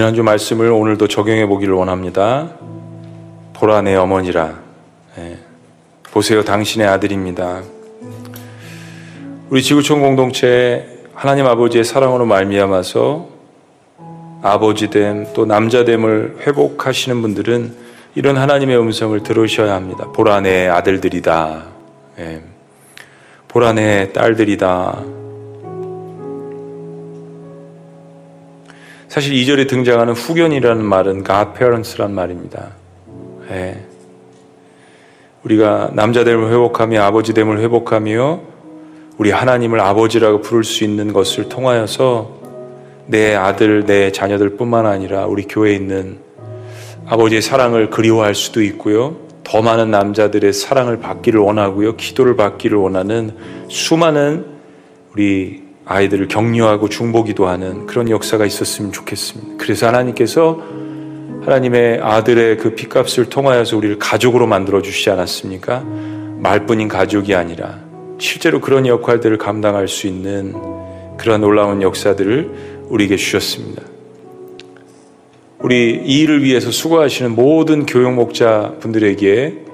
지난주 0.00 0.22
말씀을 0.22 0.70
오늘도 0.72 1.08
적용해 1.08 1.44
보기를 1.44 1.74
원합니다. 1.74 2.52
보라 3.52 3.82
내 3.82 3.94
어머니라. 3.96 4.58
네. 5.14 5.36
보세요, 6.10 6.42
당신의 6.42 6.88
아들입니다. 6.88 7.60
우리 9.50 9.62
지구촌 9.62 10.00
공동체 10.00 11.04
하나님 11.12 11.44
아버지의 11.44 11.84
사랑으로 11.84 12.24
말미암아서 12.24 13.28
아버지됨 14.40 15.34
또 15.34 15.44
남자됨을 15.44 16.38
회복하시는 16.46 17.20
분들은 17.20 17.76
이런 18.14 18.38
하나님의 18.38 18.78
음성을 18.78 19.22
들으셔야 19.22 19.74
합니다. 19.74 20.08
보라 20.14 20.40
내 20.40 20.66
아들들이다. 20.66 21.64
네. 22.16 22.42
보라 23.48 23.74
내 23.74 24.14
딸들이다. 24.14 25.19
사실 29.10 29.34
2절에 29.34 29.66
등장하는 29.66 30.12
후견이라는 30.12 30.84
말은 30.84 31.24
godparents란 31.24 32.14
말입니다. 32.14 32.68
예. 33.50 33.84
우리가 35.42 35.90
남자됨을 35.94 36.48
회복하며 36.52 37.02
아버지됨을 37.02 37.58
회복하며 37.58 38.40
우리 39.18 39.32
하나님을 39.32 39.80
아버지라고 39.80 40.42
부를 40.42 40.62
수 40.62 40.84
있는 40.84 41.12
것을 41.12 41.48
통하여서 41.48 42.38
내 43.08 43.34
아들, 43.34 43.84
내 43.84 44.12
자녀들 44.12 44.50
뿐만 44.56 44.86
아니라 44.86 45.26
우리 45.26 45.42
교회에 45.42 45.74
있는 45.74 46.20
아버지의 47.06 47.42
사랑을 47.42 47.90
그리워할 47.90 48.36
수도 48.36 48.62
있고요. 48.62 49.16
더 49.42 49.60
많은 49.60 49.90
남자들의 49.90 50.52
사랑을 50.52 51.00
받기를 51.00 51.40
원하고요. 51.40 51.96
기도를 51.96 52.36
받기를 52.36 52.78
원하는 52.78 53.32
수많은 53.68 54.46
우리 55.12 55.69
아이들을 55.90 56.28
격려하고 56.28 56.88
중보기도 56.88 57.48
하는 57.48 57.84
그런 57.86 58.08
역사가 58.08 58.46
있었으면 58.46 58.92
좋겠습니다. 58.92 59.54
그래서 59.58 59.88
하나님께서 59.88 60.62
하나님의 61.42 61.98
아들의 62.00 62.58
그 62.58 62.76
핏값을 62.76 63.28
통하여서 63.28 63.76
우리를 63.76 63.98
가족으로 63.98 64.46
만들어 64.46 64.82
주시지 64.82 65.10
않았습니까? 65.10 65.80
말뿐인 66.38 66.86
가족이 66.86 67.34
아니라 67.34 67.80
실제로 68.18 68.60
그런 68.60 68.86
역할들을 68.86 69.36
감당할 69.38 69.88
수 69.88 70.06
있는 70.06 70.54
그런 71.16 71.40
놀라운 71.40 71.82
역사들을 71.82 72.86
우리에게 72.88 73.16
주셨습니다. 73.16 73.82
우리 75.58 76.00
이 76.04 76.20
일을 76.20 76.44
위해서 76.44 76.70
수고하시는 76.70 77.34
모든 77.34 77.84
교육 77.84 78.12
목자 78.12 78.76
분들에게 78.78 79.64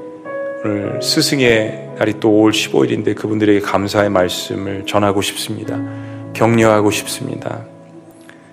오늘 0.64 1.02
스승의 1.02 1.90
날이 1.98 2.14
또 2.20 2.30
5월 2.30 2.52
15일인데 2.52 3.14
그분들에게 3.14 3.60
감사의 3.60 4.08
말씀을 4.10 4.84
전하고 4.86 5.20
싶습니다. 5.20 6.05
격려하고 6.36 6.90
싶습니다. 6.90 7.64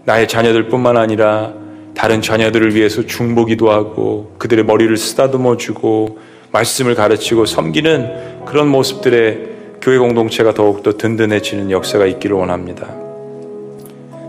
나의 0.06 0.28
자녀들뿐만 0.28 0.98
아니라 0.98 1.54
다른 1.96 2.22
자녀들을 2.22 2.76
위해서 2.76 3.06
중보기도 3.06 3.70
하고 3.70 4.34
그들의 4.38 4.66
머리를 4.66 4.96
쓰다듬어 4.98 5.58
주고 5.58 6.18
말씀을 6.52 6.96
가르치고 6.96 7.46
섬기는 7.46 8.46
그런 8.46 8.68
모습들의 8.70 9.54
교회 9.82 9.98
공동체가 9.98 10.54
더욱더 10.54 10.98
든든해지는 10.98 11.72
역사가 11.72 12.06
있기를 12.06 12.36
원합니다. 12.38 12.88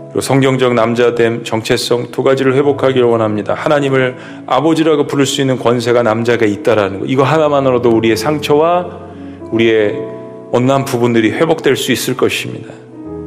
그리고 0.07 0.21
성경적 0.21 0.73
남자됨, 0.73 1.43
정체성 1.43 2.11
두 2.11 2.23
가지를 2.23 2.55
회복하기를 2.55 3.03
원합니다. 3.03 3.53
하나님을 3.53 4.15
아버지라고 4.47 5.07
부를 5.07 5.25
수 5.25 5.41
있는 5.41 5.57
권세가 5.57 6.03
남자가 6.03 6.45
있다라는 6.45 6.99
거. 7.01 7.05
이거 7.05 7.23
하나만으로도 7.23 7.89
우리의 7.89 8.17
상처와 8.17 8.99
우리의 9.51 9.95
온난 10.51 10.85
부분들이 10.85 11.31
회복될 11.31 11.75
수 11.75 11.91
있을 11.91 12.15
것입니다. 12.15 12.84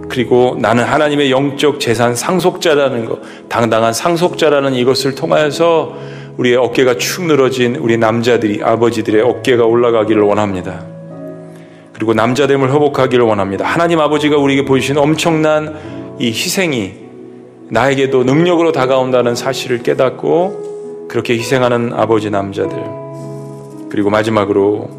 그리고 0.08 0.56
나는 0.58 0.84
하나님의 0.84 1.30
영적 1.30 1.80
재산 1.80 2.14
상속자라는 2.14 3.04
것, 3.04 3.20
당당한 3.48 3.92
상속자라는 3.92 4.74
이것을 4.74 5.14
통하여서 5.14 5.96
우리의 6.38 6.56
어깨가 6.56 6.96
축 6.98 7.24
늘어진 7.24 7.76
우리 7.76 7.98
남자들이 7.98 8.62
아버지들의 8.62 9.22
어깨가 9.22 9.64
올라가기를 9.64 10.22
원합니다. 10.22 10.84
그리고 11.92 12.14
남자됨을 12.14 12.72
회복하기를 12.72 13.24
원합니다. 13.24 13.66
하나님 13.66 13.98
아버지가 13.98 14.36
우리에게 14.36 14.64
보이신 14.64 14.96
엄청난 14.98 15.76
이 16.20 16.28
희생이 16.28 16.92
나에게도 17.70 18.24
능력으로 18.24 18.72
다가온다는 18.72 19.34
사실을 19.34 19.82
깨닫고 19.82 21.06
그렇게 21.08 21.34
희생하는 21.34 21.92
아버지 21.92 22.30
남자들. 22.30 22.78
그리고 23.90 24.10
마지막으로 24.10 24.90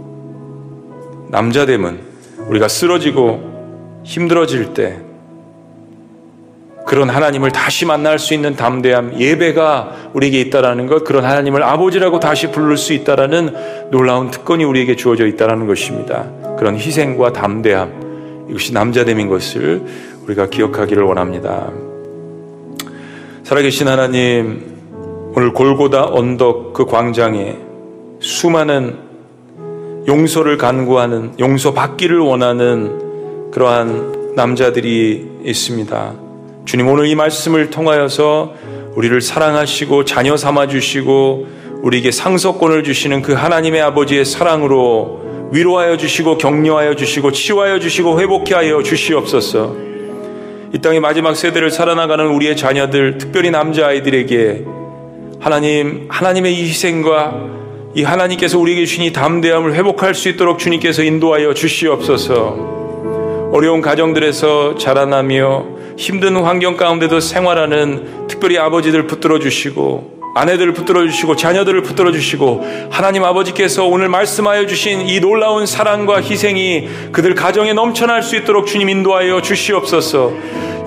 남자됨은 1.29 1.99
우리가 2.49 2.67
쓰러지고 2.67 3.48
힘들어질 4.09 4.73
때 4.73 4.97
그런 6.87 7.09
하나님을 7.09 7.51
다시 7.51 7.85
만날 7.85 8.17
수 8.17 8.33
있는 8.33 8.55
담대함, 8.55 9.19
예배가 9.19 10.09
우리에게 10.13 10.41
있다라는 10.41 10.87
것, 10.87 11.03
그런 11.03 11.23
하나님을 11.23 11.61
아버지라고 11.61 12.19
다시 12.19 12.49
부를 12.49 12.75
수 12.75 12.93
있다라는 12.93 13.89
놀라운 13.91 14.31
특권이 14.31 14.63
우리에게 14.63 14.95
주어져 14.95 15.27
있다라는 15.27 15.67
것입니다. 15.67 16.25
그런 16.57 16.75
희생과 16.75 17.33
담대함, 17.33 18.47
이것이 18.49 18.73
남자됨인 18.73 19.29
것을 19.29 19.83
우리가 20.25 20.49
기억하기를 20.49 21.03
원합니다. 21.03 21.69
살아계신 23.43 23.87
하나님, 23.87 25.31
오늘 25.35 25.53
골고다 25.53 26.05
언덕 26.05 26.73
그 26.73 26.85
광장에 26.85 27.57
수많은 28.19 28.95
용서를 30.07 30.57
간구하는, 30.57 31.33
용서 31.39 31.73
받기를 31.73 32.17
원하는 32.17 33.08
그러한 33.51 34.33
남자들이 34.35 35.27
있습니다. 35.43 36.13
주님 36.65 36.87
오늘 36.87 37.07
이 37.07 37.15
말씀을 37.15 37.69
통하여서 37.69 38.53
우리를 38.95 39.19
사랑하시고 39.21 40.05
자녀 40.05 40.37
삼아 40.37 40.67
주시고 40.67 41.47
우리에게 41.81 42.11
상속권을 42.11 42.83
주시는 42.83 43.21
그 43.21 43.33
하나님의 43.33 43.81
아버지의 43.81 44.25
사랑으로 44.25 45.49
위로하여 45.51 45.97
주시고 45.97 46.37
격려하여 46.37 46.95
주시고 46.95 47.31
치유하여 47.31 47.79
주시고 47.79 48.19
회복해 48.19 48.53
하여 48.53 48.83
주시옵소서. 48.83 49.75
이 50.73 50.77
땅의 50.79 50.99
마지막 50.99 51.35
세대를 51.35 51.71
살아나가는 51.71 52.27
우리의 52.27 52.55
자녀들, 52.55 53.17
특별히 53.17 53.49
남자 53.49 53.87
아이들에게 53.87 54.65
하나님, 55.39 56.07
하나님의 56.09 56.53
이 56.53 56.63
희생과 56.67 57.49
이 57.95 58.03
하나님께서 58.03 58.59
우리에게 58.59 58.85
주신 58.85 59.03
이 59.03 59.11
담대함을 59.11 59.73
회복할 59.73 60.13
수 60.13 60.29
있도록 60.29 60.59
주님께서 60.59 61.01
인도하여 61.03 61.55
주시옵소서. 61.55 62.79
어려운 63.51 63.81
가정들에서 63.81 64.75
자라나며 64.75 65.65
힘든 65.97 66.35
환경 66.37 66.77
가운데도 66.77 67.19
생활하는 67.19 68.27
특별히 68.27 68.57
아버지들 68.57 69.07
붙들어 69.07 69.39
주시고 69.39 70.19
아내들을 70.35 70.73
붙들어 70.73 71.01
주시고 71.07 71.35
자녀들을 71.35 71.81
붙들어 71.81 72.11
주시고 72.11 72.63
하나님 72.91 73.23
아버지께서 73.23 73.85
오늘 73.85 74.07
말씀하여 74.07 74.67
주신 74.67 75.09
이 75.09 75.19
놀라운 75.19 75.65
사랑과 75.65 76.21
희생이 76.21 76.87
그들 77.11 77.33
가정에 77.33 77.73
넘쳐날 77.73 78.21
수 78.21 78.35
있도록 78.35 78.67
주님 78.67 78.87
인도하여 78.87 79.41
주시옵소서. 79.41 80.31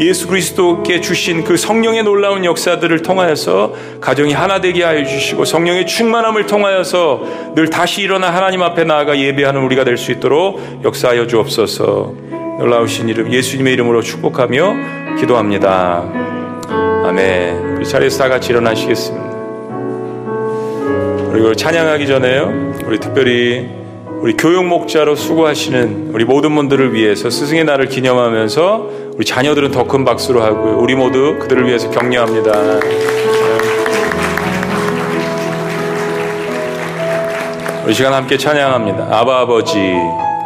예수 0.01 0.27
그리스도께 0.27 1.01
주신 1.01 1.45
그 1.45 1.57
성령의 1.57 2.05
놀라운 2.05 2.45
역사들을 2.45 3.03
통하여서 3.03 3.75
가정이 4.01 4.33
하나 4.33 4.61
되게 4.61 4.85
하여 4.85 5.05
주시고 5.05 5.45
성령의 5.45 5.87
충만함을 5.87 6.47
통하여서 6.47 7.53
늘 7.55 7.69
다시 7.69 8.03
일어나 8.03 8.33
하나님 8.33 8.63
앞에 8.63 8.85
나아가 8.85 9.19
예배하는 9.19 9.61
우리가 9.63 9.85
될 9.85 9.99
수 9.99 10.13
있도록 10.13 10.61
역사하여 10.85 11.27
주옵소서. 11.27 12.42
놀라우신 12.63 13.09
이름 13.09 13.33
예수님의 13.33 13.73
이름으로 13.73 14.03
축복하며 14.03 15.17
기도합니다. 15.19 16.05
아멘. 17.05 17.77
우리 17.77 17.85
자리에서 17.85 18.19
다 18.23 18.29
같이 18.29 18.51
일어나시겠습니다. 18.51 19.33
그리고 21.33 21.55
찬양하기 21.57 22.07
전에요. 22.07 22.75
우리 22.87 23.01
특별히 23.01 23.69
우리 24.21 24.35
교육 24.35 24.65
목자로 24.65 25.17
수고하시는 25.17 26.11
우리 26.15 26.25
모든 26.25 26.55
분들을 26.55 26.95
위해서 26.95 27.31
스승의 27.31 27.65
날을 27.65 27.89
기념하면서 27.89 28.91
우리 29.17 29.25
자녀들은 29.25 29.73
더 29.73 29.83
큰 29.83 30.05
박수로 30.05 30.41
하고요. 30.41 30.79
우리 30.79 30.95
모두 30.95 31.39
그들을 31.41 31.67
위해서 31.67 31.91
격려합니다. 31.91 32.53
우리 37.85 37.93
시간 37.93 38.15
함께 38.15 38.39
찬양합니다. 38.39 39.09
아바 39.11 39.41
아버지, 39.41 39.79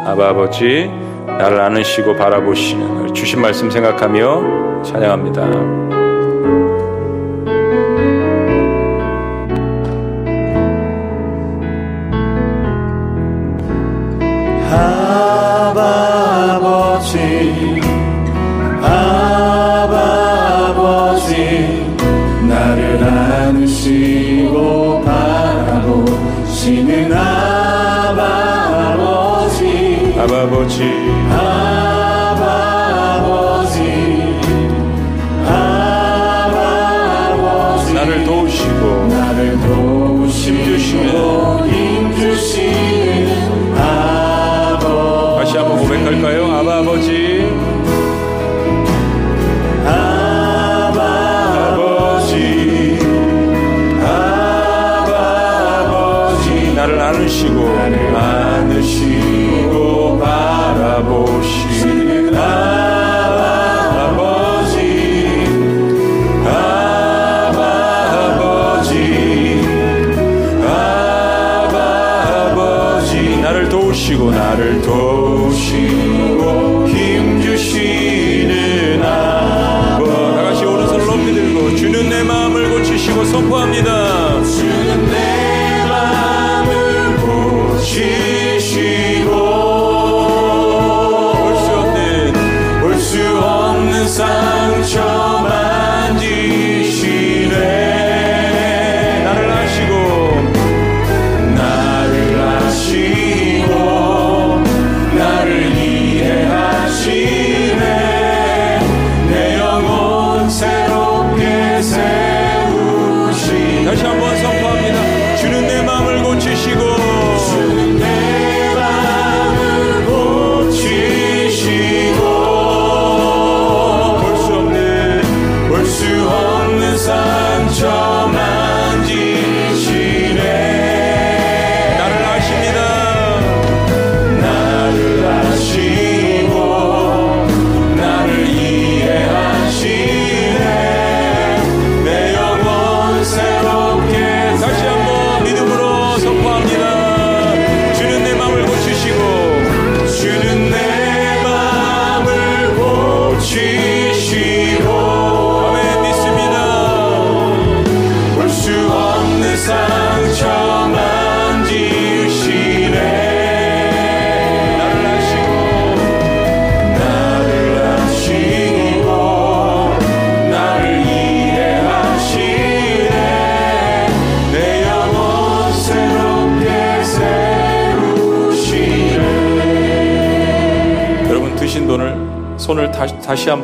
아바 0.03 0.29
아버지. 0.29 0.89
나를 1.37 1.61
안으시고 1.61 2.15
바라보시는 2.15 3.13
주신 3.13 3.39
말씀 3.39 3.69
생각하며 3.69 4.81
찬양합니다. 4.83 5.43
아버지 16.49 17.79
아버지 18.81 20.05
나를 22.47 23.03
안으시고 23.03 25.03
바라보시는 25.03 27.13
아버지 27.13 28.07
아버지 30.17 30.96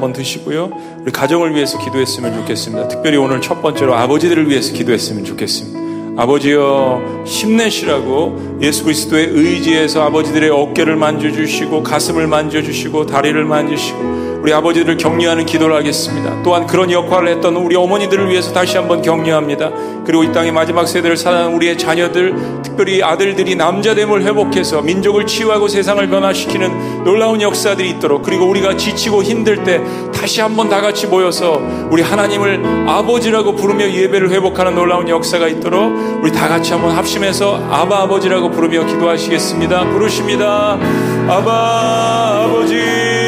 한번 0.03 0.11
드시고요. 0.11 0.69
우리 1.01 1.11
가정을 1.11 1.55
위해서 1.55 1.79
기도했으면 1.79 2.33
좋겠습니다. 2.33 2.89
특별히 2.89 3.17
오늘 3.17 3.39
첫 3.39 3.61
번째로 3.61 3.95
아버지들을 3.95 4.49
위해서 4.49 4.73
기도했으면 4.73 5.23
좋겠습니다. 5.23 6.21
아버지여 6.21 7.23
힘내시라고 7.25 8.59
예수 8.61 8.83
그리스도의 8.83 9.27
의지에서 9.29 10.03
아버지들의 10.03 10.49
어깨를 10.49 10.97
만져주시고 10.97 11.83
가슴을 11.83 12.27
만져주시고 12.27 13.05
다리를 13.05 13.43
만지시고 13.45 14.23
우리 14.43 14.51
아버지들을 14.51 14.97
격려하는 14.97 15.45
기도를 15.45 15.73
하겠습니다. 15.77 16.43
또한 16.43 16.67
그런 16.67 16.91
역할을 16.91 17.29
했던 17.29 17.55
우리 17.55 17.77
어머니들을 17.77 18.29
위해서 18.29 18.51
다시 18.51 18.75
한번 18.75 19.01
격려합니다. 19.01 19.71
그리고 20.05 20.25
이 20.25 20.33
땅의 20.33 20.51
마지막 20.51 20.85
세대를 20.85 21.15
살아가는 21.15 21.55
우리의 21.55 21.77
자녀들, 21.77 22.61
특별히 22.73 23.03
아들들이 23.03 23.55
남자됨을 23.55 24.23
회복해서 24.23 24.81
민족을 24.81 25.27
치유하고 25.27 25.67
세상을 25.67 26.05
변화시키는 26.09 27.03
놀라운 27.03 27.39
역사들이 27.39 27.91
있도록 27.91 28.23
그리고 28.23 28.45
우리가 28.47 28.77
지치고 28.77 29.21
힘들 29.21 29.63
때 29.63 29.79
다시 30.11 30.41
한번 30.41 30.69
다 30.69 30.81
같이 30.81 31.05
모여서 31.05 31.61
우리 31.91 32.01
하나님을 32.01 32.89
아버지라고 32.89 33.55
부르며 33.55 33.91
예배를 33.91 34.31
회복하는 34.31 34.73
놀라운 34.73 35.07
역사가 35.07 35.47
있도록 35.49 36.23
우리 36.23 36.31
다 36.31 36.47
같이 36.47 36.73
한번 36.73 36.95
합심해서 36.95 37.63
아바 37.69 38.03
아버지라고 38.03 38.49
부르며 38.49 38.85
기도하시겠습니다. 38.85 39.91
부르십니다. 39.91 40.79
아바 41.27 42.45
아버지. 42.45 43.22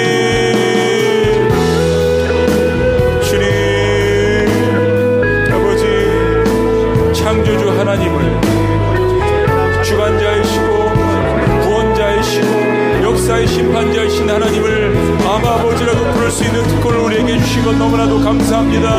심판자이신 13.65 14.29
하나님을 14.29 15.17
아마 15.27 15.55
아버지라고 15.55 16.11
부를 16.13 16.29
수 16.29 16.43
있는 16.43 16.61
특권을 16.67 16.99
우리에게 16.99 17.37
것 17.63 17.75
너무나도 17.75 18.21
감사합니다. 18.21 18.89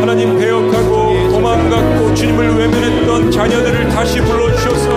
하나님 0.00 0.38
배역하고 0.38 1.28
도망갔고 1.28 2.14
주님을 2.14 2.56
외면했던 2.56 3.30
자녀들을 3.30 3.88
다시 3.90 4.20
불러주셔서 4.20 4.88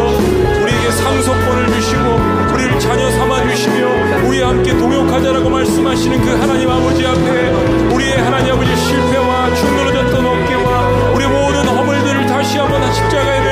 우리에게 0.61 0.91
상속권을 0.91 1.73
주시고 1.73 2.53
우리를 2.53 2.79
자녀 2.79 3.11
삼아 3.11 3.45
주시며 3.49 4.25
우리와 4.27 4.49
함께 4.49 4.77
동역하자라고 4.77 5.49
말씀하시는 5.49 6.21
그 6.21 6.29
하나님 6.37 6.69
아버지 6.69 7.05
앞에 7.05 7.49
우리의 7.93 8.17
하나님 8.19 8.53
아버지 8.53 8.75
실패와 8.77 9.53
충돌어졌던 9.53 10.25
어깨와 10.25 11.11
우리 11.13 11.27
모든 11.27 11.67
허물들을 11.67 12.25
다시 12.27 12.57
한번 12.57 12.81
십자가에 12.93 13.42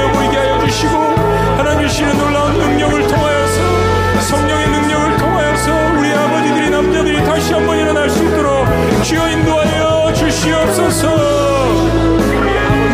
주시옵소서 10.42 11.08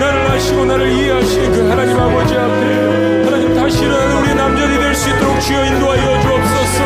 나를 0.01 0.31
아시고 0.31 0.65
나를 0.65 0.91
이해하시는 0.91 1.51
그 1.53 1.69
하나님 1.69 1.97
아버지 1.97 2.35
앞에 2.35 3.23
하나님 3.23 3.55
다시 3.55 3.85
일어나는 3.85 4.17
우리 4.17 4.35
남자들이 4.35 4.79
될 4.79 4.93
수 4.93 5.09
있도록 5.09 5.39
주여 5.39 5.65
인도하여 5.65 6.21
주옵소서. 6.21 6.83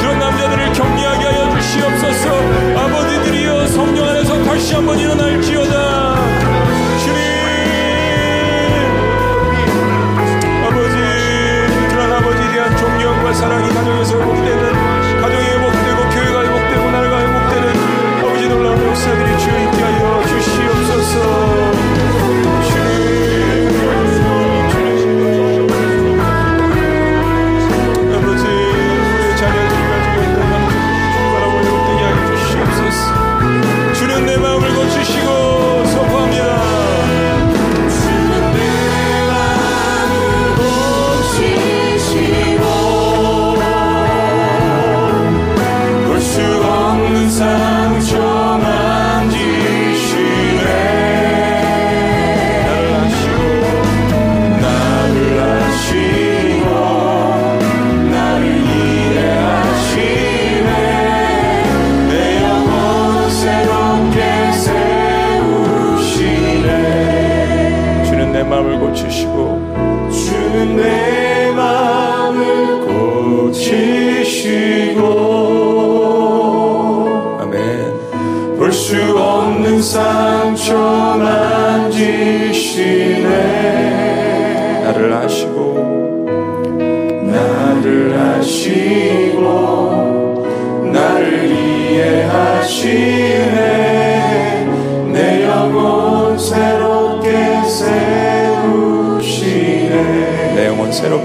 그런 0.00 0.18
남자들을 0.18 0.72
격리하게 0.72 1.24
하여 1.24 1.50
주시옵소서. 1.60 2.30
아버지들이여 2.78 3.66
성령 3.66 4.06
안에서 4.08 4.42
다시 4.44 4.74
한번 4.74 4.98
일어날 4.98 5.27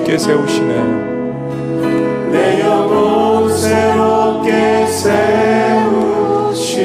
새롭게 0.03 0.17
세우시네 0.17 0.83
내 2.31 2.61
영혼 2.61 3.49
새롭게 3.55 4.85
세우시네 6.45 6.81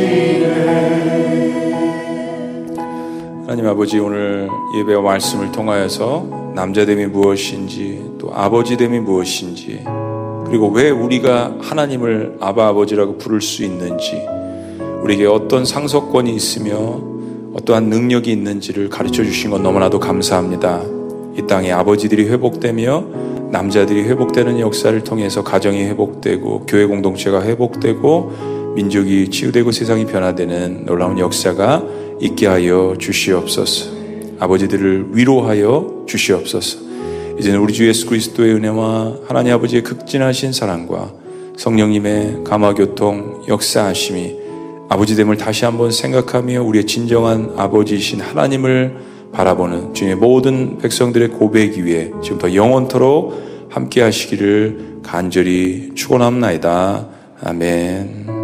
하나님 3.41 3.67
아버지 3.67 3.99
오늘 3.99 4.49
예배와 4.79 5.03
말씀을 5.03 5.51
통하여서 5.51 6.53
남자됨이 6.55 7.07
무엇인지 7.07 8.13
또 8.19 8.33
아버지됨이 8.33 9.01
무엇인지 9.01 9.85
그리고 10.47 10.69
왜 10.69 10.91
우리가 10.91 11.57
하나님을 11.61 12.37
아바 12.41 12.69
아버지라고 12.69 13.19
부를 13.19 13.41
수 13.41 13.65
있는지 13.65 14.23
우리에게 15.03 15.27
어떤 15.27 15.65
상속권이 15.65 16.35
있으며 16.35 17.01
어떠한 17.55 17.89
능력이 17.89 18.31
있는지를 18.31 18.89
가르쳐 18.89 19.25
주신 19.25 19.51
건 19.51 19.63
너무나도 19.65 19.99
감사합니다. 19.99 20.98
이 21.39 21.47
땅에 21.47 21.71
아버지들이 21.71 22.29
회복되며 22.29 23.05
남자들이 23.53 24.03
회복되는 24.03 24.59
역사를 24.59 25.03
통해서 25.05 25.45
가정이 25.45 25.85
회복되고 25.85 26.67
교회 26.67 26.85
공동체가 26.85 27.45
회복되고 27.45 28.75
민족이 28.75 29.31
치유되고 29.31 29.71
세상이 29.71 30.07
변화되는 30.07 30.85
놀라운 30.85 31.19
역사가 31.19 31.85
있게 32.21 32.49
하여 32.49 32.97
주시옵소서. 32.99 33.91
아버지들을 34.41 35.11
위로하여 35.13 36.05
주시옵소서. 36.07 36.81
이제는 37.39 37.61
우리 37.61 37.73
주 37.73 37.87
예수 37.87 38.07
그리스도의 38.07 38.55
은혜와 38.55 39.19
하나님 39.29 39.55
아버지의 39.55 39.85
극진하신 39.85 40.53
사랑과 40.53 41.13
성령님의 41.57 42.43
감화교통 42.45 43.45
역사하심이 43.47 44.37
아버지됨을 44.89 45.37
다시 45.37 45.65
한번 45.65 45.93
생각하며 45.93 46.63
우리의 46.63 46.87
진정한 46.87 47.53
아버지이신 47.57 48.21
하나님을 48.21 49.18
바라보는 49.39 49.95
주님의 49.95 50.17
모든 50.17 50.79
백성들의 50.79 51.29
고백 51.29 51.79
위에 51.79 52.11
지금부터 52.23 52.55
영원토록 52.55 53.69
함께 53.71 54.03
하시기를 54.03 54.99
간절히 55.05 55.93
축원합나이다. 55.95 57.07
아멘. 57.45 58.38